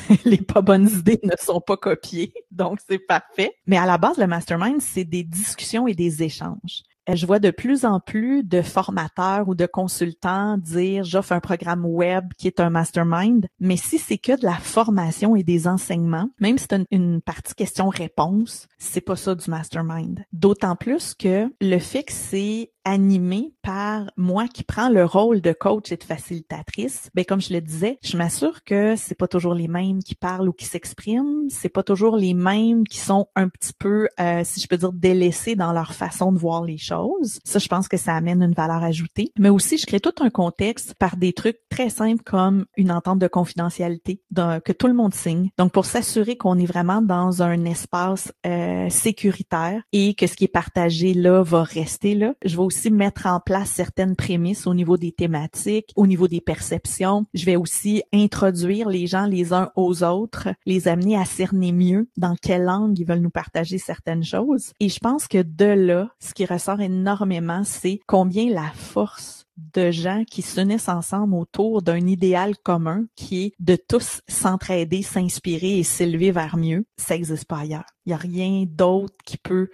les 0.24 0.38
pas 0.38 0.60
bonnes 0.60 0.88
idées 0.88 1.20
ne 1.22 1.36
sont 1.40 1.60
pas 1.60 1.76
copiées, 1.76 2.32
donc 2.50 2.78
c'est 2.88 2.98
parfait. 2.98 3.52
Mais 3.66 3.78
à 3.78 3.86
la 3.86 3.98
base, 3.98 4.18
le 4.18 4.26
mastermind, 4.26 4.80
c'est 4.80 5.04
des 5.04 5.24
discussions 5.24 5.86
et 5.86 5.94
des 5.94 6.22
échanges. 6.22 6.82
Je 7.10 7.24
vois 7.24 7.38
de 7.38 7.50
plus 7.50 7.86
en 7.86 8.00
plus 8.00 8.44
de 8.44 8.60
formateurs 8.60 9.48
ou 9.48 9.54
de 9.54 9.64
consultants 9.64 10.58
dire 10.58 11.04
j'offre 11.04 11.32
un 11.32 11.40
programme 11.40 11.86
web 11.86 12.26
qui 12.36 12.46
est 12.46 12.60
un 12.60 12.68
mastermind, 12.68 13.46
mais 13.60 13.78
si 13.78 13.98
c'est 13.98 14.18
que 14.18 14.38
de 14.38 14.44
la 14.44 14.56
formation 14.56 15.34
et 15.34 15.42
des 15.42 15.66
enseignements, 15.66 16.28
même 16.38 16.58
si 16.58 16.66
c'est 16.70 16.84
une, 16.90 17.22
partie 17.22 17.54
question-réponse, 17.54 18.68
c'est 18.78 19.00
pas 19.00 19.16
ça 19.16 19.34
du 19.34 19.50
mastermind. 19.50 20.24
D'autant 20.32 20.76
plus 20.76 21.14
que 21.14 21.50
le 21.60 21.78
que 21.78 22.12
c'est 22.12 22.72
animé 22.88 23.52
par 23.62 24.10
moi 24.16 24.48
qui 24.48 24.64
prends 24.64 24.88
le 24.88 25.04
rôle 25.04 25.40
de 25.40 25.52
coach 25.52 25.92
et 25.92 25.96
de 25.96 26.04
facilitatrice, 26.04 27.10
ben 27.14 27.24
comme 27.24 27.40
je 27.40 27.52
le 27.52 27.60
disais, 27.60 27.98
je 28.02 28.16
m'assure 28.16 28.64
que 28.64 28.96
c'est 28.96 29.14
pas 29.14 29.28
toujours 29.28 29.54
les 29.54 29.68
mêmes 29.68 30.02
qui 30.02 30.14
parlent 30.14 30.48
ou 30.48 30.52
qui 30.52 30.64
s'expriment, 30.64 31.48
c'est 31.48 31.68
pas 31.68 31.82
toujours 31.82 32.16
les 32.16 32.34
mêmes 32.34 32.86
qui 32.86 32.98
sont 32.98 33.28
un 33.36 33.48
petit 33.48 33.72
peu, 33.78 34.08
euh, 34.20 34.42
si 34.44 34.60
je 34.60 34.66
peux 34.66 34.76
dire, 34.76 34.92
délaissés 34.92 35.54
dans 35.54 35.72
leur 35.72 35.94
façon 35.94 36.32
de 36.32 36.38
voir 36.38 36.64
les 36.64 36.76
choses 36.78 36.88
choses. 36.88 37.38
Ça, 37.44 37.58
je 37.58 37.68
pense 37.68 37.88
que 37.88 37.96
ça 37.96 38.14
amène 38.14 38.42
une 38.42 38.52
valeur 38.52 38.82
ajoutée. 38.82 39.32
Mais 39.38 39.48
aussi, 39.48 39.78
je 39.78 39.86
crée 39.86 40.00
tout 40.00 40.14
un 40.20 40.30
contexte 40.30 40.94
par 40.94 41.16
des 41.16 41.32
trucs 41.32 41.58
très 41.68 41.90
simples 41.90 42.22
comme 42.24 42.66
une 42.76 42.90
entente 42.90 43.18
de 43.18 43.28
confidentialité 43.28 44.22
que 44.34 44.72
tout 44.72 44.86
le 44.86 44.94
monde 44.94 45.14
signe. 45.14 45.50
Donc, 45.58 45.72
pour 45.72 45.84
s'assurer 45.84 46.36
qu'on 46.36 46.58
est 46.58 46.66
vraiment 46.66 47.02
dans 47.02 47.42
un 47.42 47.64
espace 47.64 48.32
euh, 48.46 48.88
sécuritaire 48.88 49.82
et 49.92 50.14
que 50.14 50.26
ce 50.26 50.34
qui 50.34 50.44
est 50.44 50.48
partagé 50.48 51.14
là 51.14 51.42
va 51.42 51.62
rester 51.62 52.14
là. 52.14 52.34
Je 52.44 52.56
vais 52.56 52.62
aussi 52.62 52.77
mettre 52.86 53.26
en 53.26 53.40
place 53.40 53.70
certaines 53.70 54.16
prémices 54.16 54.66
au 54.66 54.74
niveau 54.74 54.96
des 54.96 55.12
thématiques, 55.12 55.92
au 55.96 56.06
niveau 56.06 56.28
des 56.28 56.40
perceptions. 56.40 57.26
Je 57.34 57.44
vais 57.44 57.56
aussi 57.56 58.02
introduire 58.12 58.88
les 58.88 59.06
gens 59.06 59.26
les 59.26 59.52
uns 59.52 59.70
aux 59.76 60.02
autres, 60.02 60.48
les 60.66 60.88
amener 60.88 61.16
à 61.16 61.24
cerner 61.24 61.72
mieux 61.72 62.08
dans 62.16 62.36
quelle 62.40 62.64
langue 62.64 62.98
ils 62.98 63.06
veulent 63.06 63.18
nous 63.20 63.30
partager 63.30 63.78
certaines 63.78 64.24
choses. 64.24 64.72
Et 64.80 64.88
je 64.88 65.00
pense 65.00 65.28
que 65.28 65.42
de 65.42 65.64
là, 65.64 66.10
ce 66.20 66.34
qui 66.34 66.46
ressort 66.46 66.80
énormément, 66.80 67.62
c'est 67.64 68.00
combien 68.06 68.48
la 68.50 68.70
force 68.74 69.46
de 69.74 69.90
gens 69.90 70.24
qui 70.24 70.42
s'unissent 70.42 70.88
ensemble 70.88 71.34
autour 71.34 71.82
d'un 71.82 72.06
idéal 72.06 72.56
commun 72.58 73.06
qui 73.16 73.44
est 73.44 73.52
de 73.58 73.76
tous 73.76 74.20
s'entraider, 74.28 75.02
s'inspirer 75.02 75.78
et 75.78 75.82
s'élever 75.82 76.30
vers 76.30 76.56
mieux, 76.56 76.84
ça 76.96 77.14
n'existe 77.14 77.46
pas 77.46 77.58
ailleurs. 77.58 77.86
Il 78.06 78.10
n'y 78.10 78.14
a 78.14 78.18
rien 78.18 78.64
d'autre 78.66 79.14
qui 79.24 79.36
peut 79.36 79.68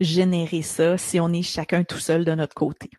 générer 0.00 0.62
ça 0.62 0.98
si 0.98 1.20
on 1.20 1.32
est 1.32 1.42
chacun 1.42 1.84
tout 1.84 1.98
seul 1.98 2.24
de 2.24 2.34
notre 2.34 2.54
côté. 2.54 2.90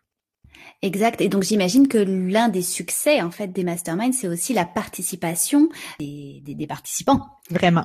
Exact. 0.82 1.20
Et 1.20 1.28
donc 1.28 1.42
j'imagine 1.42 1.88
que 1.88 1.98
l'un 1.98 2.48
des 2.48 2.62
succès 2.62 3.20
en 3.22 3.30
fait 3.30 3.48
des 3.48 3.64
masterminds, 3.64 4.12
c'est 4.12 4.28
aussi 4.28 4.54
la 4.54 4.64
participation 4.64 5.68
des, 5.98 6.40
des, 6.44 6.54
des 6.54 6.66
participants. 6.66 7.26
Vraiment 7.50 7.84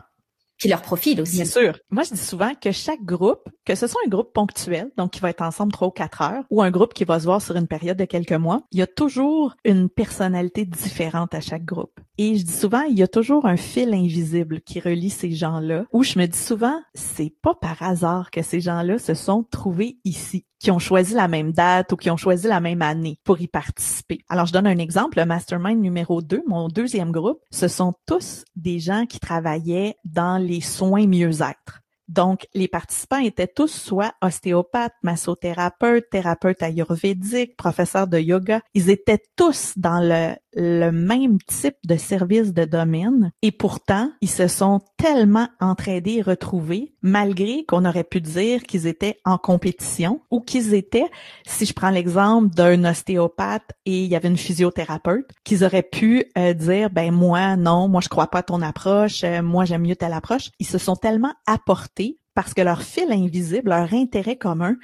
puis 0.63 0.69
leur 0.69 0.81
profil 0.81 1.19
aussi. 1.19 1.35
Bien 1.35 1.45
sûr. 1.45 1.77
Moi, 1.89 2.03
je 2.03 2.13
dis 2.13 2.21
souvent 2.21 2.53
que 2.55 2.71
chaque 2.71 3.03
groupe, 3.03 3.49
que 3.65 3.75
ce 3.75 3.85
soit 3.85 3.99
un 4.05 4.09
groupe 4.09 4.31
ponctuel, 4.33 4.91
donc 4.97 5.11
qui 5.11 5.19
va 5.19 5.29
être 5.29 5.41
ensemble 5.41 5.73
trois 5.73 5.89
ou 5.89 5.91
quatre 5.91 6.21
heures, 6.21 6.45
ou 6.49 6.61
un 6.61 6.71
groupe 6.71 6.93
qui 6.93 7.03
va 7.03 7.19
se 7.19 7.25
voir 7.25 7.41
sur 7.41 7.57
une 7.57 7.67
période 7.67 7.97
de 7.97 8.05
quelques 8.05 8.31
mois, 8.31 8.61
il 8.71 8.79
y 8.79 8.81
a 8.81 8.87
toujours 8.87 9.55
une 9.65 9.89
personnalité 9.89 10.63
différente 10.63 11.33
à 11.33 11.41
chaque 11.41 11.65
groupe. 11.65 11.99
Et 12.19 12.37
je 12.37 12.43
dis 12.43 12.53
souvent, 12.53 12.83
il 12.83 12.97
y 12.97 13.03
a 13.03 13.07
toujours 13.07 13.47
un 13.47 13.57
fil 13.57 13.91
invisible 13.93 14.61
qui 14.61 14.79
relie 14.79 15.09
ces 15.09 15.31
gens-là, 15.31 15.85
où 15.91 16.03
je 16.03 16.19
me 16.19 16.27
dis 16.27 16.37
souvent, 16.37 16.79
c'est 16.93 17.33
pas 17.41 17.55
par 17.55 17.81
hasard 17.81 18.29
que 18.29 18.43
ces 18.43 18.61
gens-là 18.61 18.99
se 18.99 19.15
sont 19.15 19.43
trouvés 19.43 19.97
ici 20.03 20.45
qui 20.59 20.71
ont 20.71 20.79
choisi 20.79 21.13
la 21.13 21.27
même 21.27 21.51
date 21.51 21.91
ou 21.91 21.97
qui 21.97 22.09
ont 22.09 22.17
choisi 22.17 22.47
la 22.47 22.61
même 22.61 22.81
année 22.81 23.19
pour 23.25 23.41
y 23.41 23.47
participer. 23.47 24.19
Alors, 24.29 24.45
je 24.45 24.53
donne 24.53 24.67
un 24.67 24.77
exemple. 24.77 25.19
Le 25.19 25.25
mastermind 25.25 25.81
numéro 25.81 26.21
2, 26.21 26.43
mon 26.47 26.69
deuxième 26.69 27.11
groupe, 27.11 27.39
ce 27.51 27.67
sont 27.67 27.93
tous 28.05 28.45
des 28.55 28.79
gens 28.79 29.05
qui 29.05 29.19
travaillaient 29.19 29.95
dans 30.05 30.37
les 30.37 30.61
soins 30.61 31.05
mieux-être. 31.05 31.81
Donc, 32.07 32.47
les 32.53 32.67
participants 32.67 33.17
étaient 33.17 33.47
tous 33.47 33.71
soit 33.71 34.13
ostéopathes, 34.21 34.93
massothérapeutes, 35.03 36.09
thérapeutes 36.09 36.61
ayurvédiques, 36.61 37.57
professeurs 37.57 38.07
de 38.07 38.19
yoga. 38.19 38.61
Ils 38.73 38.89
étaient 38.89 39.23
tous 39.35 39.73
dans 39.77 39.99
le, 39.99 40.35
le 40.55 40.91
même 40.91 41.37
type 41.47 41.77
de 41.85 41.97
service 41.97 42.53
de 42.53 42.65
domaine 42.65 43.31
et 43.41 43.51
pourtant, 43.51 44.11
ils 44.21 44.29
se 44.29 44.47
sont 44.47 44.81
tellement 44.97 45.47
entraidés 45.59 46.15
et 46.15 46.21
retrouvés 46.21 46.93
malgré 47.01 47.65
qu'on 47.65 47.85
aurait 47.85 48.03
pu 48.03 48.21
dire 48.21 48.63
qu'ils 48.63 48.87
étaient 48.87 49.19
en 49.25 49.37
compétition 49.37 50.21
ou 50.31 50.41
qu'ils 50.41 50.73
étaient, 50.73 51.09
si 51.45 51.65
je 51.65 51.73
prends 51.73 51.89
l'exemple 51.89 52.53
d'un 52.53 52.85
ostéopathe 52.85 53.71
et 53.85 54.03
il 54.03 54.09
y 54.09 54.15
avait 54.15 54.29
une 54.29 54.37
physiothérapeute, 54.37 55.29
qu'ils 55.43 55.63
auraient 55.63 55.83
pu 55.83 56.25
euh, 56.37 56.53
dire, 56.53 56.89
ben 56.89 57.11
moi, 57.11 57.55
non, 57.55 57.87
moi 57.87 58.01
je 58.01 58.09
crois 58.09 58.27
pas 58.27 58.39
à 58.39 58.43
ton 58.43 58.61
approche, 58.61 59.23
euh, 59.23 59.41
moi 59.41 59.65
j'aime 59.65 59.83
mieux 59.83 59.95
telle 59.95 60.13
approche. 60.13 60.51
Ils 60.59 60.67
se 60.67 60.77
sont 60.77 60.95
tellement 60.95 61.33
apportés 61.47 62.19
parce 62.35 62.53
que 62.53 62.61
leur 62.61 62.81
fil 62.81 63.11
invisible, 63.11 63.69
leur 63.69 63.93
intérêt 63.93 64.37
commun 64.37 64.75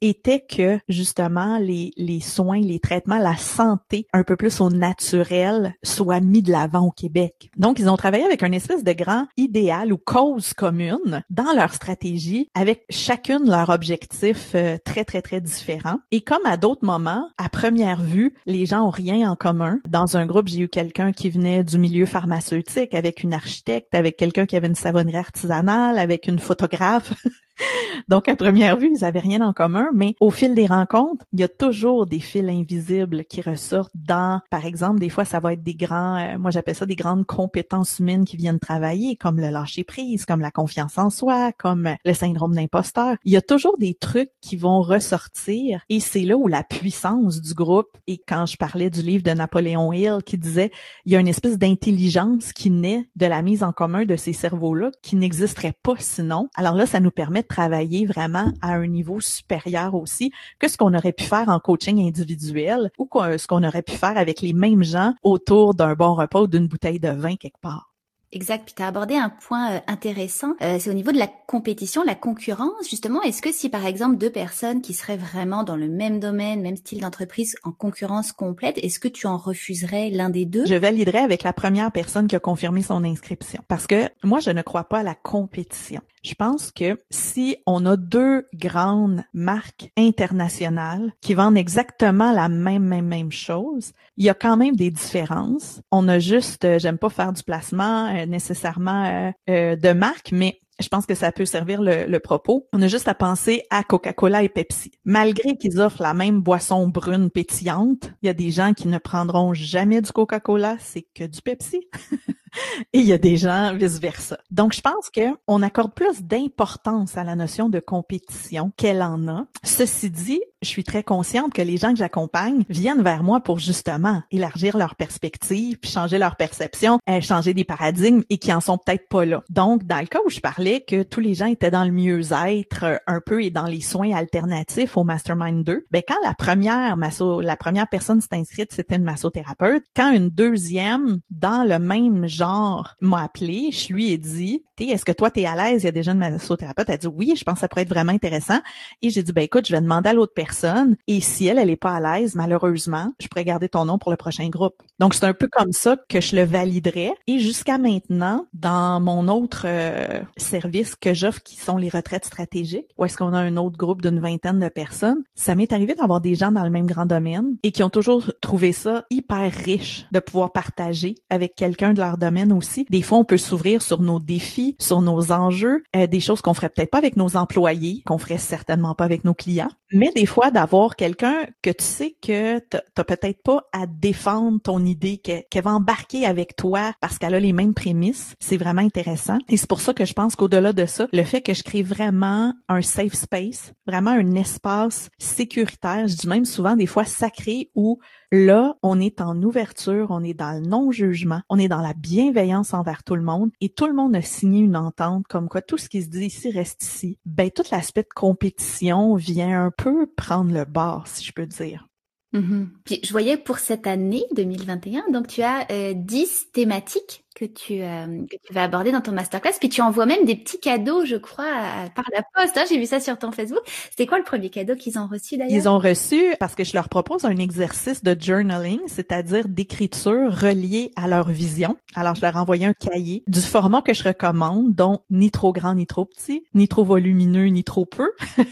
était 0.00 0.44
que 0.48 0.78
justement 0.88 1.58
les, 1.58 1.92
les 1.96 2.20
soins, 2.20 2.60
les 2.60 2.80
traitements, 2.80 3.18
la 3.18 3.36
santé 3.36 4.06
un 4.12 4.22
peu 4.22 4.36
plus 4.36 4.60
au 4.60 4.70
naturel 4.70 5.74
soit 5.82 6.20
mis 6.20 6.42
de 6.42 6.52
l'avant 6.52 6.86
au 6.86 6.90
Québec. 6.90 7.50
Donc, 7.56 7.78
ils 7.78 7.88
ont 7.88 7.96
travaillé 7.96 8.24
avec 8.24 8.42
un 8.42 8.52
espèce 8.52 8.84
de 8.84 8.92
grand 8.92 9.26
idéal 9.36 9.92
ou 9.92 9.98
cause 9.98 10.54
commune 10.54 11.22
dans 11.30 11.52
leur 11.54 11.72
stratégie 11.72 12.50
avec 12.54 12.84
chacune 12.90 13.48
leur 13.48 13.70
objectif 13.70 14.52
euh, 14.54 14.78
très, 14.84 15.04
très, 15.04 15.22
très 15.22 15.40
différent. 15.40 15.98
Et 16.10 16.20
comme 16.20 16.44
à 16.44 16.56
d'autres 16.56 16.84
moments, 16.84 17.28
à 17.38 17.48
première 17.48 18.02
vue, 18.02 18.34
les 18.46 18.66
gens 18.66 18.86
ont 18.86 18.90
rien 18.90 19.30
en 19.30 19.36
commun. 19.36 19.80
Dans 19.88 20.16
un 20.16 20.26
groupe, 20.26 20.48
j'ai 20.48 20.60
eu 20.60 20.68
quelqu'un 20.68 21.12
qui 21.12 21.30
venait 21.30 21.64
du 21.64 21.78
milieu 21.78 22.06
pharmaceutique 22.06 22.94
avec 22.94 23.22
une 23.22 23.34
architecte, 23.34 23.94
avec 23.94 24.16
quelqu'un 24.16 24.46
qui 24.46 24.56
avait 24.56 24.68
une 24.68 24.74
savonnerie 24.74 25.16
artisanale, 25.16 25.98
avec 25.98 26.26
une 26.26 26.38
photographe. 26.38 27.12
Donc, 28.08 28.28
à 28.28 28.36
première 28.36 28.76
vue, 28.76 28.90
ils 28.94 29.00
n'avaient 29.00 29.20
rien 29.20 29.40
en 29.40 29.52
commun, 29.52 29.88
mais 29.94 30.14
au 30.20 30.30
fil 30.30 30.54
des 30.54 30.66
rencontres, 30.66 31.24
il 31.32 31.40
y 31.40 31.44
a 31.44 31.48
toujours 31.48 32.06
des 32.06 32.20
fils 32.20 32.48
invisibles 32.48 33.24
qui 33.24 33.40
ressortent 33.40 33.92
dans, 33.94 34.40
par 34.50 34.66
exemple, 34.66 35.00
des 35.00 35.08
fois, 35.08 35.24
ça 35.24 35.40
va 35.40 35.52
être 35.52 35.62
des 35.62 35.74
grands, 35.74 36.16
euh, 36.16 36.38
moi 36.38 36.50
j'appelle 36.50 36.74
ça 36.74 36.86
des 36.86 36.96
grandes 36.96 37.26
compétences 37.26 37.98
humaines 37.98 38.24
qui 38.24 38.36
viennent 38.36 38.58
travailler, 38.58 39.16
comme 39.16 39.40
le 39.40 39.48
lâcher 39.48 39.84
prise, 39.84 40.24
comme 40.24 40.40
la 40.40 40.50
confiance 40.50 40.98
en 40.98 41.10
soi, 41.10 41.52
comme 41.52 41.88
le 42.04 42.14
syndrome 42.14 42.54
d'imposteur. 42.54 43.16
Il 43.24 43.32
y 43.32 43.36
a 43.36 43.42
toujours 43.42 43.78
des 43.78 43.94
trucs 43.94 44.30
qui 44.40 44.56
vont 44.56 44.80
ressortir 44.80 45.80
et 45.88 46.00
c'est 46.00 46.22
là 46.22 46.36
où 46.36 46.48
la 46.48 46.62
puissance 46.62 47.40
du 47.40 47.54
groupe, 47.54 47.96
et 48.06 48.18
quand 48.18 48.46
je 48.46 48.56
parlais 48.56 48.90
du 48.90 49.02
livre 49.02 49.22
de 49.22 49.30
Napoléon 49.30 49.92
Hill 49.92 50.18
qui 50.24 50.38
disait, 50.38 50.70
il 51.04 51.12
y 51.12 51.16
a 51.16 51.20
une 51.20 51.28
espèce 51.28 51.58
d'intelligence 51.58 52.52
qui 52.52 52.70
naît 52.70 53.08
de 53.16 53.26
la 53.26 53.42
mise 53.42 53.62
en 53.62 53.72
commun 53.72 54.04
de 54.04 54.16
ces 54.16 54.32
cerveaux-là 54.32 54.90
qui 55.02 55.16
n'existerait 55.16 55.74
pas 55.82 55.94
sinon. 55.98 56.48
Alors 56.54 56.74
là, 56.74 56.86
ça 56.86 57.00
nous 57.00 57.10
permet 57.10 57.42
travailler 57.46 58.06
vraiment 58.06 58.52
à 58.62 58.74
un 58.74 58.86
niveau 58.86 59.20
supérieur 59.20 59.94
aussi 59.94 60.32
que 60.58 60.68
ce 60.68 60.76
qu'on 60.76 60.94
aurait 60.94 61.12
pu 61.12 61.24
faire 61.24 61.48
en 61.48 61.60
coaching 61.60 62.06
individuel 62.06 62.90
ou 62.98 63.08
ce 63.12 63.46
qu'on 63.46 63.64
aurait 63.64 63.82
pu 63.82 63.92
faire 63.92 64.16
avec 64.16 64.40
les 64.40 64.52
mêmes 64.52 64.84
gens 64.84 65.14
autour 65.22 65.74
d'un 65.74 65.94
bon 65.94 66.14
repas 66.14 66.42
ou 66.42 66.46
d'une 66.46 66.66
bouteille 66.66 67.00
de 67.00 67.08
vin 67.08 67.36
quelque 67.36 67.60
part. 67.60 67.92
Exact. 68.32 68.64
Puis 68.66 68.74
tu 68.74 68.82
as 68.82 68.88
abordé 68.88 69.14
un 69.14 69.30
point 69.30 69.72
euh, 69.72 69.78
intéressant, 69.86 70.54
euh, 70.60 70.76
c'est 70.80 70.90
au 70.90 70.94
niveau 70.94 71.12
de 71.12 71.18
la 71.18 71.28
compétition, 71.28 72.02
la 72.02 72.14
concurrence. 72.14 72.88
Justement, 72.88 73.22
est-ce 73.22 73.40
que 73.40 73.52
si 73.52 73.68
par 73.68 73.86
exemple 73.86 74.18
deux 74.18 74.30
personnes 74.30 74.82
qui 74.82 74.94
seraient 74.94 75.16
vraiment 75.16 75.62
dans 75.62 75.76
le 75.76 75.88
même 75.88 76.18
domaine, 76.18 76.60
même 76.60 76.76
style 76.76 77.00
d'entreprise, 77.00 77.56
en 77.62 77.72
concurrence 77.72 78.32
complète, 78.32 78.78
est-ce 78.82 78.98
que 78.98 79.08
tu 79.08 79.26
en 79.26 79.38
refuserais 79.38 80.10
l'un 80.10 80.28
des 80.28 80.44
deux? 80.44 80.66
Je 80.66 80.74
validerais 80.74 81.20
avec 81.20 81.44
la 81.44 81.52
première 81.52 81.92
personne 81.92 82.26
qui 82.26 82.36
a 82.36 82.40
confirmé 82.40 82.82
son 82.82 83.04
inscription. 83.04 83.62
Parce 83.68 83.86
que 83.86 84.08
moi, 84.22 84.40
je 84.40 84.50
ne 84.50 84.62
crois 84.62 84.84
pas 84.84 84.98
à 84.98 85.02
la 85.02 85.14
compétition. 85.14 86.00
Je 86.26 86.34
pense 86.34 86.72
que 86.72 86.98
si 87.08 87.56
on 87.66 87.86
a 87.86 87.96
deux 87.96 88.48
grandes 88.52 89.22
marques 89.32 89.92
internationales 89.96 91.12
qui 91.20 91.34
vendent 91.34 91.56
exactement 91.56 92.32
la 92.32 92.48
même, 92.48 92.82
même, 92.82 93.06
même 93.06 93.30
chose, 93.30 93.92
il 94.16 94.24
y 94.24 94.28
a 94.28 94.34
quand 94.34 94.56
même 94.56 94.74
des 94.74 94.90
différences. 94.90 95.80
On 95.92 96.08
a 96.08 96.18
juste, 96.18 96.64
euh, 96.64 96.80
j'aime 96.80 96.98
pas 96.98 97.10
faire 97.10 97.32
du 97.32 97.44
placement 97.44 98.08
euh, 98.12 98.26
nécessairement 98.26 99.32
euh, 99.48 99.76
de 99.76 99.92
marque, 99.92 100.32
mais 100.32 100.58
je 100.80 100.88
pense 100.88 101.06
que 101.06 101.14
ça 101.14 101.30
peut 101.30 101.44
servir 101.44 101.80
le, 101.80 102.06
le, 102.06 102.18
propos. 102.18 102.66
On 102.72 102.82
a 102.82 102.88
juste 102.88 103.06
à 103.06 103.14
penser 103.14 103.62
à 103.70 103.84
Coca-Cola 103.84 104.42
et 104.42 104.48
Pepsi. 104.48 104.90
Malgré 105.04 105.56
qu'ils 105.56 105.80
offrent 105.80 106.02
la 106.02 106.12
même 106.12 106.40
boisson 106.40 106.88
brune 106.88 107.30
pétillante, 107.30 108.10
il 108.22 108.26
y 108.26 108.28
a 108.28 108.34
des 108.34 108.50
gens 108.50 108.74
qui 108.74 108.88
ne 108.88 108.98
prendront 108.98 109.54
jamais 109.54 110.00
du 110.00 110.10
Coca-Cola, 110.10 110.76
c'est 110.80 111.06
que 111.14 111.22
du 111.22 111.40
Pepsi. 111.40 111.82
et 112.92 112.98
il 112.98 113.06
y 113.06 113.12
a 113.12 113.18
des 113.18 113.36
gens 113.36 113.74
vice-versa. 113.74 114.38
Donc, 114.50 114.72
je 114.72 114.80
pense 114.80 115.10
que 115.10 115.20
on 115.46 115.62
accorde 115.62 115.92
plus 115.92 116.22
d'importance 116.22 117.16
à 117.16 117.24
la 117.24 117.36
notion 117.36 117.68
de 117.68 117.80
compétition 117.80 118.72
qu'elle 118.76 119.02
en 119.02 119.28
a. 119.28 119.46
Ceci 119.62 120.10
dit, 120.10 120.40
je 120.62 120.68
suis 120.68 120.84
très 120.84 121.02
consciente 121.02 121.52
que 121.52 121.62
les 121.62 121.76
gens 121.76 121.92
que 121.92 121.98
j'accompagne 121.98 122.64
viennent 122.68 123.02
vers 123.02 123.22
moi 123.22 123.40
pour 123.40 123.58
justement 123.58 124.22
élargir 124.30 124.76
leur 124.76 124.96
perspective, 124.96 125.78
changer 125.84 126.18
leur 126.18 126.36
perception, 126.36 126.98
euh, 127.08 127.20
changer 127.20 127.54
des 127.54 127.64
paradigmes 127.64 128.22
et 128.30 128.38
qui 128.38 128.52
en 128.52 128.60
sont 128.60 128.78
peut-être 128.78 129.08
pas 129.08 129.24
là. 129.24 129.42
Donc, 129.50 129.84
dans 129.84 130.00
le 130.00 130.06
cas 130.06 130.18
où 130.26 130.30
je 130.30 130.40
parlais 130.40 130.84
que 130.86 131.02
tous 131.02 131.20
les 131.20 131.34
gens 131.34 131.46
étaient 131.46 131.70
dans 131.70 131.84
le 131.84 131.92
mieux-être 131.92 132.84
euh, 132.84 132.96
un 133.06 133.20
peu 133.24 133.42
et 133.42 133.50
dans 133.50 133.66
les 133.66 133.80
soins 133.80 134.12
alternatifs 134.12 134.96
au 134.96 135.04
Mastermind 135.04 135.64
2, 135.64 135.86
ben 135.90 136.02
quand 136.06 136.16
la 136.24 136.34
première 136.34 136.96
masso, 136.96 137.40
la 137.40 137.56
première 137.56 137.88
personne 137.88 138.20
s'est 138.20 138.28
inscrite, 138.32 138.72
c'était 138.72 138.96
une 138.96 139.04
massothérapeute. 139.04 139.84
Quand 139.94 140.12
une 140.12 140.30
deuxième, 140.30 141.20
dans 141.30 141.68
le 141.68 141.78
même 141.78 142.26
genre, 142.36 142.94
m'a 143.00 143.22
appelé, 143.22 143.70
je 143.72 143.92
lui 143.92 144.12
ai 144.12 144.18
dit, 144.18 144.62
est-ce 144.84 145.04
que 145.04 145.12
toi, 145.12 145.30
tu 145.30 145.40
es 145.40 145.46
à 145.46 145.56
l'aise? 145.56 145.82
Il 145.82 145.86
y 145.86 145.88
a 145.88 145.92
déjà 145.92 146.12
une 146.12 146.18
massothérapeute. 146.18 146.88
Elle 146.88 146.94
a 146.94 146.98
dit 146.98 147.06
oui, 147.06 147.34
je 147.36 147.44
pense 147.44 147.54
que 147.54 147.60
ça 147.60 147.68
pourrait 147.68 147.82
être 147.82 147.88
vraiment 147.88 148.12
intéressant. 148.12 148.60
Et 149.02 149.10
j'ai 149.10 149.22
dit, 149.22 149.32
ben 149.32 149.42
écoute, 149.42 149.66
je 149.66 149.72
vais 149.72 149.80
demander 149.80 150.10
à 150.10 150.12
l'autre 150.12 150.34
personne. 150.34 150.96
Et 151.06 151.20
si 151.20 151.46
elle, 151.46 151.58
elle 151.58 151.70
est 151.70 151.76
pas 151.76 151.96
à 151.96 152.18
l'aise, 152.18 152.34
malheureusement, 152.34 153.12
je 153.20 153.28
pourrais 153.28 153.44
garder 153.44 153.68
ton 153.68 153.84
nom 153.84 153.98
pour 153.98 154.10
le 154.10 154.16
prochain 154.16 154.48
groupe. 154.48 154.82
Donc, 154.98 155.14
c'est 155.14 155.24
un 155.24 155.34
peu 155.34 155.48
comme 155.48 155.72
ça 155.72 155.96
que 156.08 156.20
je 156.20 156.36
le 156.36 156.44
validerais. 156.44 157.12
Et 157.26 157.38
jusqu'à 157.38 157.78
maintenant, 157.78 158.46
dans 158.52 159.00
mon 159.00 159.28
autre 159.28 159.62
euh, 159.66 160.20
service 160.36 160.94
que 160.94 161.14
j'offre, 161.14 161.42
qui 161.42 161.56
sont 161.56 161.76
les 161.76 161.88
retraites 161.88 162.24
stratégiques, 162.24 162.88
où 162.98 163.04
est-ce 163.04 163.16
qu'on 163.16 163.32
a 163.32 163.38
un 163.38 163.56
autre 163.56 163.76
groupe 163.76 164.02
d'une 164.02 164.20
vingtaine 164.20 164.60
de 164.60 164.68
personnes, 164.68 165.22
ça 165.34 165.54
m'est 165.54 165.72
arrivé 165.72 165.94
d'avoir 165.94 166.20
des 166.20 166.34
gens 166.34 166.52
dans 166.52 166.64
le 166.64 166.70
même 166.70 166.86
grand 166.86 167.06
domaine 167.06 167.56
et 167.62 167.72
qui 167.72 167.82
ont 167.82 167.90
toujours 167.90 168.32
trouvé 168.40 168.72
ça 168.72 169.04
hyper 169.10 169.52
riche 169.52 170.06
de 170.12 170.20
pouvoir 170.20 170.52
partager 170.52 171.16
avec 171.30 171.54
quelqu'un 171.54 171.92
de 171.92 172.00
leur 172.00 172.18
domaine 172.18 172.25
aussi. 172.52 172.86
Des 172.90 173.02
fois, 173.02 173.18
on 173.18 173.24
peut 173.24 173.36
s'ouvrir 173.36 173.82
sur 173.82 174.00
nos 174.00 174.20
défis, 174.20 174.76
sur 174.78 175.00
nos 175.00 175.32
enjeux, 175.32 175.82
euh, 175.94 176.06
des 176.06 176.20
choses 176.20 176.40
qu'on 176.40 176.54
ferait 176.54 176.68
peut-être 176.68 176.90
pas 176.90 176.98
avec 176.98 177.16
nos 177.16 177.36
employés, 177.36 178.02
qu'on 178.06 178.18
ferait 178.18 178.38
certainement 178.38 178.94
pas 178.94 179.04
avec 179.04 179.24
nos 179.24 179.34
clients. 179.34 179.70
Mais 179.92 180.10
des 180.14 180.26
fois 180.26 180.50
d'avoir 180.50 180.96
quelqu'un 180.96 181.46
que 181.62 181.70
tu 181.70 181.84
sais 181.84 182.16
que 182.20 182.58
t'as 182.58 183.04
peut-être 183.04 183.42
pas 183.42 183.62
à 183.72 183.86
défendre 183.86 184.60
ton 184.60 184.84
idée, 184.84 185.18
qu'elle 185.18 185.62
va 185.62 185.72
embarquer 185.72 186.26
avec 186.26 186.56
toi 186.56 186.92
parce 187.00 187.18
qu'elle 187.18 187.34
a 187.34 187.40
les 187.40 187.52
mêmes 187.52 187.74
prémices, 187.74 188.34
c'est 188.40 188.56
vraiment 188.56 188.82
intéressant. 188.82 189.38
Et 189.48 189.56
c'est 189.56 189.68
pour 189.68 189.80
ça 189.80 189.94
que 189.94 190.04
je 190.04 190.12
pense 190.12 190.36
qu'au-delà 190.36 190.72
de 190.72 190.86
ça, 190.86 191.06
le 191.12 191.22
fait 191.22 191.40
que 191.40 191.54
je 191.54 191.62
crée 191.62 191.82
vraiment 191.82 192.52
un 192.68 192.82
safe 192.82 193.14
space, 193.14 193.72
vraiment 193.86 194.10
un 194.10 194.34
espace 194.34 195.08
sécuritaire, 195.18 196.08
je 196.08 196.16
dis 196.16 196.28
même 196.28 196.44
souvent 196.44 196.76
des 196.76 196.86
fois 196.86 197.04
sacré 197.04 197.70
où 197.74 197.98
Là, 198.32 198.76
on 198.82 198.98
est 198.98 199.20
en 199.20 199.40
ouverture, 199.42 200.08
on 200.10 200.24
est 200.24 200.34
dans 200.34 200.52
le 200.52 200.66
non-jugement, 200.66 201.42
on 201.48 201.58
est 201.58 201.68
dans 201.68 201.80
la 201.80 201.94
bienveillance 201.94 202.74
envers 202.74 203.04
tout 203.04 203.14
le 203.14 203.22
monde 203.22 203.50
et 203.60 203.68
tout 203.68 203.86
le 203.86 203.92
monde 203.94 204.16
a 204.16 204.22
signé 204.22 204.60
une 204.60 204.76
entente 204.76 205.26
comme 205.28 205.48
quoi 205.48 205.62
tout 205.62 205.78
ce 205.78 205.88
qui 205.88 206.02
se 206.02 206.08
dit 206.08 206.26
ici 206.26 206.50
reste 206.50 206.82
ici. 206.82 207.18
Ben, 207.24 207.50
tout 207.50 207.62
l'aspect 207.70 208.02
de 208.02 208.08
compétition 208.14 209.14
vient 209.14 209.66
un 209.66 209.70
peu 209.76 210.06
prendre 210.06 210.52
le 210.52 210.64
bord, 210.64 211.06
si 211.06 211.24
je 211.24 211.32
peux 211.32 211.46
dire. 211.46 211.86
Mm-hmm. 212.34 212.66
Puis 212.84 213.00
je 213.02 213.12
voyais 213.12 213.36
pour 213.36 213.58
cette 213.58 213.86
année 213.86 214.24
2021, 214.34 215.10
donc 215.10 215.28
tu 215.28 215.42
as 215.42 215.66
euh, 215.70 215.92
10 215.94 216.52
thématiques 216.52 217.24
que 217.34 217.44
tu, 217.44 217.82
euh, 217.82 218.24
que 218.30 218.36
tu 218.46 218.52
vas 218.54 218.62
aborder 218.62 218.92
dans 218.92 219.02
ton 219.02 219.12
masterclass. 219.12 219.52
Puis 219.60 219.68
tu 219.68 219.82
envoies 219.82 220.06
même 220.06 220.24
des 220.24 220.36
petits 220.36 220.58
cadeaux, 220.58 221.04
je 221.04 221.16
crois, 221.16 221.52
par 221.94 222.04
la 222.14 222.22
poste. 222.34 222.56
Hein. 222.56 222.64
J'ai 222.68 222.78
vu 222.78 222.86
ça 222.86 222.98
sur 222.98 223.18
ton 223.18 223.30
Facebook. 223.30 223.60
C'était 223.90 224.06
quoi 224.06 224.16
le 224.16 224.24
premier 224.24 224.48
cadeau 224.48 224.74
qu'ils 224.74 224.98
ont 224.98 225.06
reçu 225.06 225.36
d'ailleurs? 225.36 225.54
Ils 225.54 225.68
ont 225.68 225.78
reçu, 225.78 226.34
parce 226.40 226.54
que 226.54 226.64
je 226.64 226.72
leur 226.72 226.88
propose 226.88 227.26
un 227.26 227.36
exercice 227.36 228.02
de 228.02 228.16
journaling, 228.18 228.80
c'est-à-dire 228.86 229.48
d'écriture 229.48 230.34
reliée 230.34 230.92
à 230.96 231.08
leur 231.08 231.28
vision. 231.28 231.76
Alors, 231.94 232.14
je 232.14 232.22
leur 232.22 232.36
ai 232.36 232.38
envoyé 232.38 232.64
un 232.64 232.72
cahier 232.72 233.22
du 233.26 233.40
format 233.40 233.82
que 233.82 233.92
je 233.92 234.02
recommande, 234.02 234.74
donc 234.74 235.02
ni 235.10 235.30
trop 235.30 235.52
grand, 235.52 235.74
ni 235.74 235.86
trop 235.86 236.06
petit, 236.06 236.42
ni 236.54 236.68
trop 236.68 236.84
volumineux, 236.84 237.46
ni 237.48 237.64
trop 237.64 237.84
peu. 237.84 238.10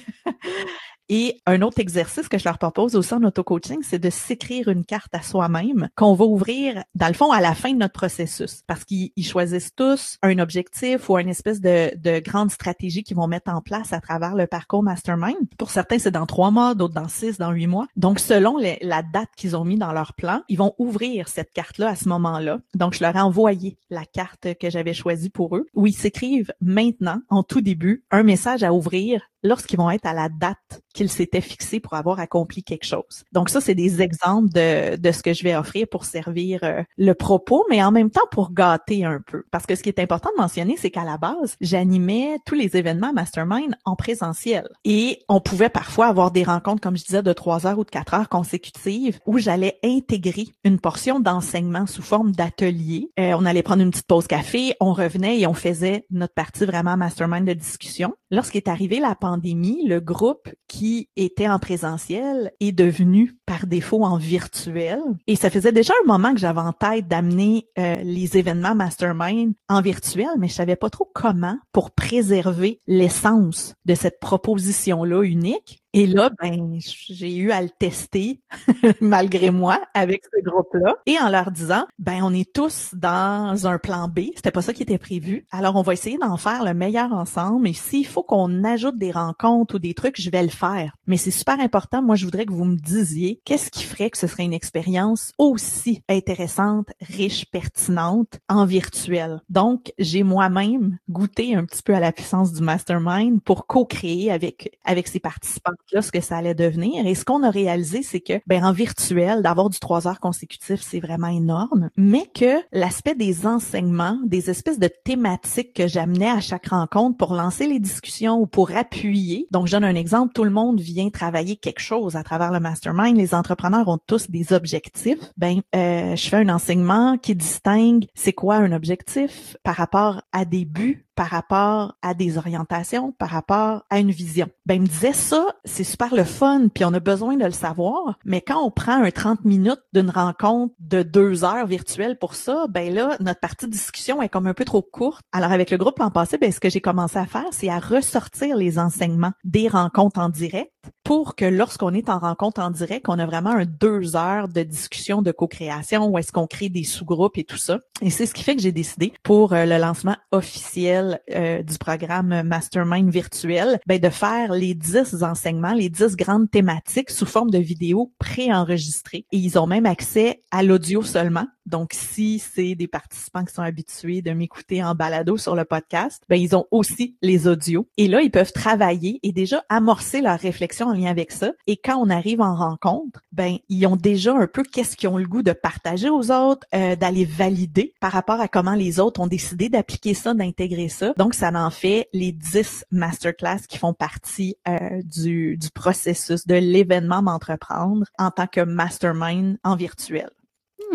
Et 1.09 1.41
un 1.47 1.63
autre 1.63 1.81
exercice 1.81 2.29
que 2.29 2.39
je 2.39 2.45
leur 2.45 2.59
propose 2.59 2.97
aussi 2.97 3.13
en 3.15 3.23
auto-coaching, 3.23 3.81
c'est 3.83 3.99
de 3.99 4.11
s'écrire 4.11 4.69
une 4.69 4.85
carte 4.85 5.15
à 5.15 5.23
soi-même 5.23 5.89
qu'on 5.97 6.15
va 6.15 6.25
ouvrir, 6.25 6.83
dans 6.95 7.09
le 7.09 7.15
fond, 7.15 7.31
à 7.31 7.41
la 7.41 7.55
fin 7.55 7.73
de 7.73 7.79
notre 7.79 7.93
processus. 7.93 8.63
Parce 8.67 8.85
qu'ils 8.85 9.13
choisissent 9.23 9.75
tous 9.75 10.19
un 10.23 10.39
objectif 10.39 11.09
ou 11.09 11.19
une 11.19 11.29
espèce 11.29 11.61
de, 11.61 11.95
de 11.97 12.21
grande 12.21 12.51
stratégie 12.51 13.03
qu'ils 13.03 13.17
vont 13.17 13.27
mettre 13.27 13.53
en 13.53 13.61
place 13.61 13.93
à 13.93 14.01
travers 14.01 14.35
le 14.35 14.47
parcours 14.47 14.83
Mastermind. 14.83 15.37
Pour 15.59 15.71
certains, 15.71 15.99
c'est 15.99 16.11
dans 16.11 16.27
trois 16.27 16.51
mois, 16.51 16.75
d'autres 16.75 16.95
dans 16.95 17.09
six, 17.09 17.39
dans 17.39 17.53
huit 17.53 17.67
mois. 17.67 17.87
Donc, 17.97 18.19
selon 18.19 18.57
la 18.59 19.03
date 19.03 19.31
qu'ils 19.37 19.57
ont 19.57 19.65
mis 19.65 19.79
dans 19.79 19.93
leur 19.93 20.15
plan, 20.15 20.43
ils 20.49 20.59
vont 20.59 20.75
ouvrir 20.79 21.29
cette 21.29 21.53
carte-là 21.53 21.91
à 21.91 21.97
ce 21.97 22.09
moment-là. 22.09 22.59
Donc, 22.75 22.95
je 22.95 23.05
leur 23.05 23.17
ai 23.17 23.21
envoyé 23.21 23.77
la 23.91 24.05
carte 24.05 24.55
que 24.59 24.71
j'avais 24.71 24.95
choisie 24.95 25.31
pour 25.31 25.57
eux, 25.57 25.67
où 25.75 25.87
ils 25.87 25.95
s'écrivent 25.95 26.53
maintenant, 26.61 27.21
en 27.29 27.43
tout 27.43 27.61
début, 27.61 28.05
un 28.11 28.23
message 28.23 28.63
à 28.63 28.73
ouvrir 28.73 29.23
lorsqu'ils 29.43 29.77
vont 29.77 29.91
être 29.91 30.07
à 30.07 30.15
la 30.15 30.29
date 30.29 30.83
qu'ils 30.95 31.11
s'étaient 31.11 31.43
fixés 31.43 31.81
pour 31.81 31.95
avoir 31.95 32.21
accompli 32.21 32.63
quelque 32.63 32.87
chose. 32.87 33.25
Donc 33.33 33.51
ça, 33.51 33.61
c'est 33.61 33.75
des 33.75 34.01
exemples 34.01 34.49
de, 34.51 34.97
de 34.97 35.13
ce 35.13 35.23
que 35.23 35.35
je 35.35 35.43
vais 35.43 35.55
offrir 35.55 35.87
pour 35.91 36.05
servir 36.05 36.61
euh, 36.63 36.83
le 36.97 37.13
propos, 37.13 37.67
mais 37.69 37.83
en 37.83 37.91
même 37.91 38.11
temps 38.11 38.27
pour 38.31 38.53
gâter 38.53 39.05
un 39.05 39.21
peu. 39.21 39.43
Parce 39.51 39.67
que 39.67 39.75
ce 39.75 39.83
qui 39.83 39.89
est 39.89 39.99
important 39.99 40.31
de 40.37 40.41
mentionner, 40.41 40.77
c'est 40.79 40.91
qu'à 40.91 41.05
la 41.05 41.19
base, 41.19 41.57
j'animais 41.61 42.39
tous 42.47 42.55
les 42.55 42.77
événements 42.77 43.13
Mastermind 43.13 43.75
en 43.85 43.97
présentiel. 43.97 44.69
Et 44.85 45.23
on 45.29 45.41
pouvait 45.41 45.69
parfois 45.69 46.07
avoir 46.07 46.31
des 46.31 46.45
rencontres, 46.45 46.81
comme 46.81 46.97
je 46.97 47.05
disais, 47.05 47.23
de 47.23 47.33
trois 47.33 47.67
heures 47.67 47.79
ou 47.79 47.85
de 47.85 47.91
quatre 47.91 48.15
heures 48.15 48.29
consécutives 48.29 49.19
où 49.27 49.39
j'allais 49.39 49.79
intégrer 49.85 50.47
une 50.65 50.79
portion 50.79 51.21
d'enseignement 51.21 51.87
sous 51.87 52.03
forme 52.03 52.33
d'atelier. 52.33 53.11
Euh, 53.19 53.35
on 53.39 53.45
allait 53.45 53.63
prendre 53.63 53.83
une 53.83 53.91
petite 53.91 54.07
pause 54.07 54.27
café, 54.27 54.75
on 54.81 54.93
revenait 54.93 55.41
et 55.41 55.47
on 55.47 55.55
faisait 55.55 56.07
notre 56.11 56.35
partie 56.35 56.65
vraiment 56.65 56.97
Mastermind 56.97 57.47
de 57.47 57.53
discussion. 57.53 58.15
Lorsqu'est 58.31 58.69
arrivé 58.69 59.01
la 59.01 59.15
pandémie, 59.15 59.87
le 59.87 60.01
groupe 60.01 60.49
qui 60.69 60.84
était 61.17 61.49
en 61.49 61.59
présentiel 61.59 62.53
est 62.61 62.73
devenu 62.73 63.37
par 63.47 63.67
défaut 63.67 64.05
en 64.05 64.17
virtuel. 64.17 65.01
Et 65.27 65.37
ça 65.37 65.51
faisait 65.51 65.73
déjà 65.73 65.95
un 66.03 66.07
moment 66.07 66.33
que 66.33 66.41
j'avais 66.41 66.61
en 66.61 66.73
tête 66.73 67.09
d'amener 67.09 67.69
euh, 67.79 67.97
les 68.03 68.37
événements 68.37 68.75
mastermind 68.75 69.55
en 69.69 69.81
virtuel, 69.81 70.29
mais 70.39 70.49
je 70.49 70.55
savais 70.55 70.77
pas 70.77 70.91
trop 70.91 71.11
comment 71.15 71.59
pour 71.73 71.93
préserver 71.93 72.81
l'essence 72.87 73.75
de 73.85 73.95
cette 73.95 74.21
proposition-là 74.21 75.23
unique. 75.23 75.84
Et 75.97 76.09
là, 76.09 76.29
ben, 76.43 76.77
j'ai 76.81 77.37
eu 77.37 77.53
à 77.53 77.63
le 77.63 77.71
tester 77.71 78.41
malgré 79.01 79.53
moi 79.53 79.81
avec 79.95 80.25
ce 80.25 80.43
groupe-là 80.43 80.97
et 81.07 81.17
en 81.21 81.29
leur 81.29 81.53
disant, 81.53 81.87
ben, 82.01 82.19
on 82.25 82.35
est 82.35 82.53
tous 82.53 82.91
dans 82.95 83.69
un 83.69 83.79
plan 83.79 84.09
B. 84.09 84.23
C'était 84.35 84.51
pas 84.51 84.61
ça 84.61 84.73
qui 84.73 84.83
était 84.83 84.99
prévu. 84.99 85.47
Alors, 85.53 85.77
on 85.77 85.83
va 85.83 85.93
essayer 85.93 86.19
d'en 86.19 86.37
faire 86.37 86.65
le 86.65 86.75
meilleur 86.75 87.13
ensemble. 87.13 87.69
Et 87.69 87.75
s'il 87.75 88.07
faut 88.07 88.25
qu'on 88.25 88.65
ajoute 88.65 88.99
des 88.99 89.13
rencontres 89.13 89.77
ou 89.77 89.79
des 89.79 89.95
trucs, 89.95 90.21
je 90.21 90.31
vais 90.31 90.43
le 90.43 90.49
faire. 90.49 90.97
Mais 91.07 91.17
c'est 91.17 91.31
super 91.31 91.61
important. 91.61 92.03
Moi, 92.03 92.17
je 92.17 92.25
voudrais 92.25 92.45
que 92.45 92.53
vous 92.53 92.65
me 92.65 92.77
disiez 92.77 93.41
qu'est-ce 93.45 93.71
qui 93.71 93.85
ferait 93.85 94.11
que 94.11 94.19
ce 94.19 94.27
serait 94.27 94.45
une 94.45 94.53
expérience 94.53 95.31
aussi 95.39 96.03
intéressante, 96.09 96.89
riche, 97.03 97.47
pertinente 97.53 98.41
en 98.49 98.67
virtuel? 98.67 99.43
Donc, 99.49 99.93
j'ai 99.99 100.25
moi-même 100.25 100.99
goûté 101.09 101.55
un 101.55 101.65
petit 101.65 101.85
peu 101.85 101.95
à 101.95 102.01
la 102.01 102.11
puissance 102.11 102.53
du 102.53 102.63
mastermind 102.63 103.41
pour 103.45 103.69
co-créer 103.69 104.33
avec, 104.33 104.77
avec 104.85 105.07
ces 105.07 105.21
participants 105.21 105.71
là 105.93 106.03
ce 106.03 106.13
que 106.13 106.21
ça 106.21 106.37
allait 106.37 106.55
devenir. 106.55 107.07
Et 107.07 107.15
ce 107.15 107.25
qu'on 107.25 107.43
a 107.43 107.51
réalisé, 107.51 108.03
c'est 108.03 108.21
que 108.21 108.35
ben 108.47 108.65
en 108.65 108.73
virtuel, 108.73 109.43
d'avoir 109.43 109.71
du 109.71 109.79
trois 109.79 110.07
heures 110.09 110.21
consécutif, 110.21 110.81
c'est 110.83 111.01
vraiment 111.01 111.29
énorme, 111.29 111.91
mais 111.97 112.27
que 112.35 112.61
l'aspect 112.73 113.15
des 113.15 113.47
enseignements, 113.47 114.19
des 114.25 114.51
espèces 114.51 114.79
de 114.79 114.89
thématiques 115.05 115.75
que 115.75 115.87
j'amenais 115.87 116.31
à 116.31 116.41
chaque 116.41 116.69
rencontre 116.69 117.17
pour 117.17 117.35
lancer 117.35 117.67
les 117.67 117.79
discussions 117.79 118.39
ou 118.39 118.47
pour 118.47 118.75
appuyer. 118.75 119.47
Donc, 119.51 119.67
je 119.67 119.73
donne 119.73 119.85
un 119.85 119.95
exemple, 119.95 120.33
tout 120.33 120.45
le 120.45 120.51
monde 120.51 120.81
vient 120.81 121.11
travailler 121.11 121.57
quelque 121.57 121.81
chose 121.81 122.17
à 122.17 122.23
travers 122.23 122.53
le 122.53 122.61
mastermind. 122.61 123.17
Les 123.17 123.35
entrepreneurs 123.35 123.89
ont 123.89 123.99
tous 124.07 124.31
des 124.31 124.53
objectifs. 124.53 125.19
Ben, 125.37 125.61
euh, 125.75 126.17
je 126.17 126.29
fais 126.29 126.37
un 126.37 126.49
enseignement 126.49 127.19
qui 127.19 127.35
distingue 127.35 128.07
c'est 128.15 128.33
quoi 128.33 128.57
un 128.57 128.73
objectif 128.73 129.57
par 129.63 129.77
rapport 129.77 130.23
à 130.33 130.45
des 130.45 130.65
buts 130.65 131.07
par 131.15 131.29
rapport 131.29 131.97
à 132.03 132.15
des 132.15 132.39
orientations, 132.39 133.13
par 133.13 133.31
rapport 133.31 133.85
à 133.91 133.99
une 133.99 134.11
vision. 134.11 134.49
Ben, 134.67 134.75
il 134.75 134.83
me 134.83 134.87
disait 134.87 135.13
ça, 135.13 135.47
c'est 135.65 135.85
super 135.85 136.15
le 136.15 136.25
fun, 136.25 136.69
puis 136.73 136.85
on 136.85 136.93
a 136.93 137.01
besoin 137.01 137.37
de 137.37 137.45
le 137.45 137.51
savoir, 137.51 138.19
mais 138.25 138.41
quand 138.41 138.63
on 138.63 138.71
prend 138.71 139.03
un 139.03 139.11
30 139.11 139.45
minutes 139.45 139.83
d'une 139.93 140.11
rencontre 140.11 140.75
de 140.81 141.03
deux 141.03 141.45
heures 141.45 141.67
virtuelle 141.67 142.19
pour 142.19 142.35
ça, 142.35 142.67
ben 142.69 142.93
là, 142.93 143.17
notre 143.21 143.41
partie 143.41 143.67
de 143.67 143.71
discussion 143.71 144.23
est 144.23 144.29
comme 144.29 144.47
un 144.47 144.55
peu 144.55 144.65
trop 144.65 144.83
courte. 144.83 145.23
Alors, 145.33 145.53
avec 145.53 145.71
le 145.71 145.77
groupe 145.77 145.99
l'an 145.99 146.11
passé, 146.11 146.39
ben, 146.39 146.51
ce 146.53 146.61
que 146.61 146.71
j'ai 146.71 146.81
commencé 146.81 147.19
à 147.19 147.27
faire, 147.27 147.47
c'est 147.53 147.69
à 147.69 147.79
ressortir 147.79 148.57
les 148.57 148.79
enseignements 148.79 149.33
des 149.45 149.69
rencontres 149.69 150.21
en 150.21 150.29
direct 150.29 150.74
pour 151.05 151.37
que 151.37 151.45
lorsqu'on 151.45 151.93
est 151.93 152.09
en 152.09 152.19
rencontre 152.19 152.61
en 152.61 152.71
direct, 152.71 153.07
on 153.09 153.19
a 153.19 153.27
vraiment 153.27 153.51
un 153.51 153.67
deux 153.67 154.17
heures 154.17 154.49
de 154.49 154.63
discussion 154.63 155.23
de 155.23 155.33
co-création 155.33 156.07
où 156.07 156.19
est-ce 156.19 156.33
qu'on 156.33 156.47
crée 156.47 156.69
des 156.69 156.85
sous-groupes 156.85 157.37
et 157.39 157.45
tout 157.45 157.59
ça. 157.59 157.79
Et 158.01 158.11
c'est 158.11 158.27
ce 158.27 158.35
qui 158.35 158.43
fait 158.43 158.57
que 158.57 158.63
j'ai 158.63 158.73
décidé 158.73 159.13
pour 159.23 159.53
euh, 159.53 159.67
le 159.67 159.79
lancement 159.79 160.17
officiel 160.33 161.21
euh, 161.31 161.63
du 161.63 161.79
programme 161.79 162.43
Mastermind 162.43 163.11
virtuel, 163.11 163.79
ben, 163.87 164.01
de 164.01 164.09
faire 164.09 164.53
les 164.53 164.75
dix 164.75 165.23
enseignements, 165.23 165.75
les 165.75 165.91
dix 165.91 166.17
grandes 166.17 166.51
thématiques 166.51 167.11
sous 167.11 167.27
forme 167.27 167.51
de 167.51 167.59
vidéos 167.59 168.13
préenregistrées. 168.19 169.27
Et 169.31 169.37
ils 169.37 169.59
ont 169.59 169.67
même 169.67 169.87
accès 169.87 170.43
à 170.51 170.63
l'audio 170.63 171.03
seulement. 171.03 171.47
Donc, 171.67 171.93
si 171.95 172.39
c'est 172.39 172.75
des 172.75 172.89
participants 172.89 173.45
qui 173.45 173.55
sont 173.55 173.63
habitués 173.63 174.21
de 174.21 174.33
m'écouter 174.33 174.85
en 174.85 174.95
balado 174.95 175.39
sur 175.39 175.55
le 175.55 175.65
podcast, 175.65 176.23
ben, 176.29 176.37
ils 176.37 176.55
ont 176.55 176.67
aussi 176.71 177.17
les 177.23 177.49
audios. 177.49 177.89
Et 177.97 178.07
là, 178.07 178.21
ils 178.21 178.31
peuvent 178.31 178.53
travailler 178.53 179.19
et 179.23 179.33
déjà 179.33 179.65
amorcer 179.71 180.21
leur 180.21 180.39
réflexion 180.39 180.74
en 180.83 180.93
lien 180.93 181.11
avec 181.11 181.33
ça. 181.33 181.53
Et 181.67 181.77
quand 181.77 181.97
on 181.97 182.11
arrive 182.11 182.41
en 182.41 182.55
rencontre, 182.55 183.21
ben, 183.33 183.59
ils 183.69 183.87
ont 183.87 183.97
déjà 183.97 184.35
un 184.35 184.47
peu 184.47 184.63
qu'est-ce 184.63 184.97
qu'ils 184.97 185.09
ont 185.09 185.19
le 185.19 185.27
goût 185.27 185.43
de 185.43 185.53
partager 185.53 186.11
aux 186.11 186.31
autres, 186.31 186.67
euh, 186.75 186.97
d'aller 186.97 187.25
valider 187.25 187.95
par 188.01 188.13
rapport 188.13 188.41
à 188.41 188.49
comment 188.49 188.75
les 188.75 189.01
autres 189.01 189.21
ont 189.21 189.27
décidé 189.27 189.69
d'appliquer 189.69 190.15
ça, 190.15 190.35
d'intégrer 190.35 190.89
ça. 190.89 191.13
Donc, 191.17 191.35
ça 191.35 191.51
en 191.55 191.71
fait 191.71 192.09
les 192.13 192.33
10 192.33 192.87
masterclass 192.91 193.67
qui 193.69 193.79
font 193.79 193.93
partie 193.93 194.57
euh, 194.69 195.03
du, 195.05 195.57
du 195.57 195.71
processus 195.71 196.47
de 196.47 196.55
l'événement 196.55 197.23
m'entreprendre 197.23 198.07
en 198.19 198.31
tant 198.31 198.47
que 198.47 198.61
mastermind 198.61 199.59
en 199.63 199.77
virtuel. 199.77 200.31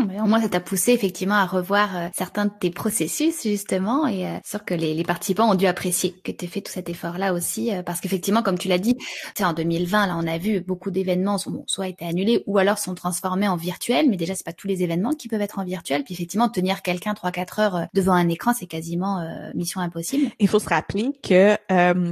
Hmm, 0.10 0.24
au 0.24 0.28
moins, 0.28 0.42
ça 0.42 0.50
t'a 0.50 0.60
poussé 0.60 0.92
effectivement 0.92 1.36
à 1.36 1.46
revoir 1.46 1.96
euh, 1.96 2.08
certains 2.14 2.46
de 2.46 2.52
tes 2.60 2.72
processus 2.72 3.44
justement, 3.44 4.08
et 4.08 4.26
euh, 4.26 4.38
sûr 4.44 4.66
que 4.66 4.74
les, 4.74 4.94
les, 4.94 5.04
participants 5.04 5.50
ont 5.50 5.56
dû 5.56 5.68
apprécier 5.68 6.14
que 6.24 6.32
tu 6.32 6.46
aies 6.46 6.48
fait 6.48 6.62
tout 6.62 6.72
cet 6.72 6.90
effort-là 6.90 7.34
aussi, 7.34 7.74
euh, 7.74 7.84
parce 7.84 8.00
qu'effectivement, 8.00 8.42
comme 8.42 8.58
tu 8.58 8.68
l'as 8.68 8.78
dit, 8.78 8.98
en 9.42 9.54
2020, 9.54 10.08
là, 10.08 10.16
on 10.18 10.28
a 10.28 10.38
vu 10.38 10.62
beaucoup 10.62 10.92
d'événements 10.92 11.38
sont 11.38 11.64
soit 11.68 11.88
été 11.88 12.06
annulés 12.06 12.44
ou 12.46 12.58
alors 12.58 12.78
sont 12.78 12.96
transformés 12.96 13.48
en 13.48 13.56
virtuel, 13.56 14.10
mais 14.10 14.18
déjà, 14.18 14.36
c'est 14.36 14.46
pas 14.46 14.54
tous 14.54 14.68
les 14.68 14.84
événements 14.84 15.14
qui 15.14 15.28
peuvent 15.28 15.42
être 15.42 15.60
en 15.60 15.64
virtuel. 15.64 16.04
Puis 16.04 16.14
effectivement, 16.14 16.50
tenir 16.50 16.82
quelqu'un 16.82 17.14
3-4 17.14 17.62
heures 17.62 17.88
devant 17.94 18.14
un 18.14 18.28
écran, 18.28 18.54
c'est 18.54 18.66
quasiment 18.66 19.26
mission 19.56 19.82
impossible. 19.82 20.32
Il 20.40 20.48
faut 20.48 20.60
se 20.60 20.70
rappeler 20.70 21.12
que 21.24 21.56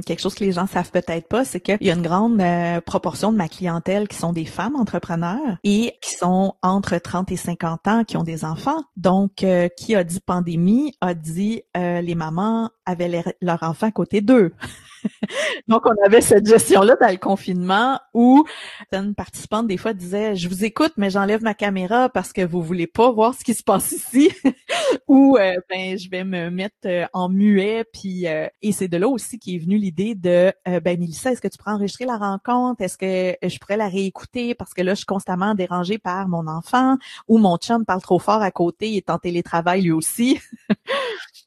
quelque 0.02 0.20
chose 0.20 0.34
que 0.34 0.44
les 0.44 0.52
gens 0.52 0.66
savent 0.66 0.90
peut-être 0.90 1.28
pas, 1.28 1.44
c'est 1.44 1.60
qu'il 1.60 1.78
y 1.80 1.90
a 1.90 1.94
une 1.94 2.02
grande 2.02 2.42
proportion 2.84 3.32
de 3.32 3.36
ma 3.36 3.48
clientèle 3.48 4.08
qui 4.08 4.16
sont 4.16 4.32
des 4.32 4.46
femmes 4.46 4.76
entrepreneurs 4.76 5.58
et 5.64 5.94
qui 6.00 6.14
sont 6.14 6.54
entre 6.62 6.96
30 6.96 7.30
et 7.32 7.36
50 7.36 7.87
qui 8.06 8.16
ont 8.16 8.22
des 8.22 8.44
enfants. 8.44 8.82
Donc, 8.96 9.42
euh, 9.42 9.68
qui 9.68 9.94
a 9.94 10.04
dit 10.04 10.20
pandémie 10.20 10.94
a 11.00 11.14
dit 11.14 11.62
euh, 11.76 12.00
les 12.00 12.14
mamans 12.14 12.70
avaient 12.86 13.22
leur 13.40 13.62
enfant 13.62 13.86
à 13.86 13.92
côté 13.92 14.20
d'eux. 14.20 14.52
Donc, 15.68 15.86
on 15.86 15.94
avait 16.04 16.20
cette 16.20 16.46
gestion-là 16.46 16.96
dans 17.00 17.10
le 17.10 17.16
confinement 17.16 18.00
où 18.14 18.44
une 18.92 19.14
participante, 19.14 19.66
des 19.66 19.76
fois, 19.76 19.92
disait, 19.92 20.34
je 20.34 20.48
vous 20.48 20.64
écoute, 20.64 20.92
mais 20.96 21.10
j'enlève 21.10 21.42
ma 21.42 21.54
caméra 21.54 22.08
parce 22.08 22.32
que 22.32 22.44
vous 22.44 22.62
voulez 22.62 22.86
pas 22.86 23.10
voir 23.10 23.34
ce 23.34 23.44
qui 23.44 23.54
se 23.54 23.62
passe 23.62 23.92
ici. 23.92 24.30
ou, 25.08 25.36
euh, 25.36 25.54
ben, 25.68 25.98
je 25.98 26.08
vais 26.10 26.24
me 26.24 26.50
mettre 26.50 26.76
euh, 26.86 27.06
en 27.12 27.28
muet. 27.28 27.84
Puis, 27.92 28.26
euh, 28.26 28.46
et 28.62 28.72
c'est 28.72 28.88
de 28.88 28.96
là 28.96 29.08
aussi 29.08 29.38
qui 29.38 29.56
est 29.56 29.58
venue 29.58 29.78
l'idée 29.78 30.14
de, 30.14 30.52
ben, 30.66 30.98
Mélissa, 30.98 31.32
est-ce 31.32 31.40
que 31.40 31.48
tu 31.48 31.58
pourrais 31.58 31.72
enregistrer 31.72 32.04
la 32.04 32.16
rencontre? 32.16 32.82
Est-ce 32.82 32.98
que 32.98 33.36
je 33.46 33.58
pourrais 33.58 33.76
la 33.76 33.88
réécouter? 33.88 34.54
Parce 34.54 34.74
que 34.74 34.82
là, 34.82 34.92
je 34.92 34.98
suis 34.98 35.06
constamment 35.06 35.54
dérangée 35.54 35.98
par 35.98 36.28
mon 36.28 36.46
enfant 36.46 36.96
ou 37.26 37.38
mon 37.38 37.56
chum 37.56 37.84
parle 37.84 38.02
trop 38.02 38.18
fort 38.18 38.42
à 38.42 38.50
côté, 38.50 38.90
il 38.90 38.96
est 38.96 39.10
en 39.10 39.18
télétravail 39.18 39.82
lui 39.82 39.92
aussi. 39.92 40.40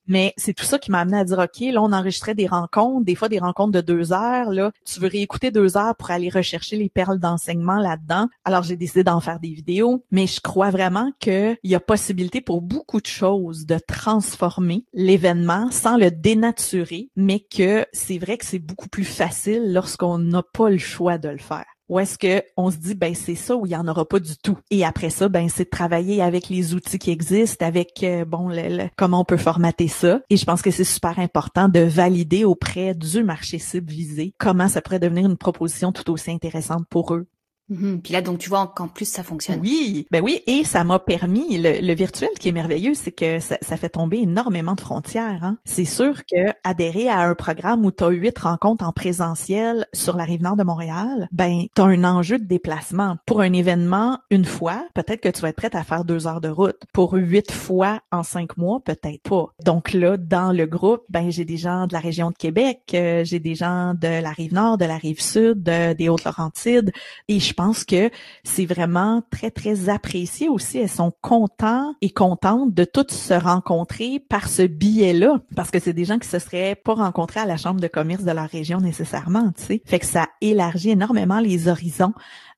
Mais 0.07 0.33
c'est 0.35 0.53
tout 0.53 0.65
ça 0.65 0.77
qui 0.77 0.91
m'a 0.91 0.99
amené 0.99 1.17
à 1.19 1.23
dire, 1.23 1.39
OK, 1.39 1.59
là, 1.61 1.81
on 1.81 1.93
enregistrait 1.93 2.35
des 2.35 2.47
rencontres, 2.47 3.05
des 3.05 3.15
fois 3.15 3.29
des 3.29 3.39
rencontres 3.39 3.71
de 3.71 3.81
deux 3.81 4.11
heures. 4.11 4.51
Là, 4.51 4.71
tu 4.85 4.99
veux 4.99 5.07
réécouter 5.07 5.51
deux 5.51 5.77
heures 5.77 5.95
pour 5.95 6.11
aller 6.11 6.29
rechercher 6.29 6.75
les 6.75 6.89
perles 6.89 7.19
d'enseignement 7.19 7.77
là-dedans? 7.77 8.27
Alors, 8.43 8.63
j'ai 8.63 8.75
décidé 8.75 9.05
d'en 9.05 9.21
faire 9.21 9.39
des 9.39 9.53
vidéos. 9.53 10.03
Mais 10.11 10.27
je 10.27 10.41
crois 10.41 10.69
vraiment 10.69 11.11
qu'il 11.19 11.57
y 11.63 11.75
a 11.75 11.79
possibilité 11.79 12.41
pour 12.41 12.61
beaucoup 12.61 12.99
de 12.99 13.05
choses 13.05 13.30
de 13.39 13.79
transformer 13.88 14.86
l'événement 14.93 15.69
sans 15.71 15.97
le 15.97 16.11
dénaturer, 16.11 17.09
mais 17.15 17.39
que 17.39 17.86
c'est 17.93 18.17
vrai 18.17 18.38
que 18.38 18.45
c'est 18.45 18.59
beaucoup 18.59 18.89
plus 18.89 19.05
facile 19.05 19.73
lorsqu'on 19.73 20.17
n'a 20.17 20.43
pas 20.43 20.69
le 20.69 20.77
choix 20.77 21.17
de 21.17 21.29
le 21.29 21.38
faire. 21.38 21.65
Ou 21.89 21.99
est-ce 21.99 22.17
que 22.17 22.41
on 22.55 22.71
se 22.71 22.77
dit 22.77 22.95
ben 22.95 23.13
c'est 23.13 23.36
ça 23.36 23.57
ou 23.57 23.65
il 23.65 23.73
y 23.73 23.75
en 23.75 23.86
aura 23.86 24.07
pas 24.07 24.21
du 24.21 24.38
tout. 24.38 24.57
Et 24.69 24.86
après 24.86 25.09
ça 25.09 25.27
ben 25.27 25.49
c'est 25.49 25.65
de 25.65 25.69
travailler 25.69 26.21
avec 26.21 26.47
les 26.47 26.73
outils 26.73 26.99
qui 26.99 27.11
existent, 27.11 27.65
avec 27.65 28.01
euh, 28.03 28.23
bon 28.23 28.47
le, 28.47 28.88
comment 28.95 29.19
on 29.19 29.25
peut 29.25 29.36
formater 29.36 29.89
ça. 29.89 30.21
Et 30.29 30.38
je 30.38 30.45
pense 30.45 30.61
que 30.61 30.71
c'est 30.71 30.86
super 30.86 31.19
important 31.19 31.67
de 31.67 31.82
valider 31.82 32.45
auprès 32.45 32.95
du 32.95 33.25
marché 33.25 33.59
cible 33.59 33.91
visé 33.91 34.34
comment 34.38 34.69
ça 34.69 34.82
pourrait 34.82 34.99
devenir 34.99 35.25
une 35.25 35.36
proposition 35.36 35.91
tout 35.91 36.09
aussi 36.11 36.32
intéressante 36.32 36.86
pour 36.89 37.13
eux. 37.13 37.27
Mhm. 37.72 38.01
Puis 38.01 38.11
là, 38.13 38.22
donc, 38.22 38.39
tu 38.39 38.49
vois 38.49 38.67
qu'en 38.76 38.89
plus, 38.89 39.05
ça 39.05 39.24
fonctionne. 39.24 39.61
Oui, 39.61 40.05
ben 40.11 40.22
oui, 40.22 40.41
et 40.45 40.63
ça 40.65 40.84
m'a 40.84 40.99
permis, 40.99 41.57
le, 41.57 41.93
virtuel 41.93 42.30
qui 42.39 42.49
est 42.49 42.53
merveilleux, 42.53 42.93
c'est 42.93 43.11
que 43.11 43.39
ça, 43.39 43.57
fait 43.78 43.89
tomber 43.89 44.19
énormément 44.19 44.76
de 44.76 44.82
frontières. 44.82 45.39
Hein. 45.43 45.57
C'est 45.63 45.86
sûr 45.86 46.26
que 46.26 46.51
adhérer 46.63 47.07
à 47.09 47.22
un 47.22 47.34
programme 47.34 47.86
où 47.86 47.91
tu 47.91 48.03
as 48.03 48.09
huit 48.09 48.38
rencontres 48.38 48.86
en 48.86 48.91
présentiel 48.91 49.88
sur 49.93 50.17
la 50.17 50.26
rive 50.26 50.41
nord 50.41 50.57
de 50.57 50.63
Montréal, 50.63 51.28
ben, 51.32 51.63
tu 51.74 51.82
as 51.82 51.86
un 51.86 52.03
enjeu 52.03 52.38
de 52.38 52.43
déplacement. 52.43 53.17
Pour 53.26 53.41
un 53.41 53.53
événement, 53.53 54.19
une 54.30 54.45
fois, 54.45 54.86
peut-être 54.93 55.22
que 55.22 55.30
tu 55.30 55.41
vas 55.41 55.49
être 55.49 55.55
prête 55.55 55.76
à 55.76 55.84
faire 55.84 56.03
deux 56.03 56.28
heures 56.28 56.41
de 56.41 56.49
route. 56.49 56.78
Pour 56.93 57.13
huit 57.13 57.51
fois 57.51 58.01
en 58.11 58.24
cinq 58.24 58.57
mois, 58.57 58.82
peut-être 58.82 59.22
pas. 59.24 59.53
Donc 59.63 59.93
là, 59.93 60.17
dans 60.17 60.51
le 60.51 60.65
groupe, 60.65 61.03
ben, 61.09 61.32
j'ai 61.32 61.45
des 61.45 61.57
gens 61.57 61.88
de 61.88 61.93
la 61.93 61.99
région 61.99 62.32
de 62.32 62.36
Québec, 62.36 62.82
euh, 62.93 63.24
j'ai 63.24 63.39
des 63.39 63.55
gens 63.55 63.93
de 63.93 64.22
la 64.22 64.32
rive 64.32 64.53
nord, 64.53 64.78
de 64.78 64.86
la 64.86 64.97
rive 64.97 65.22
sud, 65.22 65.63
des 65.63 66.09
Hautes-Laurentides, 66.09 66.91
et 67.30 67.39
je 67.39 67.53
pense 67.62 67.84
que 67.84 68.09
c'est 68.43 68.66
vraiment 68.66 69.22
très, 69.30 69.51
très 69.51 69.89
apprécié 69.89 70.49
aussi. 70.49 70.80
Elles 70.80 70.89
sont 70.89 71.14
contentes 71.22 71.95
et 72.01 72.09
contentes 72.09 72.74
de 72.74 72.86
toutes 72.86 73.12
se 73.12 73.36
rencontrer 73.36 74.20
par 74.20 74.49
ce 74.49 74.64
biais-là, 74.64 75.41
parce 75.55 75.70
que 75.70 75.80
c'est 75.80 75.93
des 75.93 76.05
gens 76.05 76.18
qui 76.18 76.28
se 76.28 76.39
seraient 76.39 76.74
pas 76.76 76.95
rencontrés 76.95 77.39
à 77.39 77.45
la 77.45 77.57
chambre 77.57 77.80
de 77.80 77.88
commerce 77.88 78.24
de 78.24 78.32
leur 78.32 78.49
région 78.49 78.80
nécessairement, 78.80 79.51
tu 79.55 79.64
sais. 79.64 79.82
Fait 79.86 79.99
que 79.99 80.07
ça 80.07 80.28
élargit 80.41 80.89
énormément 80.89 81.39
les 81.39 81.68
horizons 81.68 82.14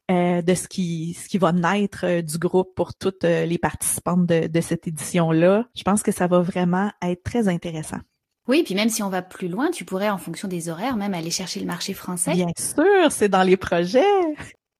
euh, 0.10 0.41
de 0.41 0.54
ce 0.54 0.70
qui 0.70 1.18
ce 1.22 1.28
qui 1.28 1.38
va 1.38 1.51
naître 1.51 2.06
euh, 2.06 2.22
du 2.22 2.38
groupe 2.38 2.74
pour 2.76 2.93
toutes 2.93 3.26
euh, 3.26 3.45
les 3.45 3.58
participantes 3.58 4.26
de, 4.26 4.47
de 4.47 4.62
cette 4.62 4.88
édition-là. 4.88 5.66
Je 5.76 5.84
pense 5.84 6.01
que 6.01 6.14
ça 6.14 6.28
va 6.28 6.39
vraiment 6.39 6.91
être 7.01 7.24
très 7.24 7.49
intéressant. 7.49 7.99
Oui, 8.47 8.64
puis 8.64 8.76
même 8.76 8.89
si 8.89 9.04
on 9.04 9.10
va 9.10 9.22
plus 9.22 9.47
loin, 9.49 9.70
tu 9.72 9.84
pourrais, 9.86 10.10
en 10.10 10.18
fonction 10.18 10.47
des 10.47 10.70
horaires, 10.70 10.97
même 10.97 11.14
aller 11.14 11.32
chercher 11.32 11.60
le 11.60 11.66
marché 11.66 11.93
français. 11.93 12.34
Bien 12.34 12.51
sûr, 12.58 13.12
c'est 13.12 13.30
dans 13.30 13.43
les 13.43 13.58
projets. 13.58 14.01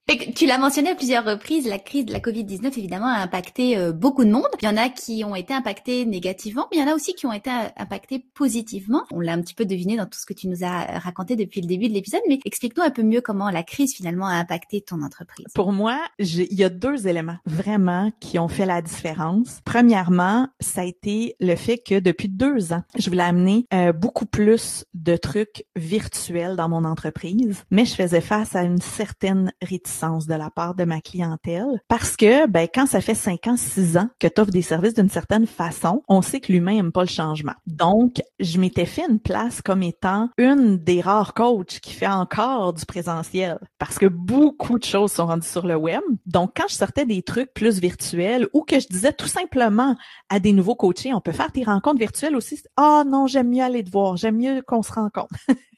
Tu 0.06 0.46
l'as 0.46 0.58
mentionné 0.58 0.90
à 0.90 0.96
plusieurs 0.96 1.24
reprises, 1.24 1.66
la 1.66 1.80
crise 1.80 2.06
de 2.06 2.12
la 2.12 2.20
Covid-19 2.20 2.78
évidemment 2.78 3.08
a 3.08 3.22
impacté 3.22 3.78
euh, 3.78 3.94
beaucoup 3.94 4.26
de 4.26 4.32
monde. 4.32 4.48
Il 4.62 4.66
y 4.66 4.68
en 4.68 4.76
a 4.76 4.90
qui 4.90 5.24
ont 5.24 5.34
été 5.34 5.54
impactés 5.54 6.06
négativement, 6.06 6.68
mais 6.70 6.78
il 6.78 6.82
y 6.82 6.84
en 6.84 6.92
a 6.92 6.94
aussi 6.94 7.14
qui 7.14 7.26
ont 7.26 7.32
été 7.32 7.50
impactés 7.78 8.20
positivement. 8.34 9.04
On 9.14 9.22
l'a 9.22 9.32
un 9.32 9.40
petit 9.42 9.54
peu 9.54 9.66
deviné 9.66 9.96
dans 9.96 10.06
tout 10.06 10.20
ce 10.20 10.26
que 10.26 10.34
tu 10.34 10.50
nous 10.50 10.66
as 10.66 11.00
raconté 11.00 11.38
depuis 11.38 11.62
le 11.62 11.68
début 11.68 11.88
de 11.88 11.94
l'épisode, 11.94 12.20
mais 12.28 12.38
explique-nous 12.44 12.84
un 12.84 12.90
peu 12.90 13.02
mieux 13.02 13.22
comment 13.22 13.50
la 13.50 13.64
crise 13.64 13.96
finalement 13.96 14.28
a 14.28 14.34
impacté 14.34 14.82
ton 14.82 15.02
entreprise. 15.04 15.46
Pour 15.56 15.72
moi, 15.72 15.98
il 16.20 16.54
y 16.54 16.66
a 16.66 16.70
deux 16.70 17.08
éléments 17.08 17.38
vraiment 17.46 18.12
qui 18.20 18.40
ont 18.40 18.50
fait 18.50 18.66
la 18.66 18.82
différence. 18.82 19.62
Premièrement, 19.64 20.50
ça 20.60 20.82
a 20.82 20.84
été 20.84 21.38
le 21.40 21.56
fait 21.56 21.78
que 21.78 22.00
depuis 22.00 22.28
deux 22.28 22.74
ans, 22.74 22.84
je 22.98 23.10
voulais 23.10 23.24
amener 23.24 23.66
euh, 23.74 23.94
beaucoup 23.94 24.26
plus 24.26 24.84
de 24.94 25.16
trucs 25.16 25.66
virtuels 25.78 26.58
dans 26.58 26.68
mon 26.68 26.84
entreprise, 26.84 27.64
mais 27.72 27.86
je 27.86 27.96
faisais 27.96 28.22
face 28.22 28.54
à 28.54 28.64
une 28.64 28.82
certaine 28.82 29.54
réticence 29.62 29.93
sens 29.94 30.28
de 30.28 30.34
la 30.34 30.50
part 30.50 30.76
de 30.76 30.84
ma 30.84 31.02
clientèle 31.02 31.82
parce 31.88 32.18
que 32.18 32.48
ben 32.48 32.68
quand 32.74 32.86
ça 32.86 33.02
fait 33.02 33.16
5 33.16 33.48
ans, 33.48 33.58
6 33.58 33.98
ans 33.98 34.10
que 34.20 34.28
tu 34.28 34.42
offres 34.42 34.52
des 34.52 34.62
services 34.62 34.94
d'une 34.94 35.10
certaine 35.10 35.48
façon, 35.48 36.04
on 36.08 36.22
sait 36.22 36.40
que 36.40 36.52
l'humain 36.52 36.78
aime 36.78 36.92
pas 36.92 37.04
le 37.04 37.08
changement. 37.08 37.54
Donc, 37.68 38.22
je 38.40 38.60
m'étais 38.60 38.86
fait 38.86 39.06
une 39.10 39.20
place 39.20 39.62
comme 39.62 39.84
étant 39.84 40.30
une 40.38 40.78
des 40.78 41.02
rares 41.02 41.34
coachs 41.34 41.80
qui 41.80 41.94
fait 41.94 42.08
encore 42.08 42.74
du 42.74 42.86
présentiel 42.86 43.60
parce 43.80 43.98
que 44.00 44.06
beaucoup 44.06 44.80
de 44.80 44.84
choses 44.84 45.12
sont 45.12 45.28
rendues 45.28 45.48
sur 45.48 45.66
le 45.66 45.76
web. 45.76 46.02
Donc, 46.26 46.52
quand 46.56 46.68
je 46.70 46.76
sortais 46.76 47.06
des 47.06 47.22
trucs 47.22 47.54
plus 47.54 47.80
virtuels 47.80 48.48
ou 48.54 48.64
que 48.64 48.80
je 48.80 48.88
disais 48.88 49.14
tout 49.14 49.28
simplement 49.28 49.96
à 50.30 50.40
des 50.40 50.54
nouveaux 50.54 50.76
coachés, 50.76 51.14
on 51.14 51.22
peut 51.22 51.32
faire 51.32 51.52
tes 51.52 51.64
rencontres 51.64 52.00
virtuelles 52.00 52.36
aussi. 52.36 52.62
Ah 52.78 53.04
non, 53.06 53.28
j'aime 53.28 53.50
mieux 53.50 53.64
aller 53.64 53.84
te 53.84 53.92
voir, 53.92 54.18
j'aime 54.18 54.38
mieux 54.38 54.62
qu'on 54.66 54.82
se 54.82 54.92
rencontre. 54.92 55.36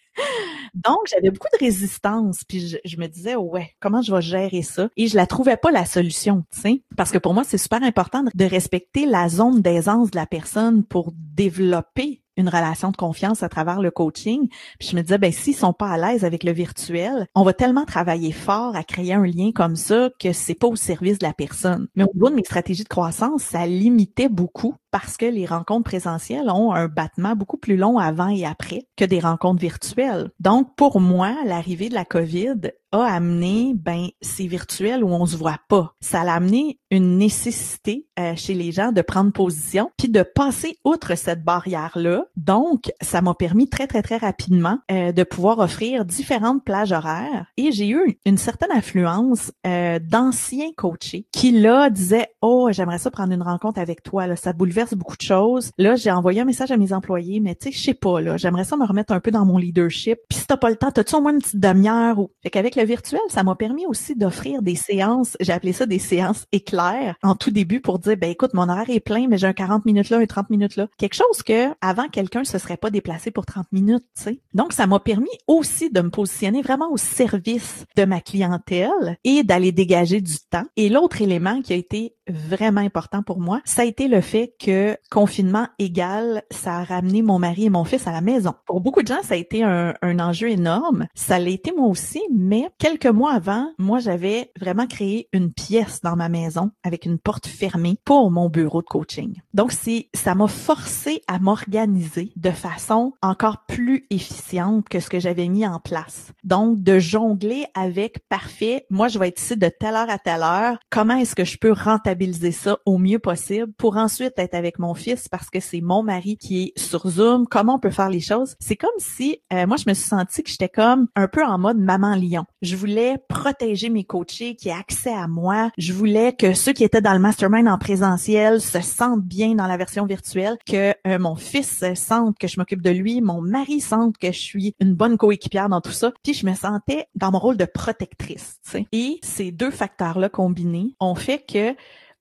Donc, 0.73 0.99
j'avais 1.07 1.31
beaucoup 1.31 1.47
de 1.53 1.63
résistance, 1.63 2.43
puis 2.43 2.77
je, 2.83 2.97
me 2.97 3.07
disais, 3.07 3.35
ouais, 3.35 3.71
comment 3.79 4.01
je 4.01 4.13
vais 4.13 4.21
gérer 4.21 4.61
ça? 4.61 4.89
Et 4.97 5.07
je 5.07 5.15
la 5.15 5.27
trouvais 5.27 5.57
pas 5.57 5.71
la 5.71 5.85
solution, 5.85 6.43
tu 6.51 6.61
sais, 6.61 6.83
parce 6.97 7.11
que 7.11 7.17
pour 7.17 7.33
moi, 7.33 7.43
c'est 7.43 7.57
super 7.57 7.83
important 7.83 8.23
de 8.33 8.45
respecter 8.45 9.05
la 9.05 9.29
zone 9.29 9.61
d'aisance 9.61 10.11
de 10.11 10.17
la 10.17 10.25
personne 10.25 10.83
pour 10.83 11.11
développer 11.15 12.21
une 12.37 12.49
relation 12.49 12.91
de 12.91 12.97
confiance 12.97 13.43
à 13.43 13.49
travers 13.49 13.81
le 13.81 13.91
coaching. 13.91 14.47
Puis 14.79 14.89
je 14.89 14.95
me 14.95 15.01
disais, 15.01 15.17
ben 15.17 15.31
s'ils 15.31 15.55
sont 15.55 15.73
pas 15.73 15.89
à 15.89 15.97
l'aise 15.97 16.25
avec 16.25 16.43
le 16.43 16.51
virtuel, 16.51 17.27
on 17.35 17.43
va 17.43 17.53
tellement 17.53 17.85
travailler 17.85 18.31
fort 18.31 18.75
à 18.75 18.83
créer 18.83 19.13
un 19.13 19.25
lien 19.25 19.51
comme 19.53 19.75
ça 19.75 20.09
que 20.19 20.33
c'est 20.33 20.53
pas 20.53 20.67
au 20.67 20.75
service 20.75 21.19
de 21.19 21.25
la 21.25 21.33
personne. 21.33 21.87
Mais 21.95 22.03
au 22.03 22.13
niveau 22.13 22.29
de 22.29 22.35
mes 22.35 22.43
stratégies 22.43 22.83
de 22.83 22.89
croissance, 22.89 23.43
ça 23.43 23.65
limitait 23.65 24.29
beaucoup 24.29 24.75
parce 24.95 25.17
que 25.17 25.25
les 25.25 25.45
rencontres 25.45 25.83
présentielles 25.83 26.49
ont 26.49 26.71
un 26.71 26.87
battement 26.87 27.35
beaucoup 27.35 27.57
plus 27.57 27.75
long 27.75 27.97
avant 27.97 28.29
et 28.29 28.45
après 28.45 28.87
que 28.95 29.03
des 29.03 29.19
rencontres 29.19 29.59
virtuelles. 29.59 30.29
Donc, 30.39 30.73
pour 30.77 31.01
moi, 31.01 31.35
l'arrivée 31.43 31.89
de 31.89 31.95
la 31.95 32.05
COVID 32.05 32.71
a 32.95 33.03
amené, 33.03 33.73
ben, 33.75 34.07
c'est 34.21 34.47
virtuel 34.47 35.03
où 35.03 35.09
on 35.09 35.25
se 35.25 35.35
voit 35.35 35.59
pas. 35.67 35.93
Ça 35.99 36.21
a 36.21 36.33
amené 36.33 36.79
une 36.91 37.17
nécessité 37.17 38.07
euh, 38.19 38.33
chez 38.35 38.53
les 38.53 38.71
gens 38.71 38.91
de 38.91 39.01
prendre 39.01 39.31
position 39.31 39.91
puis 39.97 40.07
de 40.07 40.23
passer 40.23 40.77
outre 40.85 41.15
cette 41.15 41.43
barrière-là. 41.43 42.25
Donc, 42.37 42.91
ça 43.01 43.21
m'a 43.21 43.33
permis 43.33 43.67
très, 43.67 43.87
très, 43.87 44.01
très 44.01 44.17
rapidement 44.17 44.79
euh, 44.91 45.11
de 45.11 45.23
pouvoir 45.23 45.59
offrir 45.59 46.05
différentes 46.05 46.63
plages 46.63 46.93
horaires 46.93 47.47
et 47.57 47.71
j'ai 47.71 47.89
eu 47.89 48.17
une 48.25 48.37
certaine 48.37 48.71
influence 48.71 49.51
euh, 49.67 49.99
d'anciens 49.99 50.71
coachés 50.77 51.27
qui, 51.33 51.51
là, 51.51 51.89
disaient, 51.89 52.29
oh, 52.41 52.69
j'aimerais 52.71 52.99
ça 52.99 53.11
prendre 53.11 53.33
une 53.33 53.43
rencontre 53.43 53.79
avec 53.79 54.03
toi, 54.03 54.27
là, 54.27 54.35
ça 54.35 54.53
bouleverse 54.53 54.84
beaucoup 54.93 55.17
de 55.17 55.21
choses. 55.21 55.71
Là, 55.77 55.95
j'ai 55.95 56.11
envoyé 56.11 56.41
un 56.41 56.45
message 56.45 56.71
à 56.71 56.77
mes 56.77 56.93
employés, 56.93 57.39
mais 57.39 57.55
tu 57.55 57.71
sais, 57.71 57.77
je 57.77 57.83
sais 57.83 57.93
pas, 57.93 58.21
là, 58.21 58.37
j'aimerais 58.37 58.63
ça 58.63 58.77
me 58.77 58.85
remettre 58.85 59.13
un 59.13 59.19
peu 59.19 59.31
dans 59.31 59.45
mon 59.45 59.57
leadership. 59.57 60.19
Puis 60.29 60.39
si 60.39 60.47
t'as 60.47 60.57
pas 60.57 60.69
le 60.69 60.75
temps, 60.75 60.91
t'as-tu 60.91 61.15
au 61.15 61.21
moins 61.21 61.33
une 61.33 61.39
petite 61.39 61.59
demi-heure 61.59 62.19
ou... 62.19 62.31
Fait 62.43 62.49
qu'avec 62.49 62.75
le 62.75 62.83
virtuel, 62.83 63.21
ça 63.29 63.43
m'a 63.43 63.55
permis 63.55 63.85
aussi 63.85 64.15
d'offrir 64.15 64.61
des 64.61 64.75
séances, 64.75 65.37
j'ai 65.39 65.53
appelé 65.53 65.73
ça 65.73 65.85
des 65.85 65.99
séances 65.99 66.45
éclairs 66.51 67.15
en 67.23 67.35
tout 67.35 67.51
début 67.51 67.81
pour 67.81 67.99
dire, 67.99 68.17
ben 68.17 68.29
écoute, 68.29 68.53
mon 68.53 68.69
horaire 68.69 68.89
est 68.89 68.99
plein, 68.99 69.27
mais 69.27 69.37
j'ai 69.37 69.47
un 69.47 69.53
40 69.53 69.85
minutes 69.85 70.09
là, 70.09 70.17
un 70.17 70.25
30 70.25 70.49
minutes 70.49 70.75
là. 70.75 70.87
Quelque 70.97 71.15
chose 71.15 71.43
que 71.43 71.69
avant 71.81 72.07
quelqu'un 72.09 72.43
se 72.43 72.57
serait 72.57 72.77
pas 72.77 72.91
déplacé 72.91 73.31
pour 73.31 73.45
30 73.45 73.71
minutes, 73.71 74.03
tu 74.15 74.23
sais. 74.23 74.39
Donc, 74.53 74.73
ça 74.73 74.87
m'a 74.87 74.99
permis 74.99 75.29
aussi 75.47 75.89
de 75.89 76.01
me 76.01 76.09
positionner 76.09 76.61
vraiment 76.61 76.91
au 76.91 76.97
service 76.97 77.85
de 77.95 78.05
ma 78.05 78.21
clientèle 78.21 79.17
et 79.23 79.43
d'aller 79.43 79.71
dégager 79.71 80.21
du 80.21 80.35
temps. 80.49 80.65
Et 80.75 80.89
l'autre 80.89 81.21
élément 81.21 81.61
qui 81.61 81.73
a 81.73 81.75
été 81.75 82.15
vraiment 82.27 82.81
important 82.81 83.23
pour 83.23 83.39
moi, 83.39 83.61
ça 83.65 83.83
a 83.83 83.85
été 83.85 84.07
le 84.07 84.21
fait 84.21 84.53
que 84.59 84.74
confinement 85.11 85.67
égal, 85.79 86.43
ça 86.51 86.77
a 86.77 86.83
ramené 86.83 87.21
mon 87.21 87.39
mari 87.39 87.65
et 87.65 87.69
mon 87.69 87.83
fils 87.83 88.07
à 88.07 88.11
la 88.11 88.21
maison. 88.21 88.53
Pour 88.65 88.81
beaucoup 88.81 89.01
de 89.01 89.07
gens, 89.07 89.21
ça 89.23 89.35
a 89.35 89.37
été 89.37 89.63
un, 89.63 89.93
enjeu 90.01 90.49
énorme. 90.49 91.07
Ça 91.13 91.39
l'a 91.39 91.49
été 91.49 91.73
moi 91.75 91.87
aussi, 91.87 92.21
mais 92.33 92.69
quelques 92.79 93.05
mois 93.05 93.33
avant, 93.33 93.69
moi, 93.77 93.99
j'avais 93.99 94.51
vraiment 94.59 94.87
créé 94.87 95.27
une 95.33 95.51
pièce 95.51 96.01
dans 96.01 96.15
ma 96.15 96.29
maison 96.29 96.71
avec 96.83 97.05
une 97.05 97.19
porte 97.19 97.47
fermée 97.47 97.97
pour 98.05 98.31
mon 98.31 98.49
bureau 98.49 98.81
de 98.81 98.87
coaching. 98.87 99.41
Donc, 99.53 99.71
c'est, 99.71 100.09
ça 100.13 100.35
m'a 100.35 100.47
forcé 100.47 101.21
à 101.27 101.39
m'organiser 101.39 102.31
de 102.35 102.51
façon 102.51 103.13
encore 103.21 103.65
plus 103.67 104.05
efficiente 104.09 104.87
que 104.89 104.99
ce 104.99 105.09
que 105.09 105.19
j'avais 105.19 105.47
mis 105.47 105.67
en 105.67 105.79
place. 105.79 106.31
Donc, 106.43 106.81
de 106.81 106.99
jongler 106.99 107.65
avec 107.73 108.27
parfait, 108.29 108.85
moi, 108.89 109.07
je 109.07 109.19
vais 109.19 109.29
être 109.29 109.41
ici 109.41 109.57
de 109.57 109.69
telle 109.69 109.95
heure 109.95 110.09
à 110.09 110.17
telle 110.17 110.43
heure. 110.43 110.77
Comment 110.89 111.17
est-ce 111.17 111.35
que 111.35 111.45
je 111.45 111.57
peux 111.57 111.71
rentabiliser 111.71 112.51
ça 112.51 112.77
au 112.85 112.97
mieux 112.97 113.19
possible 113.19 113.71
pour 113.77 113.97
ensuite 113.97 114.33
être 114.37 114.55
avec 114.55 114.64
mon 114.79 114.93
fils 114.93 115.29
parce 115.29 115.49
que 115.49 115.59
c'est 115.59 115.81
mon 115.81 116.03
mari 116.03 116.37
qui 116.37 116.63
est 116.63 116.79
sur 116.79 117.07
Zoom. 117.07 117.47
Comment 117.47 117.75
on 117.75 117.79
peut 117.79 117.91
faire 117.91 118.09
les 118.09 118.19
choses? 118.19 118.55
C'est 118.59 118.75
comme 118.75 118.89
si, 118.97 119.39
euh, 119.53 119.67
moi, 119.67 119.77
je 119.77 119.85
me 119.87 119.93
suis 119.93 120.07
sentie 120.07 120.43
que 120.43 120.49
j'étais 120.49 120.69
comme 120.69 121.07
un 121.15 121.27
peu 121.27 121.43
en 121.43 121.57
mode 121.57 121.77
maman 121.77 122.15
lion. 122.15 122.45
Je 122.61 122.75
voulais 122.75 123.17
protéger 123.29 123.89
mes 123.89 124.03
coachés 124.03 124.55
qui 124.55 124.69
aient 124.69 124.73
accès 124.73 125.13
à 125.13 125.27
moi. 125.27 125.71
Je 125.77 125.93
voulais 125.93 126.33
que 126.33 126.53
ceux 126.53 126.73
qui 126.73 126.83
étaient 126.83 127.01
dans 127.01 127.13
le 127.13 127.19
mastermind 127.19 127.67
en 127.67 127.77
présentiel 127.77 128.61
se 128.61 128.81
sentent 128.81 129.23
bien 129.23 129.55
dans 129.55 129.67
la 129.67 129.77
version 129.77 130.05
virtuelle, 130.05 130.57
que 130.65 130.93
euh, 131.07 131.19
mon 131.19 131.35
fils 131.35 131.83
sente 131.95 132.37
que 132.37 132.47
je 132.47 132.59
m'occupe 132.59 132.81
de 132.81 132.89
lui, 132.89 133.21
mon 133.21 133.41
mari 133.41 133.81
sente 133.81 134.17
que 134.17 134.31
je 134.31 134.39
suis 134.39 134.75
une 134.79 134.93
bonne 134.93 135.17
coéquipière 135.17 135.69
dans 135.69 135.81
tout 135.81 135.91
ça. 135.91 136.11
Puis 136.23 136.33
je 136.33 136.45
me 136.45 136.53
sentais 136.53 137.05
dans 137.15 137.31
mon 137.31 137.39
rôle 137.39 137.57
de 137.57 137.65
protectrice. 137.65 138.59
Et 138.91 139.19
ces 139.23 139.51
deux 139.51 139.71
facteurs-là 139.71 140.29
combinés 140.29 140.95
ont 140.99 141.15
fait 141.15 141.39
que 141.39 141.75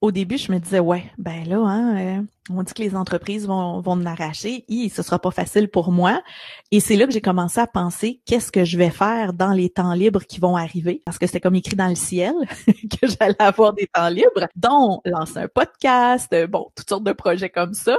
au 0.05 0.11
début, 0.11 0.36
je 0.36 0.52
me 0.52 0.59
disais, 0.59 0.80
ouais, 0.80 1.11
ben 1.16 1.48
là, 1.48 1.57
hein, 1.61 1.96
euh, 1.96 2.22
on 2.50 2.62
dit 2.62 2.74
que 2.74 2.82
les 2.82 2.94
entreprises 2.94 3.46
vont, 3.46 3.80
vont 3.80 3.96
me 3.96 4.05
l'arracher, 4.05 4.66
et 4.68 4.90
ce 4.90 5.02
sera 5.02 5.18
pas 5.18 5.30
facile 5.30 5.70
pour 5.70 5.92
moi. 5.92 6.22
Et 6.70 6.80
c'est 6.80 6.96
là 6.96 7.07
que 7.07 7.12
j'ai 7.12 7.22
commencé 7.22 7.59
à 7.59 7.66
penser, 7.66 8.20
qu'est-ce 8.26 8.52
que 8.52 8.66
je 8.66 8.76
vais 8.76 8.90
faire 8.90 9.32
dans 9.32 9.52
les 9.52 9.70
temps 9.70 9.94
libres 9.94 10.22
qui 10.24 10.40
vont 10.40 10.57
arriver? 10.57 11.00
Parce 11.07 11.16
que 11.16 11.26
c'était 11.26 11.40
comme 11.40 11.55
écrit 11.55 11.74
dans 11.74 11.88
le 11.88 11.94
ciel 11.94 12.34
que 12.66 13.07
j'allais 13.07 13.34
avoir 13.38 13.72
des 13.72 13.86
temps 13.86 14.11
libres, 14.11 14.46
dont 14.57 15.00
lancer 15.07 15.38
un 15.38 15.48
podcast, 15.48 16.34
bon, 16.50 16.66
toutes 16.76 16.90
sortes 16.90 17.05
de 17.05 17.12
projets 17.12 17.48
comme 17.48 17.72
ça 17.72 17.98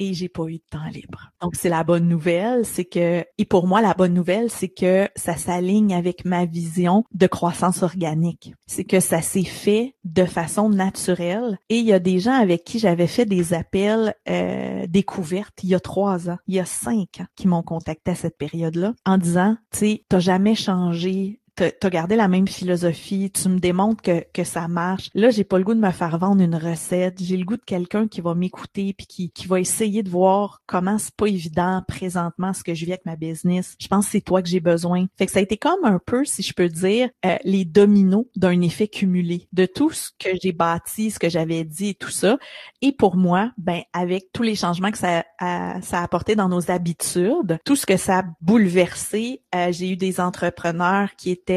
et 0.00 0.14
j'ai 0.14 0.28
pas 0.28 0.46
eu 0.46 0.54
de 0.54 0.64
temps 0.68 0.88
libre. 0.92 1.30
Donc 1.40 1.54
c'est 1.54 1.68
la 1.68 1.84
bonne 1.84 2.08
nouvelle, 2.08 2.64
c'est 2.64 2.86
que 2.86 3.24
et 3.38 3.44
pour 3.44 3.68
moi 3.68 3.80
la 3.80 3.94
bonne 3.94 4.14
nouvelle, 4.14 4.50
c'est 4.50 4.68
que 4.68 5.08
ça 5.14 5.36
s'aligne 5.36 5.94
avec 5.94 6.24
ma 6.24 6.46
vision 6.46 7.04
de 7.14 7.26
croissance 7.26 7.82
organique. 7.82 8.54
C'est 8.66 8.84
que 8.84 8.98
ça 8.98 9.22
s'est 9.22 9.44
fait 9.44 9.94
de 10.04 10.24
façon 10.24 10.70
naturelle 10.70 11.58
et 11.68 11.78
il 11.78 11.86
y 11.86 11.92
a 11.92 11.98
des 11.98 12.18
gens 12.18 12.32
avec 12.32 12.64
qui 12.64 12.78
j'avais 12.78 13.06
fait 13.06 13.26
des 13.26 13.54
appels 13.54 14.14
euh, 14.28 14.86
découvertes 14.88 15.60
il 15.62 15.68
y 15.68 15.74
a 15.74 15.80
trois 15.80 16.30
ans, 16.30 16.38
il 16.46 16.54
y 16.54 16.60
a 16.60 16.64
cinq 16.64 17.20
ans 17.20 17.26
qui 17.36 17.46
m'ont 17.46 17.62
contacté 17.62 18.12
à 18.12 18.14
cette 18.14 18.38
période-là 18.38 18.94
en 19.04 19.18
disant, 19.18 19.56
tu 19.70 19.78
sais, 19.78 20.04
t'as 20.08 20.18
jamais 20.18 20.54
changé 20.54 21.39
t'as 21.68 21.90
gardé 21.90 22.16
la 22.16 22.28
même 22.28 22.48
philosophie, 22.48 23.30
tu 23.30 23.48
me 23.48 23.58
démontres 23.58 24.02
que, 24.02 24.24
que 24.32 24.44
ça 24.44 24.68
marche. 24.68 25.10
Là, 25.14 25.30
j'ai 25.30 25.44
pas 25.44 25.58
le 25.58 25.64
goût 25.64 25.74
de 25.74 25.80
me 25.80 25.90
faire 25.90 26.18
vendre 26.18 26.42
une 26.42 26.54
recette. 26.54 27.22
J'ai 27.22 27.36
le 27.36 27.44
goût 27.44 27.56
de 27.56 27.64
quelqu'un 27.64 28.08
qui 28.08 28.20
va 28.20 28.34
m'écouter 28.34 28.94
puis 28.94 29.06
qui, 29.06 29.30
qui 29.30 29.46
va 29.46 29.60
essayer 29.60 30.02
de 30.02 30.10
voir 30.10 30.62
comment 30.66 30.98
c'est 30.98 31.14
pas 31.14 31.26
évident 31.26 31.82
présentement 31.86 32.52
ce 32.52 32.62
que 32.62 32.74
je 32.74 32.84
vis 32.84 32.92
avec 32.92 33.06
ma 33.06 33.16
business. 33.16 33.76
Je 33.78 33.88
pense 33.88 34.06
que 34.06 34.12
c'est 34.12 34.20
toi 34.20 34.42
que 34.42 34.48
j'ai 34.48 34.60
besoin. 34.60 35.06
Fait 35.18 35.26
que 35.26 35.32
ça 35.32 35.40
a 35.40 35.42
été 35.42 35.56
comme 35.56 35.84
un 35.84 36.00
peu, 36.04 36.24
si 36.24 36.42
je 36.42 36.52
peux 36.52 36.68
dire, 36.68 37.10
euh, 37.24 37.36
les 37.44 37.64
dominos 37.64 38.26
d'un 38.36 38.60
effet 38.62 38.88
cumulé 38.88 39.48
de 39.52 39.66
tout 39.66 39.90
ce 39.90 40.10
que 40.18 40.30
j'ai 40.42 40.52
bâti, 40.52 41.10
ce 41.10 41.18
que 41.18 41.28
j'avais 41.28 41.64
dit 41.64 41.90
et 41.90 41.94
tout 41.94 42.10
ça. 42.10 42.38
Et 42.82 42.92
pour 42.92 43.16
moi, 43.16 43.52
ben 43.58 43.82
avec 43.92 44.32
tous 44.32 44.42
les 44.42 44.54
changements 44.54 44.90
que 44.90 44.98
ça 44.98 45.24
a, 45.38 45.80
ça 45.82 46.00
a 46.00 46.02
apporté 46.02 46.36
dans 46.36 46.48
nos 46.48 46.70
habitudes, 46.70 47.58
tout 47.64 47.76
ce 47.76 47.86
que 47.86 47.96
ça 47.96 48.20
a 48.20 48.24
bouleversé, 48.40 49.42
euh, 49.54 49.72
j'ai 49.72 49.90
eu 49.90 49.96
des 49.96 50.20
entrepreneurs 50.20 51.10
qui 51.16 51.30
étaient 51.30 51.49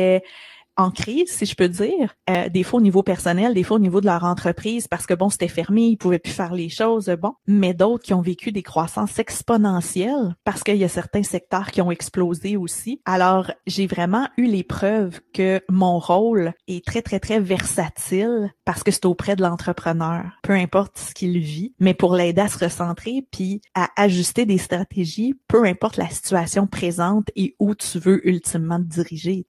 en 0.78 0.92
crise, 0.92 1.30
si 1.30 1.46
je 1.46 1.56
peux 1.56 1.70
dire, 1.70 2.16
euh, 2.30 2.50
des 2.50 2.64
fois 2.64 2.80
au 2.80 2.82
niveau 2.82 3.04
personnel, 3.04 3.54
des 3.54 3.64
fois 3.64 3.78
au 3.78 3.80
niveau 3.80 4.02
de 4.02 4.06
leur 4.06 4.24
entreprise, 4.24 4.88
parce 4.88 5.06
que 5.06 5.14
bon, 5.14 5.30
c'était 5.30 5.48
fermé, 5.48 5.84
ils 5.84 5.98
pouvaient 5.98 6.20
plus 6.20 6.32
faire 6.32 6.54
les 6.54 6.70
choses, 6.70 7.16
bon, 7.22 7.34
mais 7.46 7.74
d'autres 7.74 8.04
qui 8.04 8.14
ont 8.14 8.22
vécu 8.22 8.52
des 8.52 8.64
croissances 8.64 9.20
exponentielles, 9.20 10.36
parce 10.44 10.64
qu'il 10.64 10.78
y 10.78 10.84
a 10.84 10.90
certains 10.90 11.24
secteurs 11.24 11.72
qui 11.72 11.82
ont 11.82 11.92
explosé 11.92 12.58
aussi. 12.58 13.02
Alors, 13.06 13.52
j'ai 13.68 13.88
vraiment 13.88 14.28
eu 14.38 14.46
les 14.46 14.64
preuves 14.64 15.20
que 15.34 15.62
mon 15.70 16.00
rôle 16.00 16.54
est 16.68 16.86
très, 16.86 17.02
très, 17.02 17.20
très 17.20 17.40
versatile, 17.40 18.52
parce 18.66 18.84
que 18.84 18.92
c'est 18.92 19.06
auprès 19.06 19.36
de 19.36 19.44
l'entrepreneur, 19.44 20.24
peu 20.42 20.54
importe 20.54 20.98
ce 20.98 21.14
qu'il 21.14 21.38
vit, 21.40 21.76
mais 21.80 21.94
pour 21.94 22.16
l'aider 22.16 22.42
à 22.42 22.48
se 22.48 22.58
recentrer, 22.58 23.26
puis 23.32 23.62
à 23.76 23.90
ajuster 23.96 24.46
des 24.46 24.58
stratégies, 24.58 25.36
peu 25.48 25.66
importe 25.66 25.98
la 25.98 26.10
situation 26.10 26.66
présente 26.66 27.30
et 27.36 27.56
où 27.60 27.76
tu 27.76 28.00
veux 28.00 28.28
ultimement 28.28 28.80
te 28.80 28.88
diriger. 28.88 29.46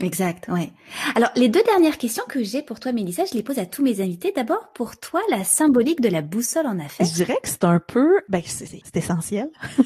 Exact, 0.00 0.48
ouais. 0.48 0.72
Alors, 1.14 1.30
les 1.36 1.48
deux 1.48 1.62
dernières 1.62 1.98
questions 1.98 2.24
que 2.28 2.42
j'ai 2.42 2.62
pour 2.62 2.80
toi, 2.80 2.92
Mélissa, 2.92 3.24
je 3.26 3.34
les 3.34 3.44
pose 3.44 3.58
à 3.58 3.66
tous 3.66 3.82
mes 3.82 4.00
invités. 4.00 4.32
D'abord, 4.32 4.72
pour 4.74 4.96
toi, 4.98 5.20
la 5.30 5.44
symbolique 5.44 6.00
de 6.00 6.08
la 6.08 6.20
boussole 6.20 6.66
en 6.66 6.80
affaires. 6.80 7.06
Je 7.06 7.12
dirais 7.12 7.38
que 7.40 7.48
c'est 7.48 7.64
un 7.64 7.78
peu, 7.78 8.20
ben, 8.28 8.42
c'est 8.44 8.96
essentiel. 8.96 9.50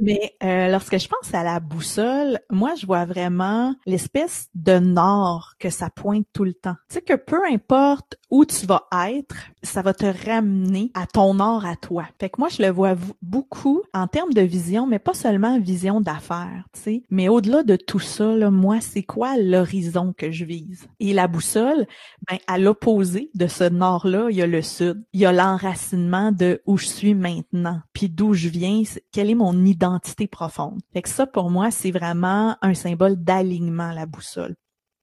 Mais 0.00 0.34
euh, 0.42 0.68
lorsque 0.68 0.98
je 0.98 1.06
pense 1.08 1.32
à 1.34 1.44
la 1.44 1.60
boussole, 1.60 2.40
moi, 2.50 2.74
je 2.74 2.86
vois 2.86 3.04
vraiment 3.04 3.74
l'espèce 3.84 4.48
de 4.54 4.78
nord 4.78 5.54
que 5.58 5.68
ça 5.68 5.90
pointe 5.90 6.26
tout 6.32 6.44
le 6.44 6.54
temps. 6.54 6.76
Tu 6.88 6.94
sais 6.94 7.02
que 7.02 7.14
peu 7.14 7.40
importe 7.52 8.16
où 8.30 8.46
tu 8.46 8.64
vas 8.64 8.88
être, 9.08 9.36
ça 9.62 9.82
va 9.82 9.94
te 9.94 10.06
ramener 10.28 10.90
à 10.94 11.06
ton 11.06 11.34
nord 11.34 11.64
à 11.64 11.76
toi. 11.76 12.06
Fait 12.18 12.30
que 12.30 12.36
moi, 12.38 12.48
je 12.48 12.62
le 12.62 12.70
vois 12.70 12.94
beaucoup 13.22 13.82
en 13.92 14.06
termes 14.06 14.32
de 14.32 14.40
vision, 14.40 14.86
mais 14.86 14.98
pas 14.98 15.14
seulement 15.14 15.58
vision 15.58 16.00
d'affaires, 16.00 16.64
tu 16.72 16.80
sais. 16.80 17.02
Mais 17.10 17.28
au-delà 17.28 17.62
de 17.62 17.76
tout 17.76 17.98
ça, 17.98 18.36
là, 18.36 18.50
moi, 18.50 18.80
c'est 18.80 19.02
quoi 19.02 19.36
l'horizon 19.36 20.14
que 20.16 20.30
je 20.30 20.44
vise? 20.44 20.86
Et 20.98 21.12
la 21.12 21.28
boussole, 21.28 21.86
ben, 22.28 22.38
à 22.46 22.58
l'opposé 22.58 23.30
de 23.34 23.46
ce 23.46 23.64
nord-là, 23.64 24.28
il 24.30 24.36
y 24.36 24.42
a 24.42 24.46
le 24.46 24.62
sud. 24.62 25.04
Il 25.12 25.20
y 25.20 25.26
a 25.26 25.32
l'enracinement 25.32 26.32
de 26.32 26.62
où 26.66 26.76
je 26.76 26.86
suis 26.86 27.14
maintenant, 27.14 27.80
puis 27.92 28.08
d'où 28.08 28.34
je 28.34 28.48
viens, 28.48 28.82
quelle 29.12 29.30
est 29.30 29.34
mon 29.34 29.64
identité 29.64 30.26
profonde? 30.26 30.80
Fait 30.92 31.02
que 31.02 31.08
ça, 31.08 31.26
pour 31.26 31.50
moi, 31.50 31.70
c'est 31.70 31.90
vraiment 31.90 32.56
un 32.62 32.74
symbole 32.74 33.16
d'alignement, 33.16 33.92
la 33.92 34.06
boussole. 34.06 34.56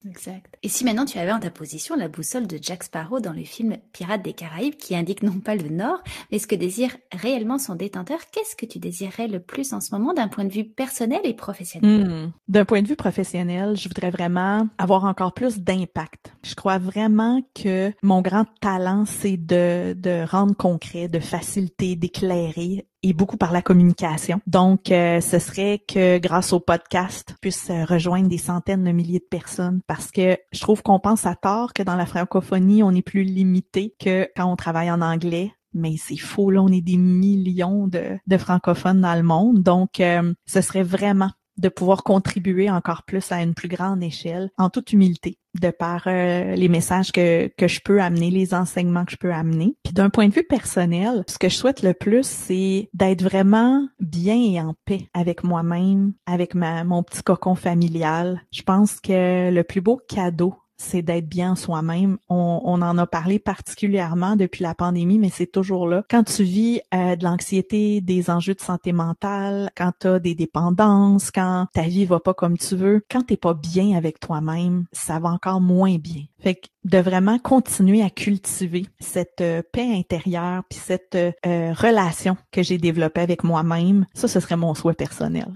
Exact. 0.06 0.58
Et 0.64 0.70
si 0.70 0.86
maintenant 0.86 1.06
tu 1.06 1.18
avais 1.18 1.32
en 1.32 1.40
ta 1.40 1.50
position 1.50 1.96
la 1.96 2.08
boussole 2.08 2.48
de 2.48 2.60
Jack 2.62 2.84
Sparrow 2.84 3.20
dans 3.20 3.34
le 3.34 3.44
film 3.44 3.78
Pirates 3.94 4.22
des 4.22 4.34
Caraïbes 4.34 4.76
qui 4.76 4.96
indique 4.96 5.24
non 5.24 5.40
pas 5.40 5.56
le 5.56 5.70
nord, 5.70 6.02
mais 6.32 6.40
ce 6.40 6.48
que 6.48 6.56
désire 6.56 6.96
réellement 7.12 7.58
son 7.58 7.76
détenteur, 7.76 8.20
qu'est-ce 8.32 8.56
que 8.56 8.66
tu 8.66 8.80
désirerais 8.80 9.28
le 9.28 9.40
plus 9.40 9.74
en 9.74 9.82
ce 9.82 9.94
moment 9.94 10.14
d'un 10.14 10.28
point 10.28 10.46
de 10.46 10.54
vue 10.54 10.66
personnel 10.66 11.22
et 11.24 11.34
professionnel? 11.34 12.08
Hmm. 12.08 12.32
D'un 12.48 12.66
point 12.66 12.82
de 12.82 12.88
vue 12.88 12.96
professionnel, 12.96 13.76
je 13.76 13.88
voudrais 13.88 14.12
vraiment 14.12 14.68
avoir 14.78 15.06
encore 15.06 15.34
plus 15.34 15.60
d'impact. 15.60 16.34
Je 16.44 16.56
crois 16.56 16.78
vraiment 16.78 17.42
que 17.56 17.92
mon 18.04 18.22
grand 18.22 18.46
talent, 18.62 19.06
c'est 19.06 19.38
de, 19.38 19.94
de 19.94 20.26
rendre 20.30 20.56
concret, 20.56 21.08
de 21.08 21.20
faciliter, 21.20 21.96
d'éclairer 21.96 22.86
et 23.04 23.14
beaucoup 23.14 23.38
par 23.38 23.52
la 23.52 23.62
communication. 23.62 24.42
Donc, 24.48 24.92
euh, 24.92 25.22
ce 25.22 25.40
serait 25.40 25.84
que 25.88 26.18
grâce 26.18 26.54
au 26.54 26.60
podcast, 26.60 27.36
puisse 27.42 27.70
euh, 27.70 27.86
rejoindre 27.86 28.28
des 28.28 28.38
centaines 28.38 28.84
de 28.84 28.92
milliers 28.92 29.20
de 29.20 29.28
personnes 29.30 29.82
parce 29.88 30.12
que 30.12 30.38
je 30.52 30.60
trouve 30.60 30.82
qu'on 30.82 31.00
pense 31.00 31.26
à 31.26 31.36
tort 31.36 31.74
que 31.74 31.84
dans 31.84 31.96
la 31.96 32.06
francophonie, 32.06 32.84
on 32.84 32.92
est 32.92 33.02
plus 33.02 33.24
limité 33.24 33.96
que 34.00 34.28
quand 34.36 34.52
on 34.52 34.56
travaille 34.56 34.92
en 34.92 35.02
anglais. 35.02 35.52
Mais 35.74 35.96
c'est 35.98 36.18
faux, 36.18 36.50
là, 36.50 36.62
on 36.64 36.70
est 36.70 36.82
des 36.82 36.98
millions 36.98 37.88
de, 37.88 38.38
francophones 38.38 39.02
dans 39.02 39.16
le 39.16 39.24
monde. 39.24 39.62
Donc, 39.62 40.00
euh, 40.00 40.34
ce 40.46 40.62
serait 40.62 40.84
vraiment 40.84 41.32
de 41.58 41.70
pouvoir 41.70 42.04
contribuer 42.04 42.70
encore 42.70 43.04
plus 43.04 43.32
à 43.32 43.42
une 43.42 43.54
plus 43.54 43.68
grande 43.68 44.04
échelle, 44.04 44.50
en 44.58 44.70
toute 44.70 44.94
humilité, 44.94 45.38
de 45.60 45.70
par 45.70 46.04
euh, 46.08 46.56
les 46.56 46.70
messages 46.70 47.12
que, 47.12 47.48
que 47.58 47.68
je 47.68 47.80
peux 47.82 48.02
amener, 48.02 48.30
les 48.32 48.54
enseignements 48.54 49.06
que 49.06 49.12
je 49.12 49.18
peux 49.18 49.34
amener. 49.34 49.76
Puis 49.84 49.94
d'un 49.94 50.10
point 50.10 50.28
de 50.28 50.34
vue 50.34 50.46
personnel, 50.48 51.24
ce 51.28 51.38
que 51.38 51.50
je 51.50 51.56
souhaite 51.56 51.84
le 51.84 51.94
plus, 51.94 52.26
c'est 52.26 52.90
d'être 52.94 53.24
vraiment 53.24 53.88
bien 54.00 54.36
et 54.36 54.60
en 54.60 54.76
paix 54.86 55.08
avec 55.14 55.44
moi-même, 55.44 56.14
avec 56.26 56.56
ma, 56.56 56.84
mon 56.84 57.04
petit 57.04 57.24
cocon 57.24 57.56
familial. 57.56 58.42
Je 58.52 58.62
pense 58.62 59.00
que 59.00 59.52
le 59.52 59.64
plus 59.64 59.82
beau 59.82 60.00
cadeau 60.08 60.56
c'est 60.78 61.02
d'être 61.02 61.28
bien 61.28 61.56
soi-même. 61.56 62.18
On, 62.30 62.62
on, 62.64 62.82
en 62.82 62.98
a 62.98 63.08
parlé 63.08 63.40
particulièrement 63.40 64.36
depuis 64.36 64.64
la 64.64 64.76
pandémie, 64.76 65.20
mais 65.20 65.30
c'est 65.30 65.52
toujours 65.52 65.88
là. 65.88 66.04
Quand 66.10 66.24
tu 66.24 66.44
vis 66.44 66.82
euh, 66.94 67.16
de 67.16 67.24
l'anxiété, 67.24 68.02
des 68.02 68.30
enjeux 68.30 68.54
de 68.54 68.62
santé 68.62 68.94
mentale, 68.94 69.70
quand 69.76 69.92
tu 70.00 70.08
as 70.08 70.20
des 70.20 70.36
dépendances, 70.36 71.32
quand 71.32 71.68
ta 71.74 71.84
vie 71.84 72.06
va 72.06 72.20
pas 72.20 72.34
comme 72.34 72.58
tu 72.58 72.76
veux, 72.76 73.04
quand 73.12 73.24
t'es 73.24 73.38
pas 73.38 73.54
bien 73.54 73.98
avec 73.98 74.20
toi-même, 74.20 74.86
ça 74.92 75.20
va 75.20 75.30
encore 75.30 75.62
moins 75.62 75.98
bien. 75.98 76.24
Fait 76.40 76.56
que 76.56 76.68
de 76.86 77.00
vraiment 77.00 77.40
continuer 77.40 78.02
à 78.02 78.10
cultiver 78.10 78.86
cette 79.00 79.42
euh, 79.42 79.62
paix 79.74 79.92
intérieure 79.94 80.64
puis 80.70 80.80
cette 80.80 81.16
euh, 81.16 81.74
relation 81.74 82.38
que 82.52 82.64
j'ai 82.64 82.78
développée 82.78 83.22
avec 83.22 83.44
moi-même, 83.44 84.06
ça, 84.14 84.28
ce 84.28 84.40
serait 84.40 84.56
mon 84.56 84.74
souhait 84.74 84.94
personnel. 84.94 85.48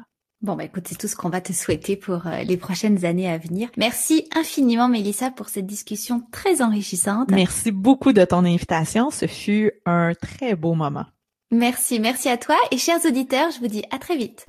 Bon, 0.42 0.56
bah 0.56 0.64
écoute, 0.64 0.86
c'est 0.88 0.98
tout 0.98 1.08
ce 1.08 1.16
qu'on 1.16 1.30
va 1.30 1.40
te 1.40 1.54
souhaiter 1.54 1.96
pour 1.96 2.26
euh, 2.26 2.42
les 2.42 2.58
prochaines 2.58 3.06
années 3.06 3.30
à 3.30 3.38
venir. 3.38 3.70
Merci 3.78 4.28
infiniment, 4.36 4.88
Mélissa, 4.88 5.30
pour 5.30 5.50
cette 5.50 5.68
discussion 5.68 6.24
très 6.32 6.64
enrichissante. 6.64 7.30
Merci 7.30 7.72
beaucoup 7.72 8.12
de 8.12 8.26
ton 8.26 8.44
invitation. 8.44 9.12
Ce 9.12 9.28
fut 9.28 9.72
un 9.86 10.14
très 10.16 10.56
beau 10.56 10.74
moment. 10.74 11.06
Merci, 11.52 12.00
merci 12.00 12.28
à 12.28 12.38
toi 12.38 12.56
et 12.72 12.78
chers 12.78 13.06
auditeurs, 13.06 13.52
je 13.52 13.60
vous 13.60 13.68
dis 13.68 13.84
à 13.92 14.00
très 14.00 14.18
vite. 14.18 14.48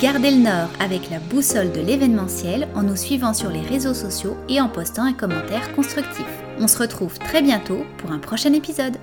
Gardez 0.00 0.30
le 0.30 0.42
nord 0.42 0.70
avec 0.80 1.10
la 1.10 1.18
boussole 1.18 1.70
de 1.72 1.80
l'événementiel 1.80 2.68
en 2.74 2.82
nous 2.82 2.96
suivant 2.96 3.34
sur 3.34 3.50
les 3.50 3.60
réseaux 3.60 3.94
sociaux 3.94 4.36
et 4.48 4.60
en 4.60 4.68
postant 4.68 5.02
un 5.02 5.12
commentaire 5.12 5.72
constructif. 5.74 6.26
On 6.58 6.66
se 6.66 6.78
retrouve 6.78 7.18
très 7.18 7.42
bientôt 7.42 7.84
pour 7.98 8.10
un 8.10 8.18
prochain 8.18 8.52
épisode. 8.54 8.96